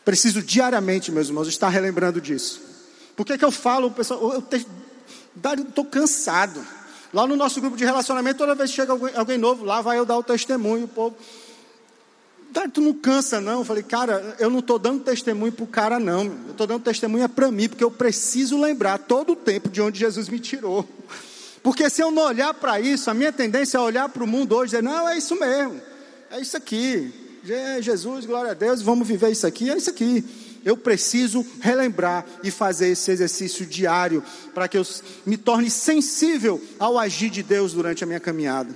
Preciso 0.04 0.42
diariamente, 0.42 1.12
meus 1.12 1.28
irmãos, 1.28 1.48
estar 1.48 1.70
relembrando 1.70 2.20
disso. 2.20 2.60
Por 3.16 3.28
que, 3.28 3.38
que 3.38 3.46
eu 3.46 3.52
falo, 3.52 3.92
pessoal, 3.92 4.34
eu 4.34 4.44
estou 5.62 5.86
cansado. 5.86 6.66
Lá 7.14 7.28
no 7.28 7.36
nosso 7.36 7.62
grupo 7.62 7.78
de 7.78 7.86
relacionamento, 7.86 8.40
toda 8.40 8.56
vez 8.56 8.72
que 8.72 8.76
chega 8.76 8.92
alguém, 8.92 9.16
alguém 9.16 9.38
novo, 9.38 9.64
lá 9.64 9.84
vai 9.84 10.00
eu 10.00 10.06
dar 10.06 10.18
o 10.18 10.24
testemunho, 10.24 10.86
o 10.86 10.88
povo. 10.88 11.16
Tu 12.74 12.82
não 12.82 12.94
cansa, 12.94 13.42
não. 13.42 13.60
Eu 13.60 13.66
falei, 13.66 13.84
cara, 13.84 14.36
eu 14.40 14.50
não 14.50 14.60
estou 14.60 14.80
dando 14.80 15.04
testemunho 15.04 15.52
para 15.52 15.64
o 15.64 15.68
cara, 15.68 16.00
não. 16.00 16.24
Eu 16.24 16.52
estou 16.52 16.66
dando 16.66 16.84
testemunho 16.84 17.28
para 17.28 17.52
mim, 17.52 17.68
porque 17.68 17.84
eu 17.84 17.92
preciso 17.92 18.60
lembrar 18.60 18.98
todo 18.98 19.34
o 19.34 19.36
tempo 19.36 19.70
de 19.70 19.82
onde 19.82 20.00
Jesus 20.00 20.30
me 20.30 20.40
tirou. 20.40 20.88
Porque 21.62 21.90
se 21.90 22.02
eu 22.02 22.12
não 22.12 22.24
olhar 22.24 22.54
para 22.54 22.80
isso, 22.80 23.10
a 23.10 23.14
minha 23.14 23.34
tendência 23.34 23.78
é 23.78 23.82
olhar 23.82 24.08
para 24.08 24.24
o 24.24 24.28
mundo 24.28 24.56
hoje 24.56 24.76
e 24.76 24.78
dizer, 24.78 24.84
não, 24.84 25.10
é 25.10 25.18
isso 25.18 25.36
mesmo, 25.36 25.82
é 26.32 26.40
isso 26.40 26.56
aqui. 26.56 27.12
Jesus, 27.82 28.26
glória 28.26 28.52
a 28.52 28.54
Deus, 28.54 28.82
vamos 28.82 29.08
viver 29.08 29.32
isso 29.32 29.46
aqui, 29.46 29.70
é 29.70 29.78
isso 29.78 29.90
aqui. 29.90 30.24
Eu 30.64 30.78
preciso 30.78 31.46
relembrar 31.60 32.26
e 32.44 32.50
fazer 32.50 32.88
esse 32.90 33.12
exercício 33.12 33.66
diário 33.66 34.24
para 34.54 34.68
que 34.68 34.78
eu 34.78 34.86
me 35.26 35.38
torne 35.38 35.70
sensível 35.70 36.60
ao 36.80 36.98
agir 36.98 37.30
de 37.30 37.44
Deus 37.44 37.74
durante 37.74 38.04
a 38.04 38.08
minha 38.08 38.20
caminhada. 38.20 38.74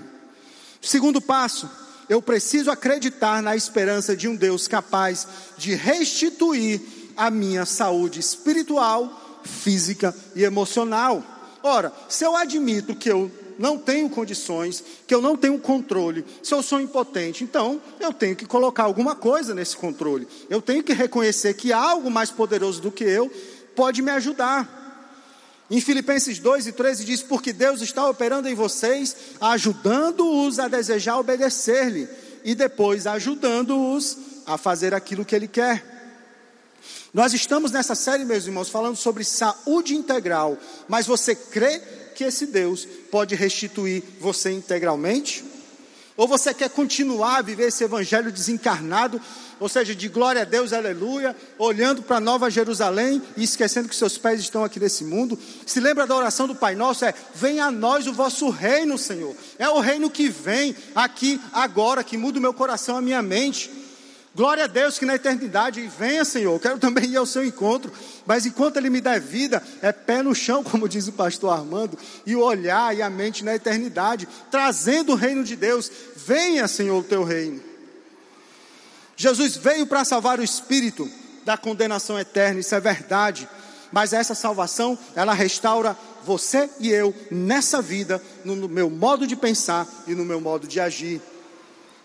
Segundo 0.81 1.19
passo, 1.19 1.69
eu 2.09 2.21
preciso 2.21 2.71
acreditar 2.71 3.41
na 3.41 3.55
esperança 3.55 4.17
de 4.17 4.27
um 4.27 4.35
Deus 4.35 4.67
capaz 4.67 5.27
de 5.57 5.75
restituir 5.75 6.81
a 7.15 7.29
minha 7.29 7.65
saúde 7.65 8.19
espiritual, 8.19 9.41
física 9.43 10.15
e 10.35 10.43
emocional. 10.43 11.23
Ora, 11.61 11.93
se 12.07 12.25
eu 12.25 12.35
admito 12.35 12.95
que 12.95 13.11
eu 13.11 13.31
não 13.59 13.77
tenho 13.77 14.09
condições, 14.09 14.83
que 15.05 15.13
eu 15.13 15.21
não 15.21 15.35
tenho 15.35 15.59
controle, 15.59 16.25
se 16.41 16.53
eu 16.53 16.63
sou 16.63 16.79
impotente, 16.79 17.43
então 17.43 17.81
eu 17.99 18.13
tenho 18.13 18.35
que 18.35 18.45
colocar 18.45 18.83
alguma 18.83 19.15
coisa 19.15 19.53
nesse 19.53 19.75
controle. 19.75 20.27
Eu 20.49 20.61
tenho 20.61 20.81
que 20.81 20.93
reconhecer 20.93 21.53
que 21.53 21.73
algo 21.73 22.09
mais 22.09 22.31
poderoso 22.31 22.81
do 22.81 22.91
que 22.91 23.03
eu 23.03 23.29
pode 23.75 24.01
me 24.01 24.11
ajudar. 24.11 24.79
Em 25.69 25.79
Filipenses 25.79 26.39
2 26.39 26.67
e 26.67 26.71
13 26.71 27.05
diz: 27.05 27.21
Porque 27.21 27.53
Deus 27.53 27.81
está 27.81 28.07
operando 28.09 28.47
em 28.47 28.55
vocês, 28.55 29.15
ajudando-os 29.39 30.57
a 30.57 30.67
desejar 30.67 31.19
obedecer-lhe, 31.19 32.07
e 32.43 32.55
depois 32.55 33.05
ajudando-os 33.05 34.17
a 34.45 34.57
fazer 34.57 34.93
aquilo 34.93 35.23
que 35.23 35.35
Ele 35.35 35.47
quer. 35.47 35.97
Nós 37.13 37.33
estamos 37.33 37.71
nessa 37.71 37.95
série, 37.95 38.25
meus 38.25 38.45
irmãos, 38.45 38.69
falando 38.69 38.95
sobre 38.95 39.23
saúde 39.23 39.95
integral, 39.95 40.57
mas 40.87 41.07
você 41.07 41.35
crê 41.35 41.79
que 42.15 42.23
esse 42.23 42.47
Deus 42.47 42.87
pode 43.11 43.35
restituir 43.35 44.03
você 44.19 44.51
integralmente? 44.51 45.43
Ou 46.19 46.27
você 46.27 46.53
quer 46.53 46.69
continuar 46.69 47.37
a 47.37 47.41
viver 47.41 47.69
esse 47.69 47.81
evangelho 47.81 48.29
desencarnado, 48.29 49.21
ou 49.57 49.69
seja, 49.69 49.95
de 49.95 50.09
glória 50.09 50.41
a 50.41 50.43
Deus, 50.43 50.73
aleluia, 50.73 51.33
olhando 51.57 52.03
para 52.03 52.19
Nova 52.19 52.49
Jerusalém 52.49 53.21
e 53.37 53.43
esquecendo 53.45 53.87
que 53.87 53.95
seus 53.95 54.17
pés 54.17 54.41
estão 54.41 54.65
aqui 54.65 54.81
nesse 54.81 55.05
mundo? 55.05 55.39
Se 55.65 55.79
lembra 55.79 56.05
da 56.05 56.13
oração 56.13 56.45
do 56.45 56.53
Pai 56.53 56.75
Nosso? 56.75 57.05
É: 57.05 57.13
venha 57.33 57.67
a 57.67 57.71
nós 57.71 58.05
o 58.05 58.11
vosso 58.11 58.49
reino, 58.49 58.97
Senhor. 58.97 59.33
É 59.57 59.69
o 59.69 59.79
reino 59.79 60.09
que 60.09 60.27
vem 60.27 60.75
aqui, 60.93 61.39
agora, 61.53 62.03
que 62.03 62.17
muda 62.17 62.37
o 62.37 62.41
meu 62.41 62.53
coração, 62.53 62.97
a 62.97 63.01
minha 63.01 63.21
mente. 63.21 63.78
Glória 64.39 64.63
a 64.63 64.67
Deus 64.67 64.97
que 64.97 65.05
na 65.05 65.15
eternidade 65.15 65.85
venha, 65.99 66.23
Senhor. 66.23 66.53
Eu 66.53 66.59
quero 66.61 66.79
também 66.79 67.09
ir 67.09 67.17
ao 67.17 67.25
seu 67.25 67.43
encontro. 67.43 67.91
Mas 68.25 68.45
enquanto 68.45 68.77
Ele 68.77 68.89
me 68.89 69.01
der 69.01 69.19
vida, 69.19 69.61
é 69.81 69.91
pé 69.91 70.23
no 70.23 70.33
chão, 70.33 70.63
como 70.71 70.87
diz 70.87 71.09
o 71.09 71.11
pastor 71.11 71.51
Armando, 71.51 71.99
e 72.25 72.37
o 72.37 72.41
olhar 72.41 72.95
e 72.95 73.01
a 73.01 73.09
mente 73.09 73.43
na 73.43 73.53
eternidade, 73.53 74.29
trazendo 74.49 75.11
o 75.11 75.15
reino 75.15 75.43
de 75.43 75.57
Deus. 75.57 75.91
Venha, 76.15 76.69
Senhor, 76.69 76.97
o 76.97 77.03
teu 77.03 77.25
reino. 77.25 77.61
Jesus 79.17 79.57
veio 79.57 79.85
para 79.85 80.05
salvar 80.05 80.39
o 80.39 80.43
espírito 80.43 81.11
da 81.43 81.57
condenação 81.57 82.17
eterna, 82.17 82.61
isso 82.61 82.73
é 82.73 82.79
verdade. 82.79 83.45
Mas 83.91 84.13
essa 84.13 84.33
salvação, 84.33 84.97
ela 85.17 85.33
restaura 85.33 85.97
você 86.23 86.69
e 86.79 86.87
eu 86.89 87.13
nessa 87.29 87.81
vida, 87.81 88.23
no 88.45 88.69
meu 88.69 88.89
modo 88.89 89.27
de 89.27 89.35
pensar 89.35 89.85
e 90.07 90.15
no 90.15 90.23
meu 90.23 90.39
modo 90.39 90.65
de 90.65 90.79
agir. 90.79 91.21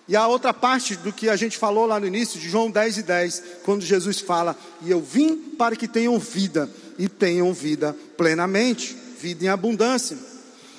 E 0.07 0.15
a 0.15 0.27
outra 0.27 0.53
parte 0.53 0.97
do 0.97 1.13
que 1.13 1.29
a 1.31 1.37
gente 1.37 1.57
falou 1.57 1.87
lá 1.87 1.99
no 1.99 2.07
início, 2.07 2.39
de 2.39 2.49
João 2.49 2.71
10 2.71 2.99
e 2.99 3.03
10, 3.03 3.43
quando 3.65 3.83
Jesus 3.83 4.21
fala: 4.21 4.57
E 4.83 4.91
eu 4.91 5.01
vim 5.01 5.37
para 5.37 5.75
que 5.75 5.89
tenham 5.89 6.19
vida, 6.19 6.71
e 6.99 7.09
tenham 7.09 7.53
vida 7.53 7.97
plenamente, 8.17 8.97
vida 9.19 9.45
em 9.45 9.49
abundância. 9.49 10.17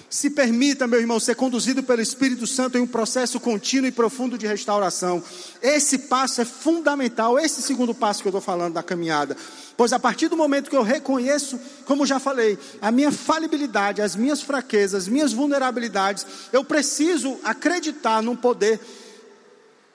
Se 0.07 0.29
permita, 0.29 0.87
meu 0.87 0.99
irmão, 0.99 1.19
ser 1.19 1.35
conduzido 1.35 1.83
pelo 1.83 2.01
Espírito 2.01 2.45
Santo 2.45 2.77
em 2.77 2.81
um 2.81 2.87
processo 2.87 3.39
contínuo 3.39 3.87
e 3.87 3.91
profundo 3.91 4.37
de 4.37 4.45
restauração. 4.45 5.21
Esse 5.61 5.97
passo 5.97 6.39
é 6.39 6.45
fundamental, 6.45 7.39
esse 7.39 7.61
segundo 7.61 7.93
passo 7.93 8.21
que 8.21 8.27
eu 8.27 8.29
estou 8.29 8.41
falando 8.41 8.75
da 8.75 8.83
caminhada. 8.83 9.35
Pois 9.75 9.91
a 9.91 9.99
partir 9.99 10.29
do 10.29 10.37
momento 10.37 10.69
que 10.69 10.77
eu 10.77 10.83
reconheço, 10.83 11.59
como 11.85 12.05
já 12.05 12.19
falei, 12.19 12.57
a 12.81 12.91
minha 12.91 13.11
falibilidade, 13.11 14.01
as 14.01 14.15
minhas 14.15 14.41
fraquezas, 14.41 15.03
as 15.03 15.07
minhas 15.09 15.33
vulnerabilidades, 15.33 16.25
eu 16.53 16.63
preciso 16.63 17.37
acreditar 17.43 18.21
num 18.21 18.35
poder 18.35 18.79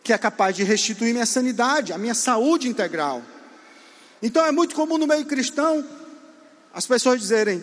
que 0.03 0.12
é 0.12 0.18
capaz 0.18 0.57
de 0.57 0.64
restituir 0.64 1.12
minha 1.12 1.26
sanidade, 1.26 1.92
a 1.92 1.98
minha 1.98 2.14
saúde 2.14 2.68
integral. 2.68 3.22
Então 4.22 4.44
é 4.44 4.53
muito 4.53 4.74
comum 4.74 4.98
no 4.98 5.07
meio 5.07 5.24
cristão 5.24 5.84
as 6.72 6.86
pessoas 6.86 7.20
dizerem: 7.20 7.62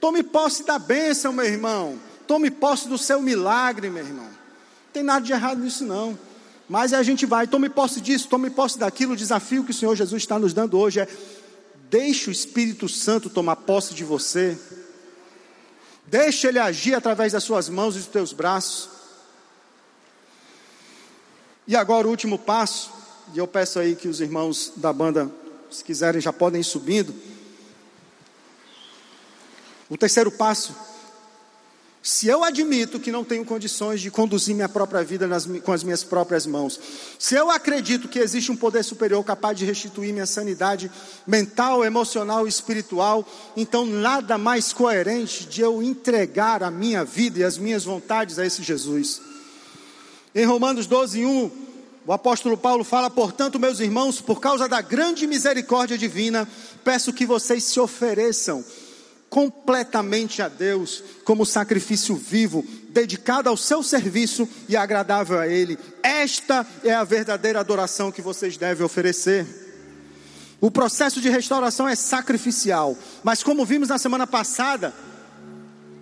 tome 0.00 0.22
posse 0.22 0.64
da 0.64 0.78
bênção, 0.78 1.32
meu 1.32 1.44
irmão, 1.44 1.98
tome 2.26 2.50
posse 2.50 2.88
do 2.88 2.98
seu 2.98 3.20
milagre, 3.20 3.88
meu 3.90 4.04
irmão. 4.04 4.26
Não 4.26 4.92
tem 4.92 5.02
nada 5.02 5.24
de 5.24 5.32
errado 5.32 5.60
nisso, 5.60 5.84
não. 5.84 6.18
Mas 6.68 6.92
a 6.92 7.02
gente 7.02 7.26
vai, 7.26 7.46
tome 7.46 7.68
posse 7.68 8.00
disso, 8.00 8.28
tome 8.28 8.50
posse 8.50 8.78
daquilo. 8.78 9.12
O 9.12 9.16
desafio 9.16 9.64
que 9.64 9.70
o 9.70 9.74
Senhor 9.74 9.94
Jesus 9.94 10.22
está 10.22 10.38
nos 10.38 10.52
dando 10.52 10.78
hoje 10.78 11.00
é: 11.00 11.08
deixe 11.90 12.28
o 12.28 12.32
Espírito 12.32 12.88
Santo 12.88 13.30
tomar 13.30 13.56
posse 13.56 13.94
de 13.94 14.04
você, 14.04 14.58
deixe 16.06 16.46
ele 16.46 16.58
agir 16.58 16.94
através 16.94 17.32
das 17.32 17.44
suas 17.44 17.68
mãos 17.68 17.94
e 17.94 17.98
dos 17.98 18.08
teus 18.08 18.32
braços. 18.32 19.01
E 21.66 21.76
agora 21.76 22.06
o 22.06 22.10
último 22.10 22.38
passo, 22.38 22.90
e 23.32 23.38
eu 23.38 23.46
peço 23.46 23.78
aí 23.78 23.94
que 23.94 24.08
os 24.08 24.20
irmãos 24.20 24.72
da 24.76 24.92
banda, 24.92 25.30
se 25.70 25.84
quiserem, 25.84 26.20
já 26.20 26.32
podem 26.32 26.60
ir 26.60 26.64
subindo. 26.64 27.14
O 29.88 29.96
terceiro 29.96 30.30
passo, 30.30 30.74
se 32.02 32.26
eu 32.26 32.42
admito 32.42 32.98
que 32.98 33.12
não 33.12 33.22
tenho 33.22 33.44
condições 33.44 34.00
de 34.00 34.10
conduzir 34.10 34.56
minha 34.56 34.68
própria 34.68 35.04
vida 35.04 35.28
nas, 35.28 35.46
com 35.46 35.70
as 35.70 35.84
minhas 35.84 36.02
próprias 36.02 36.46
mãos, 36.46 36.80
se 37.16 37.36
eu 37.36 37.48
acredito 37.48 38.08
que 38.08 38.18
existe 38.18 38.50
um 38.50 38.56
poder 38.56 38.82
superior 38.82 39.22
capaz 39.22 39.56
de 39.56 39.64
restituir 39.64 40.12
minha 40.12 40.26
sanidade 40.26 40.90
mental, 41.24 41.84
emocional 41.84 42.44
e 42.44 42.48
espiritual, 42.48 43.24
então 43.56 43.86
nada 43.86 44.36
mais 44.36 44.72
coerente 44.72 45.44
de 45.46 45.60
eu 45.60 45.80
entregar 45.80 46.64
a 46.64 46.72
minha 46.72 47.04
vida 47.04 47.38
e 47.38 47.44
as 47.44 47.56
minhas 47.56 47.84
vontades 47.84 48.36
a 48.36 48.44
esse 48.44 48.64
Jesus. 48.64 49.31
Em 50.34 50.46
Romanos 50.46 50.86
12, 50.86 51.26
1, 51.26 51.50
o 52.06 52.12
apóstolo 52.12 52.56
Paulo 52.56 52.84
fala: 52.84 53.10
Portanto, 53.10 53.58
meus 53.58 53.80
irmãos, 53.80 54.20
por 54.20 54.40
causa 54.40 54.66
da 54.68 54.80
grande 54.80 55.26
misericórdia 55.26 55.98
divina, 55.98 56.48
peço 56.82 57.12
que 57.12 57.26
vocês 57.26 57.64
se 57.64 57.78
ofereçam 57.78 58.64
completamente 59.28 60.42
a 60.42 60.48
Deus, 60.48 61.02
como 61.24 61.46
sacrifício 61.46 62.14
vivo, 62.14 62.64
dedicado 62.90 63.48
ao 63.48 63.56
seu 63.56 63.82
serviço 63.82 64.48
e 64.68 64.76
agradável 64.76 65.38
a 65.38 65.48
Ele. 65.48 65.78
Esta 66.02 66.66
é 66.84 66.92
a 66.92 67.04
verdadeira 67.04 67.60
adoração 67.60 68.12
que 68.12 68.20
vocês 68.20 68.56
devem 68.56 68.84
oferecer. 68.84 69.46
O 70.60 70.70
processo 70.70 71.20
de 71.20 71.28
restauração 71.28 71.88
é 71.88 71.94
sacrificial, 71.94 72.96
mas 73.22 73.42
como 73.42 73.64
vimos 73.64 73.88
na 73.88 73.98
semana 73.98 74.26
passada, 74.26 74.94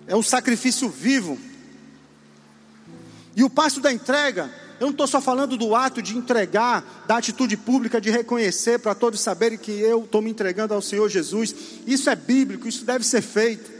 é 0.07 0.15
um 0.15 0.21
sacrifício 0.23 0.89
vivo. 0.89 1.37
E 3.35 3.43
o 3.43 3.49
passo 3.49 3.79
da 3.79 3.91
entrega, 3.91 4.49
eu 4.79 4.85
não 4.85 4.91
estou 4.91 5.07
só 5.07 5.21
falando 5.21 5.55
do 5.55 5.75
ato 5.75 6.01
de 6.01 6.17
entregar, 6.17 7.05
da 7.07 7.17
atitude 7.17 7.55
pública 7.55 8.01
de 8.01 8.09
reconhecer 8.09 8.79
para 8.79 8.95
todos 8.95 9.21
saberem 9.21 9.57
que 9.57 9.71
eu 9.71 10.03
estou 10.03 10.21
me 10.21 10.31
entregando 10.31 10.73
ao 10.73 10.81
Senhor 10.81 11.07
Jesus. 11.07 11.53
Isso 11.85 12.09
é 12.09 12.15
bíblico, 12.15 12.67
isso 12.67 12.83
deve 12.83 13.05
ser 13.05 13.21
feito. 13.21 13.71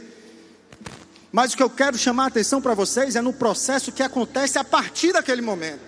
Mas 1.32 1.52
o 1.52 1.56
que 1.56 1.62
eu 1.62 1.70
quero 1.70 1.98
chamar 1.98 2.24
a 2.24 2.26
atenção 2.28 2.60
para 2.60 2.74
vocês 2.74 3.16
é 3.16 3.20
no 3.20 3.32
processo 3.32 3.90
que 3.90 4.02
acontece 4.02 4.58
a 4.58 4.64
partir 4.64 5.12
daquele 5.12 5.42
momento. 5.42 5.80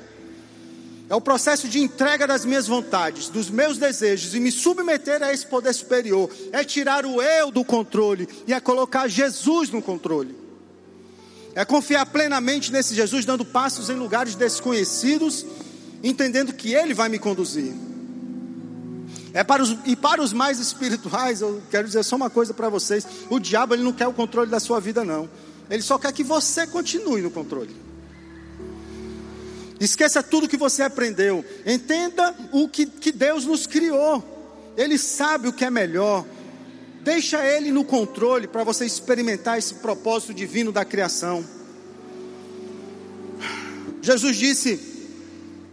É 1.08 1.14
o 1.14 1.20
processo 1.20 1.68
de 1.68 1.80
entrega 1.80 2.26
das 2.26 2.44
minhas 2.44 2.66
vontades, 2.66 3.28
dos 3.28 3.50
meus 3.50 3.76
desejos 3.76 4.34
e 4.34 4.40
me 4.40 4.50
submeter 4.50 5.22
a 5.22 5.32
esse 5.32 5.46
poder 5.46 5.74
superior. 5.74 6.30
É 6.50 6.64
tirar 6.64 7.04
o 7.04 7.20
eu 7.20 7.50
do 7.50 7.62
controle 7.62 8.26
e 8.46 8.54
é 8.54 8.58
colocar 8.58 9.06
Jesus 9.06 9.70
no 9.70 9.82
controle. 9.82 10.43
É 11.55 11.64
confiar 11.64 12.05
plenamente 12.07 12.72
nesse 12.72 12.94
Jesus, 12.94 13.24
dando 13.24 13.44
passos 13.44 13.88
em 13.88 13.94
lugares 13.94 14.34
desconhecidos, 14.34 15.46
entendendo 16.02 16.52
que 16.52 16.74
Ele 16.74 16.94
vai 16.94 17.09
me 17.09 17.18
conduzir. 17.18 17.72
É 19.32 19.42
para 19.42 19.62
os, 19.62 19.76
e 19.84 19.96
para 19.96 20.22
os 20.22 20.32
mais 20.32 20.61
espirituais, 20.61 21.40
eu 21.40 21.61
quero 21.70 21.86
dizer 21.86 22.05
só 22.05 22.16
uma 22.16 22.30
coisa 22.30 22.55
para 22.55 22.68
vocês: 22.68 23.07
o 23.28 23.40
diabo 23.40 23.74
ele 23.74 23.82
não 23.82 23.92
quer 23.92 24.07
o 24.07 24.12
controle 24.12 24.48
da 24.48 24.61
sua 24.61 24.80
vida, 24.80 25.05
não. 25.05 25.28
Ele 25.68 25.82
só 25.82 25.98
quer 25.98 26.12
que 26.12 26.22
você 26.22 26.66
continue 26.66 27.20
no 27.20 27.30
controle. 27.30 27.74
Esqueça 29.80 30.22
tudo 30.22 30.48
que 30.48 30.57
você 30.57 30.82
aprendeu. 30.82 31.44
Entenda 31.66 32.34
o 32.52 32.68
que, 32.68 32.86
que 32.86 33.11
Deus 33.11 33.44
nos 33.44 33.66
criou. 33.66 34.22
Ele 34.76 34.96
sabe 34.96 35.48
o 35.48 35.52
que 35.52 35.64
é 35.64 35.70
melhor. 35.70 36.24
Deixa 37.05 37.46
Ele 37.46 37.70
no 37.70 37.84
controle 37.84 38.48
para 38.48 38.64
você 38.64 38.86
experimentar 38.86 39.59
esse 39.59 39.74
propósito 39.74 40.32
divino 40.32 40.72
da 40.72 40.86
criação. 40.86 41.44
Jesus 44.00 44.36
disse 44.38 44.80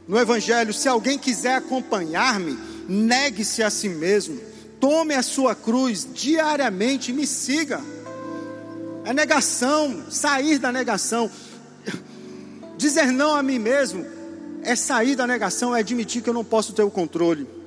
no 0.06 0.20
Evangelho: 0.20 0.74
se 0.74 0.90
alguém 0.90 1.18
quiser 1.18 1.56
acompanhar-me, 1.56 2.60
negue-se 2.86 3.64
a 3.64 3.70
si 3.70 3.88
mesmo, 3.88 4.42
tome 4.78 5.16
a 5.16 5.24
sua 5.24 5.56
cruz 5.56 6.06
diariamente 6.14 7.12
e 7.12 7.14
me 7.14 7.26
siga. 7.26 7.82
É 9.06 9.14
negação, 9.14 10.12
sair 10.12 10.60
da 10.60 10.70
negação. 10.70 11.32
Dizer 12.78 13.06
não 13.10 13.34
a 13.34 13.42
mim 13.42 13.58
mesmo 13.58 14.06
é 14.64 14.76
sair 14.76 15.16
da 15.16 15.26
negação, 15.26 15.74
é 15.74 15.80
admitir 15.80 16.22
que 16.22 16.30
eu 16.30 16.34
não 16.34 16.44
posso 16.44 16.74
ter 16.74 16.84
o 16.84 16.92
controle 16.92 17.61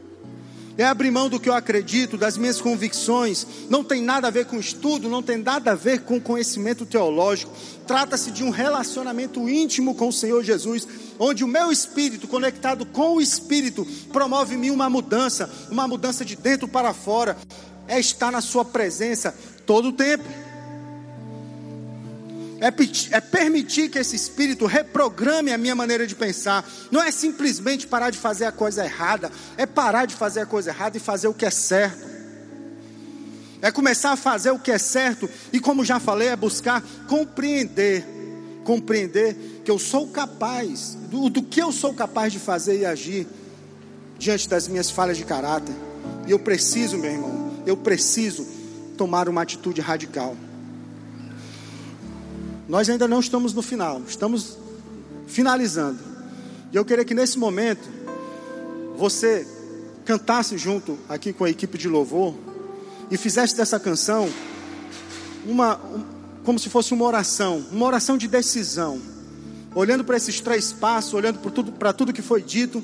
é 0.77 0.85
abrir 0.85 1.11
mão 1.11 1.29
do 1.29 1.39
que 1.39 1.49
eu 1.49 1.55
acredito, 1.55 2.17
das 2.17 2.37
minhas 2.37 2.61
convicções, 2.61 3.47
não 3.71 3.85
tem 3.85 4.03
nada 4.03 4.29
a 4.29 4.31
ver 4.31 4.47
com 4.47 4.59
estudo, 4.59 5.09
não 5.09 5.23
tem 5.23 5.39
nada 5.39 5.73
a 5.73 5.75
ver 5.75 6.01
com 6.01 6.21
conhecimento 6.21 6.85
teológico, 6.85 7.53
trata-se 7.87 8.31
de 8.31 8.43
um 8.43 8.51
relacionamento 8.51 9.49
íntimo 9.49 9.95
com 9.95 10.09
o 10.09 10.13
Senhor 10.13 10.43
Jesus, 10.43 10.87
onde 11.19 11.45
o 11.45 11.49
meu 11.49 11.71
espírito, 11.71 12.27
conectado 12.27 12.85
com 12.87 13.15
o 13.15 13.21
Espírito, 13.21 13.87
promove 14.13 14.55
em 14.55 14.59
mim 14.59 14.71
uma 14.71 14.91
mudança, 14.91 15.49
uma 15.71 15.87
mudança 15.87 16.25
de 16.25 16.35
dentro 16.35 16.67
para 16.67 16.93
fora, 16.93 17.37
é 17.87 18.01
estar 18.01 18.33
na 18.33 18.41
Sua 18.41 18.65
presença 18.65 19.35
todo 19.67 19.89
o 19.89 19.93
tempo 19.93 20.25
é, 22.61 23.17
é 23.17 23.21
permitir 23.21 23.89
que 23.89 23.99
esse 23.99 24.17
espírito 24.17 24.67
reprograme 24.67 25.53
a 25.53 25.59
minha 25.59 25.75
maneira 25.75 26.07
de 26.07 26.15
pensar. 26.15 26.69
Não 26.91 27.03
é 27.03 27.11
simplesmente 27.11 27.87
parar 27.87 28.11
de 28.11 28.19
fazer 28.19 28.45
a 28.45 28.53
coisa 28.53 28.85
errada, 28.85 29.31
é 29.57 29.67
parar 29.67 30.07
de 30.07 30.15
fazer 30.15 30.41
a 30.41 30.47
coisa 30.47 30.71
errada 30.71 30.97
e 30.97 31.01
fazer 31.01 31.29
o 31.29 31.35
que 31.35 31.47
é 31.47 31.51
certo. 31.51 32.15
É 33.61 33.71
começar 33.71 34.13
a 34.13 34.17
fazer 34.17 34.51
o 34.51 34.59
que 34.59 34.71
é 34.71 34.79
certo 34.79 35.29
e, 35.53 35.59
como 35.59 35.85
já 35.85 35.99
falei, 35.99 36.29
é 36.29 36.37
buscar 36.37 36.83
compreender, 37.09 38.05
compreender 38.63 39.63
que 39.65 39.71
eu 39.71 39.79
sou 39.79 40.09
capaz, 40.09 40.97
do, 41.11 41.31
do 41.31 41.43
que 41.43 41.63
eu 41.63 41.73
sou 41.73 41.95
capaz 41.95 42.33
de 42.33 42.39
fazer 42.39 42.81
e 42.81 42.85
agir 42.85 43.27
diante 44.19 44.49
das 44.49 44.69
minhas 44.69 44.91
falhas 44.91 45.17
de 45.17 45.25
caráter. 45.25 45.75
E 46.27 46.31
eu 46.31 46.39
preciso, 46.39 46.99
meu 46.99 47.11
irmão, 47.11 47.55
eu 47.67 47.77
preciso 47.77 48.47
tomar 48.97 49.29
uma 49.29 49.43
atitude 49.43 49.81
radical. 49.81 50.37
Nós 52.69 52.89
ainda 52.89 53.07
não 53.07 53.21
estamos 53.21 53.53
no 53.53 53.63
final, 53.63 54.01
estamos 54.07 54.59
finalizando. 55.27 55.99
E 56.73 56.77
eu 56.77 56.85
queria 56.85 57.05
que 57.05 57.15
nesse 57.15 57.39
momento 57.39 57.89
você 58.97 59.47
cantasse 60.05 60.57
junto 60.57 60.99
aqui 61.09 61.33
com 61.33 61.45
a 61.45 61.51
equipe 61.51 61.77
de 61.79 61.89
louvor 61.89 62.35
e 63.11 63.17
fizesse 63.17 63.57
dessa 63.57 63.79
canção 63.79 64.29
uma 65.47 65.77
um, 65.77 66.05
como 66.45 66.59
se 66.59 66.69
fosse 66.69 66.93
uma 66.93 67.05
oração, 67.05 67.65
uma 67.73 67.87
oração 67.87 68.19
de 68.19 68.29
decisão, 68.29 69.01
olhando 69.75 70.05
para 70.05 70.17
esses 70.17 70.41
três 70.41 70.73
passos, 70.73 71.15
olhando 71.15 71.39
para 71.39 71.51
tudo, 71.51 71.73
para 71.73 71.93
tudo 71.93 72.13
que 72.13 72.21
foi 72.21 72.43
dito, 72.43 72.83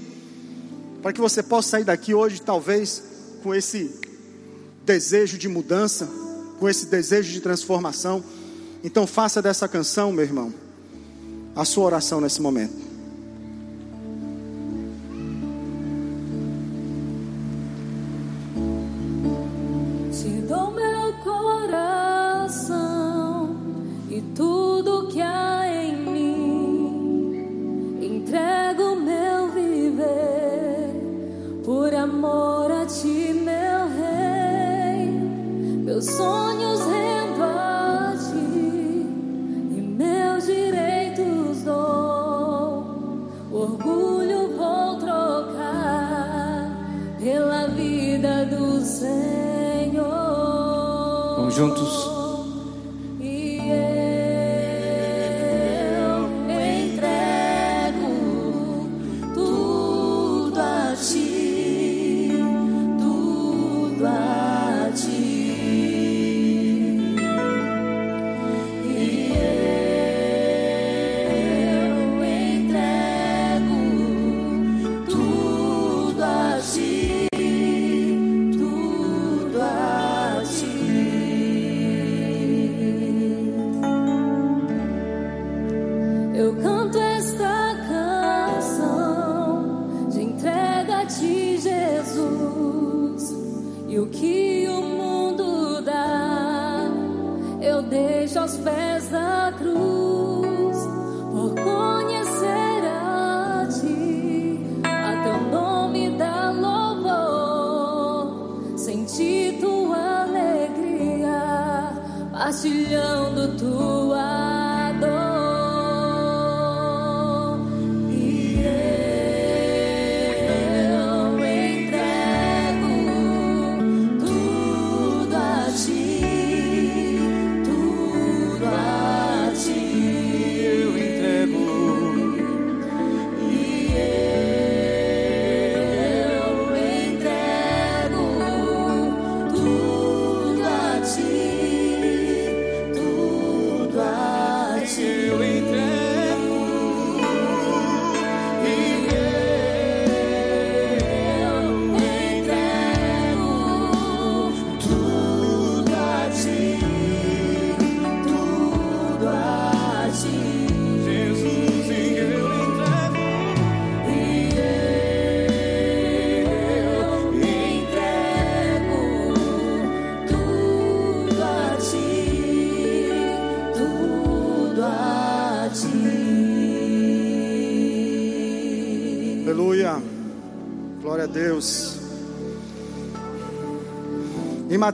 para 1.03 1.13
que 1.13 1.21
você 1.21 1.43
possa 1.43 1.69
sair 1.71 1.85
daqui 1.85 2.15
hoje 2.15 2.41
talvez 2.41 3.03
com 3.43 3.55
esse 3.55 3.91
desejo 4.85 5.37
de 5.37 5.47
mudança, 5.47 6.09
com 6.59 6.69
esse 6.69 6.87
desejo 6.87 7.33
de 7.33 7.41
transformação. 7.41 8.25
Então 8.83 9.07
faça 9.07 9.43
dessa 9.43 9.69
canção, 9.69 10.13
meu 10.13 10.25
irmão, 10.25 10.53
a 11.55 11.65
sua 11.65 11.85
oração 11.85 12.21
nesse 12.21 12.41
momento. 12.41 12.90
juntos. 51.61 52.00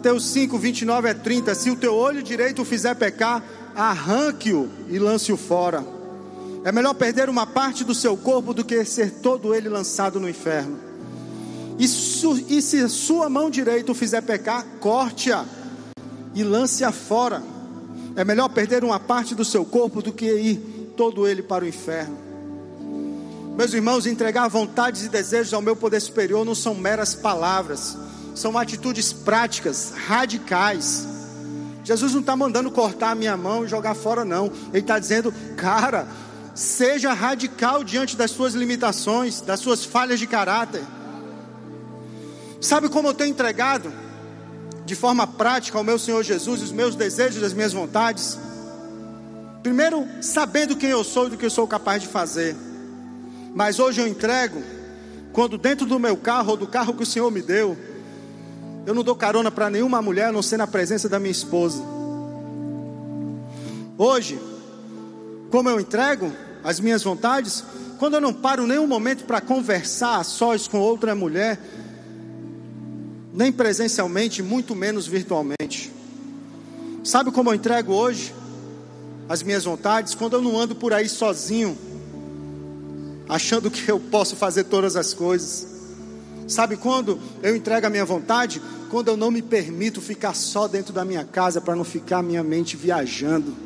Mateus 0.07 0.27
5, 0.27 0.57
29 0.57 1.09
a 1.11 1.15
30, 1.17 1.53
se 1.57 1.69
o 1.69 1.75
teu 1.75 1.93
olho 1.93 2.23
direito 2.23 2.63
o 2.63 2.65
fizer 2.65 2.95
pecar, 2.95 3.43
arranque-o 3.75 4.69
e 4.89 5.01
lance-o 5.01 5.37
fora. 5.37 5.85
É 6.63 6.71
melhor 6.71 6.95
perder 6.95 7.29
uma 7.29 7.45
parte 7.45 7.83
do 7.83 7.93
seu 7.93 8.17
corpo 8.17 8.55
do 8.55 8.65
que 8.65 8.85
ser 8.85 9.11
todo 9.15 9.53
ele 9.53 9.69
lançado 9.69 10.21
no 10.21 10.29
inferno. 10.29 10.79
E, 11.77 11.89
su- 11.89 12.41
e 12.49 12.63
se 12.63 12.89
sua 12.89 13.29
mão 13.29 13.51
direita 13.51 13.91
o 13.91 13.97
fizer 13.97 14.21
pecar, 14.23 14.65
corte-a 14.79 15.45
e 16.37 16.45
lance-a 16.45 16.93
fora. 16.93 17.43
É 18.15 18.23
melhor 18.25 18.49
perder 18.49 18.85
uma 18.85 19.01
parte 19.01 19.35
do 19.35 19.45
seu 19.45 19.65
corpo 19.65 20.01
do 20.01 20.13
que 20.13 20.33
ir 20.33 20.93
todo 20.97 21.27
ele 21.27 21.43
para 21.43 21.65
o 21.65 21.69
inferno. 21.69 22.17
Meus 23.57 23.75
irmãos, 23.75 24.07
entregar 24.07 24.47
vontades 24.47 25.05
e 25.05 25.09
desejos 25.09 25.53
ao 25.53 25.61
meu 25.61 25.75
poder 25.75 25.99
superior 25.99 26.45
não 26.47 26.55
são 26.55 26.77
meras 26.77 27.13
palavras, 27.13 27.99
são 28.37 28.57
atitudes 28.57 29.13
práticas, 29.13 29.93
radicais. 30.07 31.09
Jesus 31.83 32.13
não 32.13 32.21
está 32.21 32.37
mandando 32.37 32.71
cortar 32.71 33.13
a 33.13 33.15
minha 33.15 33.37
mão 33.37 33.65
e 33.65 33.69
jogar 33.69 33.95
fora, 33.95 34.25
não. 34.25 34.53
Ele 34.73 34.81
está 34.81 34.99
dizendo, 34.99 35.33
cara, 35.57 36.07
seja 36.55 37.13
radical 37.15 37.83
diante 37.83 38.15
das 38.17 38.31
suas 38.31 38.55
limitações, 38.55 39.41
das 39.41 39.59
suas 39.59 39.85
falhas 39.85 40.21
de 40.21 40.27
caráter. 40.27 40.85
Sabe 42.61 42.89
como 42.91 43.09
eu 43.09 43.15
tenho 43.15 43.31
entregado 43.31 43.93
de 44.85 44.95
forma 44.95 45.27
prática 45.27 45.79
ao 45.79 45.85
meu 45.85 45.99
Senhor 45.99 46.23
Jesus 46.23 46.63
os 46.63 46.73
meus 46.73 46.95
desejos 46.95 47.43
as 47.43 47.55
minhas 47.55 47.73
vontades? 47.73 48.39
Primeiro, 49.63 50.07
sabendo 50.21 50.77
quem 50.77 50.91
eu 50.91 51.03
sou 51.03 51.27
e 51.27 51.31
do 51.31 51.37
que 51.39 51.47
eu 51.47 51.51
sou 51.51 51.67
capaz 51.67 52.03
de 52.03 52.09
fazer. 52.09 52.55
Mas 53.55 53.79
hoje 53.79 54.01
eu 54.01 54.07
entrego, 54.07 54.63
quando 55.33 55.57
dentro 55.57 55.87
do 55.87 55.99
meu 55.99 56.17
carro 56.17 56.51
ou 56.51 56.57
do 56.57 56.67
carro 56.67 56.95
que 56.95 57.03
o 57.03 57.07
Senhor 57.07 57.31
me 57.31 57.41
deu, 57.41 57.77
eu 58.87 58.95
não 58.95 59.03
dou 59.03 59.17
carona 59.17 59.51
para 59.51 59.69
nenhuma 59.69 60.01
mulher, 60.01 60.27
a 60.29 60.33
não 60.33 60.43
ser 60.43 60.57
na 60.57 60.67
presença 60.67 61.09
da 61.09 61.19
minha 61.19 61.33
esposa. 61.33 61.83
Hoje, 63.99 64.39
como 65.51 65.69
eu 65.69 65.81
entrego 65.81 66.33
as 66.63 66.79
minhas 66.79 67.03
vontades, 67.03 67.65
quando 67.99 68.15
eu 68.15 68.21
não 68.21 68.33
paro 68.33 68.65
nenhum 68.67 68.87
momento 68.87 69.25
para 69.25 69.41
conversar 69.41 70.21
a 70.21 70.25
sós 70.25 70.69
com 70.69 70.79
outra 70.79 71.15
mulher, 71.17 71.59
nem 73.33 73.51
presencialmente, 73.51 74.43
muito 74.43 74.75
menos 74.75 75.07
virtualmente. 75.07 75.93
Sabe 77.03 77.31
como 77.33 77.51
eu 77.51 77.55
entrego 77.55 77.93
hoje 77.93 78.33
as 79.29 79.43
minhas 79.43 79.65
vontades? 79.65 80.15
Quando 80.15 80.35
eu 80.35 80.43
não 80.43 80.59
ando 80.59 80.75
por 80.77 80.93
aí 80.93 81.09
sozinho, 81.09 81.77
achando 83.29 83.71
que 83.71 83.91
eu 83.91 83.99
posso 83.99 84.37
fazer 84.37 84.65
todas 84.65 84.95
as 84.95 85.13
coisas. 85.13 85.76
Sabe 86.47 86.77
quando 86.77 87.19
eu 87.43 87.57
entrego 87.57 87.87
a 87.87 87.91
minha 87.91 88.05
vontade? 88.05 88.63
Quando 88.89 89.09
eu 89.09 89.17
não 89.17 89.31
me 89.31 89.43
permito 89.43 90.01
ficar 90.01 90.35
só 90.35 90.69
dentro 90.69 90.93
da 90.93 91.05
minha 91.05 91.25
casa 91.25 91.61
para 91.61 91.75
não 91.75 91.85
ficar 91.85 92.23
minha 92.23 92.43
mente 92.43 92.77
viajando. 92.77 93.57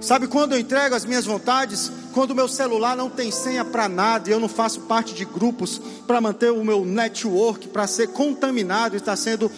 Sabe 0.00 0.26
quando 0.26 0.52
eu 0.52 0.58
entrego 0.58 0.94
as 0.94 1.04
minhas 1.04 1.24
vontades? 1.24 1.90
Quando 2.12 2.32
o 2.32 2.34
meu 2.34 2.48
celular 2.48 2.96
não 2.96 3.08
tem 3.08 3.30
senha 3.30 3.64
para 3.64 3.88
nada 3.88 4.28
e 4.28 4.32
eu 4.32 4.40
não 4.40 4.48
faço 4.48 4.82
parte 4.82 5.14
de 5.14 5.24
grupos 5.24 5.80
para 6.06 6.20
manter 6.20 6.52
o 6.52 6.64
meu 6.64 6.84
network, 6.84 7.68
para 7.68 7.86
ser 7.86 8.08
contaminado 8.08 8.94
e 8.94 8.98
está 8.98 9.16
sendo 9.16 9.50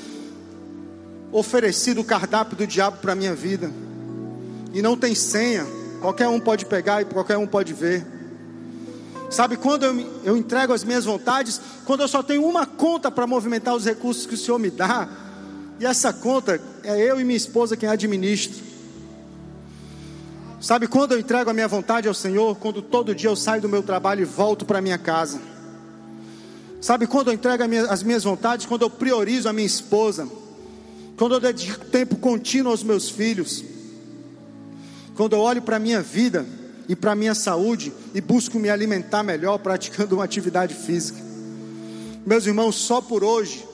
oferecido 1.32 2.01
o 2.01 2.05
cardápio 2.05 2.57
do 2.57 2.66
diabo 2.66 2.99
para 2.99 3.12
a 3.12 3.16
minha 3.16 3.34
vida. 3.34 3.70
E 4.72 4.80
não 4.80 4.97
tem 4.97 5.14
senha, 5.14 5.66
qualquer 6.01 6.28
um 6.28 6.38
pode 6.38 6.66
pegar 6.66 7.03
e 7.03 7.05
qualquer 7.07 7.36
um 7.36 7.47
pode 7.47 7.72
ver. 7.72 8.14
Sabe 9.31 9.57
quando 9.57 9.85
eu, 9.85 10.20
eu 10.22 10.37
entrego 10.37 10.72
as 10.72 10.85
minhas 10.85 11.05
vontades? 11.05 11.61
Quando 11.85 12.01
eu 12.01 12.09
só 12.09 12.22
tenho 12.22 12.47
uma 12.47 12.66
conta 12.66 13.11
para 13.11 13.27
movimentar 13.27 13.75
os 13.75 13.85
recursos 13.85 14.27
que 14.27 14.35
o 14.35 14.39
Senhor 14.39 14.59
me 14.59 14.70
dá. 14.70 15.09
E 15.81 15.87
essa 15.87 16.12
conta 16.12 16.61
é 16.83 17.11
eu 17.11 17.20
e 17.20 17.25
minha 17.25 17.37
esposa 17.37 17.77
quem 17.77 17.89
administra. 17.89 18.62
Sabe 20.61 20.87
quando 20.87 21.12
eu 21.12 21.18
entrego 21.18 21.51
a 21.51 21.53
minha 21.53 21.68
vontade 21.68 22.09
ao 22.09 22.14
Senhor? 22.14 22.57
Quando 22.57 22.81
todo 22.81 23.14
dia 23.14 23.29
eu 23.29 23.37
saio 23.37 23.61
do 23.61 23.68
meu 23.68 23.83
trabalho 23.83 24.22
e 24.22 24.25
volto 24.25 24.64
para 24.64 24.81
minha 24.81 24.97
casa. 24.97 25.41
Sabe 26.81 27.07
quando 27.07 27.29
eu 27.29 27.35
entrego 27.35 27.66
minha- 27.66 27.87
as 27.87 28.03
minhas 28.03 28.25
vontades? 28.25 28.66
Quando 28.66 28.83
eu 28.83 28.91
priorizo 28.91 29.49
a 29.49 29.53
minha 29.53 29.66
esposa. 29.66 30.29
Quando 31.16 31.35
eu 31.35 31.41
dedico 31.41 31.85
tempo 31.87 32.16
contínuo 32.16 32.70
aos 32.70 32.83
meus 32.83 33.11
filhos. 33.11 33.64
Quando 35.16 35.35
eu 35.35 35.41
olho 35.41 35.61
para 35.61 35.77
a 35.77 35.79
minha 35.79 36.01
vida 36.01 36.47
e 36.89 36.95
para 36.95 37.12
a 37.12 37.14
minha 37.14 37.35
saúde 37.35 37.93
e 38.14 38.20
busco 38.20 38.59
me 38.59 38.68
alimentar 38.68 39.22
melhor 39.22 39.59
praticando 39.59 40.16
uma 40.16 40.24
atividade 40.24 40.74
física. 40.74 41.18
Meus 42.26 42.47
irmãos, 42.47 42.76
só 42.76 43.01
por 43.01 43.22
hoje 43.22 43.66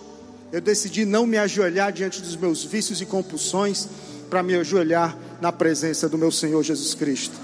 eu 0.53 0.61
decidi 0.61 1.05
não 1.05 1.27
me 1.27 1.39
ajoelhar 1.39 1.93
diante 1.93 2.21
dos 2.21 2.37
meus 2.37 2.65
vícios 2.65 3.01
e 3.01 3.07
compulsões 3.07 3.89
para 4.29 4.43
me 4.43 4.55
ajoelhar 4.55 5.17
na 5.41 5.53
presença 5.53 6.09
do 6.09 6.19
meu 6.19 6.31
Senhor 6.31 6.63
Jesus 6.63 6.95
Cristo. 6.95 7.35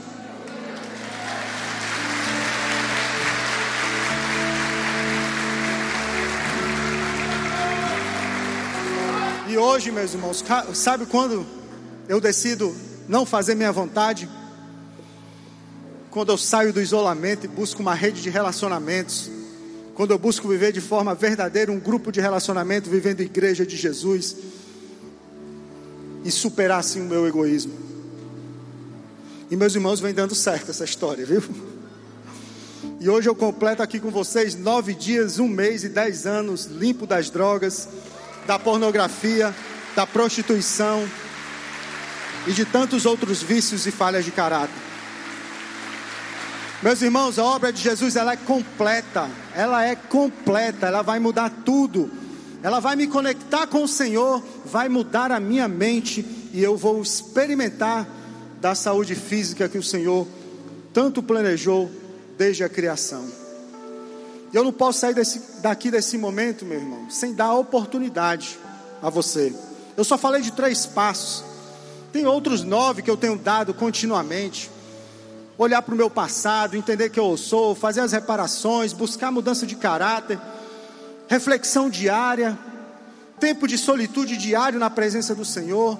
E 9.48 9.58
hoje, 9.58 9.90
meus 9.90 10.12
irmãos, 10.12 10.44
sabe 10.74 11.06
quando 11.06 11.46
eu 12.08 12.20
decido 12.20 12.74
não 13.08 13.24
fazer 13.24 13.54
minha 13.54 13.72
vontade? 13.72 14.28
Quando 16.16 16.30
eu 16.30 16.38
saio 16.38 16.72
do 16.72 16.80
isolamento 16.80 17.44
e 17.44 17.46
busco 17.46 17.82
uma 17.82 17.92
rede 17.92 18.22
de 18.22 18.30
relacionamentos. 18.30 19.30
Quando 19.94 20.12
eu 20.12 20.18
busco 20.18 20.48
viver 20.48 20.72
de 20.72 20.80
forma 20.80 21.14
verdadeira 21.14 21.70
um 21.70 21.78
grupo 21.78 22.10
de 22.10 22.22
relacionamento, 22.22 22.88
vivendo 22.88 23.20
igreja 23.20 23.66
de 23.66 23.76
Jesus. 23.76 24.34
E 26.24 26.30
superar 26.30 26.78
assim 26.78 27.02
o 27.02 27.04
meu 27.04 27.28
egoísmo. 27.28 27.74
E 29.50 29.56
meus 29.56 29.74
irmãos, 29.74 30.00
vem 30.00 30.14
dando 30.14 30.34
certo 30.34 30.70
essa 30.70 30.84
história, 30.84 31.26
viu? 31.26 31.42
E 32.98 33.10
hoje 33.10 33.28
eu 33.28 33.34
completo 33.34 33.82
aqui 33.82 34.00
com 34.00 34.10
vocês 34.10 34.54
nove 34.54 34.94
dias, 34.94 35.38
um 35.38 35.46
mês 35.46 35.84
e 35.84 35.90
dez 35.90 36.24
anos 36.24 36.64
limpo 36.64 37.06
das 37.06 37.28
drogas, 37.28 37.90
da 38.46 38.58
pornografia, 38.58 39.54
da 39.94 40.06
prostituição 40.06 41.06
e 42.46 42.52
de 42.52 42.64
tantos 42.64 43.04
outros 43.04 43.42
vícios 43.42 43.86
e 43.86 43.90
falhas 43.90 44.24
de 44.24 44.30
caráter. 44.30 44.85
Meus 46.86 47.02
irmãos, 47.02 47.36
a 47.36 47.42
obra 47.42 47.72
de 47.72 47.82
Jesus 47.82 48.14
ela 48.14 48.34
é 48.34 48.36
completa. 48.36 49.28
Ela 49.56 49.84
é 49.84 49.96
completa, 49.96 50.86
ela 50.86 51.02
vai 51.02 51.18
mudar 51.18 51.50
tudo. 51.64 52.08
Ela 52.62 52.78
vai 52.78 52.94
me 52.94 53.08
conectar 53.08 53.66
com 53.66 53.82
o 53.82 53.88
Senhor, 53.88 54.40
vai 54.64 54.88
mudar 54.88 55.32
a 55.32 55.40
minha 55.40 55.66
mente 55.66 56.24
e 56.52 56.62
eu 56.62 56.76
vou 56.76 57.02
experimentar 57.02 58.06
da 58.60 58.72
saúde 58.76 59.16
física 59.16 59.68
que 59.68 59.76
o 59.76 59.82
Senhor 59.82 60.28
tanto 60.92 61.24
planejou 61.24 61.90
desde 62.38 62.62
a 62.62 62.68
criação. 62.68 63.26
Eu 64.52 64.62
não 64.62 64.72
posso 64.72 65.00
sair 65.00 65.14
desse, 65.14 65.60
daqui 65.60 65.90
desse 65.90 66.16
momento, 66.16 66.64
meu 66.64 66.78
irmão, 66.78 67.10
sem 67.10 67.34
dar 67.34 67.52
oportunidade 67.54 68.60
a 69.02 69.10
você. 69.10 69.52
Eu 69.96 70.04
só 70.04 70.16
falei 70.16 70.40
de 70.40 70.52
três 70.52 70.86
passos. 70.86 71.42
Tem 72.12 72.26
outros 72.26 72.62
nove 72.62 73.02
que 73.02 73.10
eu 73.10 73.16
tenho 73.16 73.36
dado 73.36 73.74
continuamente. 73.74 74.75
Olhar 75.58 75.80
para 75.80 75.94
o 75.94 75.96
meu 75.96 76.10
passado, 76.10 76.76
entender 76.76 77.10
que 77.10 77.18
eu 77.18 77.36
sou, 77.36 77.74
fazer 77.74 78.00
as 78.00 78.12
reparações, 78.12 78.92
buscar 78.92 79.30
mudança 79.30 79.66
de 79.66 79.74
caráter, 79.74 80.38
reflexão 81.28 81.88
diária, 81.88 82.58
tempo 83.40 83.66
de 83.66 83.78
solitude 83.78 84.36
diário 84.36 84.78
na 84.78 84.90
presença 84.90 85.34
do 85.34 85.44
Senhor 85.44 85.98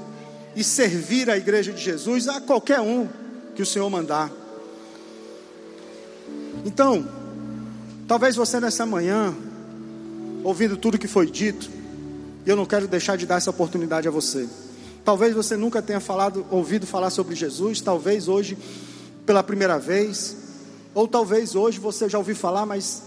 e 0.54 0.62
servir 0.62 1.30
a 1.30 1.36
igreja 1.36 1.72
de 1.72 1.82
Jesus 1.82 2.28
a 2.28 2.40
qualquer 2.40 2.80
um 2.80 3.08
que 3.54 3.62
o 3.62 3.66
Senhor 3.66 3.88
mandar. 3.88 4.30
Então, 6.64 7.06
talvez 8.08 8.36
você 8.36 8.58
nessa 8.60 8.84
manhã, 8.84 9.34
ouvindo 10.42 10.76
tudo 10.76 10.98
que 10.98 11.08
foi 11.08 11.30
dito, 11.30 11.70
eu 12.44 12.56
não 12.56 12.66
quero 12.66 12.86
deixar 12.86 13.16
de 13.16 13.26
dar 13.26 13.36
essa 13.36 13.50
oportunidade 13.50 14.06
a 14.06 14.10
você. 14.10 14.48
Talvez 15.04 15.34
você 15.34 15.56
nunca 15.56 15.80
tenha 15.80 16.00
falado, 16.00 16.46
ouvido 16.50 16.86
falar 16.86 17.10
sobre 17.10 17.34
Jesus, 17.34 17.80
talvez 17.80 18.28
hoje 18.28 18.56
pela 19.26 19.42
primeira 19.42 19.78
vez, 19.78 20.36
ou 20.94 21.06
talvez 21.06 21.54
hoje 21.54 21.78
você 21.78 22.08
já 22.08 22.16
ouviu 22.16 22.36
falar, 22.36 22.64
mas 22.64 23.02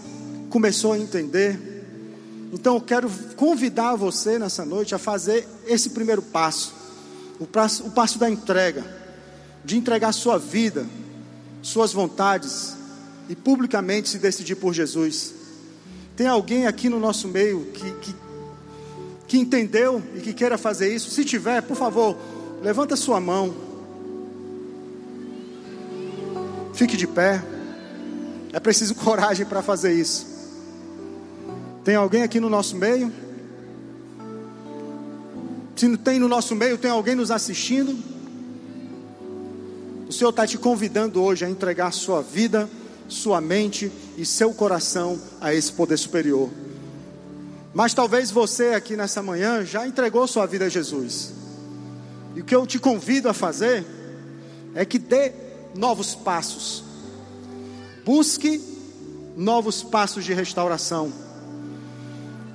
começou 0.50 0.92
a 0.92 0.98
entender. 0.98 1.58
Então 2.52 2.74
eu 2.74 2.80
quero 2.80 3.10
convidar 3.36 3.96
você 3.96 4.38
nessa 4.38 4.64
noite 4.64 4.94
a 4.94 4.98
fazer 4.98 5.48
esse 5.66 5.90
primeiro 5.90 6.22
passo, 6.22 6.72
o 7.40 7.46
passo, 7.46 7.84
o 7.84 7.90
passo 7.90 8.18
da 8.18 8.28
entrega, 8.30 8.84
de 9.64 9.76
entregar 9.76 10.12
sua 10.12 10.38
vida, 10.38 10.86
suas 11.62 11.92
vontades 11.92 12.76
e 13.28 13.34
publicamente 13.34 14.08
se 14.08 14.18
decidir 14.18 14.56
por 14.56 14.74
Jesus. 14.74 15.34
Tem 16.14 16.26
alguém 16.26 16.66
aqui 16.66 16.88
no 16.88 17.00
nosso 17.00 17.26
meio 17.26 17.66
que, 17.72 17.90
que 17.92 18.14
que 19.30 19.38
entendeu 19.38 20.02
e 20.16 20.18
que 20.18 20.32
queira 20.32 20.58
fazer 20.58 20.92
isso, 20.92 21.08
se 21.08 21.24
tiver, 21.24 21.62
por 21.62 21.76
favor, 21.76 22.16
levanta 22.60 22.96
sua 22.96 23.20
mão. 23.20 23.54
Fique 26.80 26.96
de 26.96 27.06
pé. 27.06 27.42
É 28.54 28.58
preciso 28.58 28.94
coragem 29.04 29.44
para 29.44 29.60
fazer 29.60 29.92
isso. 29.92 30.26
Tem 31.84 31.94
alguém 31.94 32.22
aqui 32.22 32.40
no 32.40 32.48
nosso 32.48 32.74
meio? 32.74 33.12
Se 35.76 35.86
não 35.86 35.98
tem 35.98 36.18
no 36.18 36.26
nosso 36.26 36.56
meio, 36.56 36.78
tem 36.78 36.90
alguém 36.90 37.14
nos 37.14 37.30
assistindo? 37.30 37.94
O 40.08 40.10
Senhor 40.10 40.30
está 40.30 40.46
te 40.46 40.56
convidando 40.56 41.22
hoje 41.22 41.44
a 41.44 41.50
entregar 41.50 41.92
sua 41.92 42.22
vida, 42.22 42.66
sua 43.06 43.42
mente 43.42 43.92
e 44.16 44.24
seu 44.24 44.54
coração 44.54 45.20
a 45.38 45.52
esse 45.52 45.70
poder 45.70 45.98
superior. 45.98 46.48
Mas 47.74 47.92
talvez 47.92 48.30
você 48.30 48.68
aqui 48.68 48.96
nessa 48.96 49.22
manhã 49.22 49.66
já 49.66 49.86
entregou 49.86 50.26
sua 50.26 50.46
vida 50.46 50.64
a 50.64 50.70
Jesus. 50.70 51.30
E 52.34 52.40
o 52.40 52.44
que 52.44 52.56
eu 52.56 52.66
te 52.66 52.78
convido 52.78 53.28
a 53.28 53.34
fazer 53.34 53.84
é 54.74 54.86
que 54.86 54.98
dê 54.98 55.49
novos 55.74 56.14
passos. 56.14 56.84
Busque 58.04 58.60
novos 59.36 59.82
passos 59.82 60.24
de 60.24 60.32
restauração. 60.34 61.12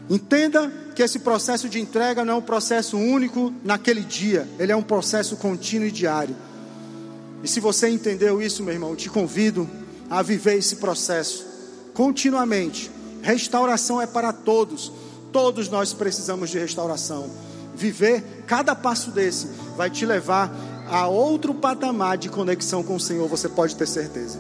Entenda 0.09 0.72
que 0.95 1.03
esse 1.03 1.20
processo 1.20 1.68
de 1.68 1.80
entrega 1.80 2.24
não 2.24 2.36
é 2.36 2.38
um 2.38 2.41
processo 2.41 2.97
único 2.97 3.53
naquele 3.63 4.01
dia, 4.01 4.47
ele 4.59 4.72
é 4.72 4.76
um 4.76 4.84
processo 4.84 5.36
contínuo 5.36 5.88
e 5.88 5.91
diário. 5.91 6.36
E 7.43 7.47
se 7.47 7.59
você 7.59 7.89
entendeu 7.89 8.41
isso, 8.41 8.63
meu 8.63 8.74
irmão, 8.74 8.95
te 8.95 9.09
convido 9.09 9.70
a 10.09 10.22
viver 10.22 10.57
esse 10.57 10.78
processo 10.78 11.45
continuamente. 11.93 12.91
Restauração 13.22 14.01
é 14.01 14.07
para 14.07 14.32
todos. 14.32 14.91
Todos 15.32 15.68
nós 15.68 15.93
precisamos 15.93 16.49
de 16.49 16.59
restauração. 16.59 17.30
Viver 17.76 18.43
cada 18.47 18.76
passo 18.76 19.11
desse 19.11 19.47
vai 19.76 19.89
te 19.89 20.05
levar 20.05 20.51
a 20.88 21.08
outro 21.08 21.54
patamar 21.54 22.18
de 22.18 22.30
conexão 22.30 22.84
com 22.84 22.96
o 22.96 23.00
Senhor, 23.00 23.28
você 23.28 23.50
pode 23.50 23.76
ter 23.76 23.88
certeza. 23.88 24.40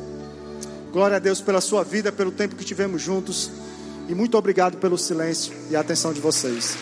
Glória 0.91 1.17
a 1.17 1.19
Deus 1.19 1.41
pela 1.41 1.59
sua 1.59 1.83
vida, 1.83 2.11
pelo 2.11 2.31
tempo 2.31 2.55
que 2.55 2.63
tivemos 2.63 3.01
juntos. 3.01 3.51
E 4.07 4.13
muito 4.15 4.37
obrigado 4.37 4.77
pelo 4.77 4.97
silêncio 4.97 5.53
e 5.69 5.75
a 5.75 5.79
atenção 5.79 6.13
de 6.13 6.21
vocês. 6.21 6.77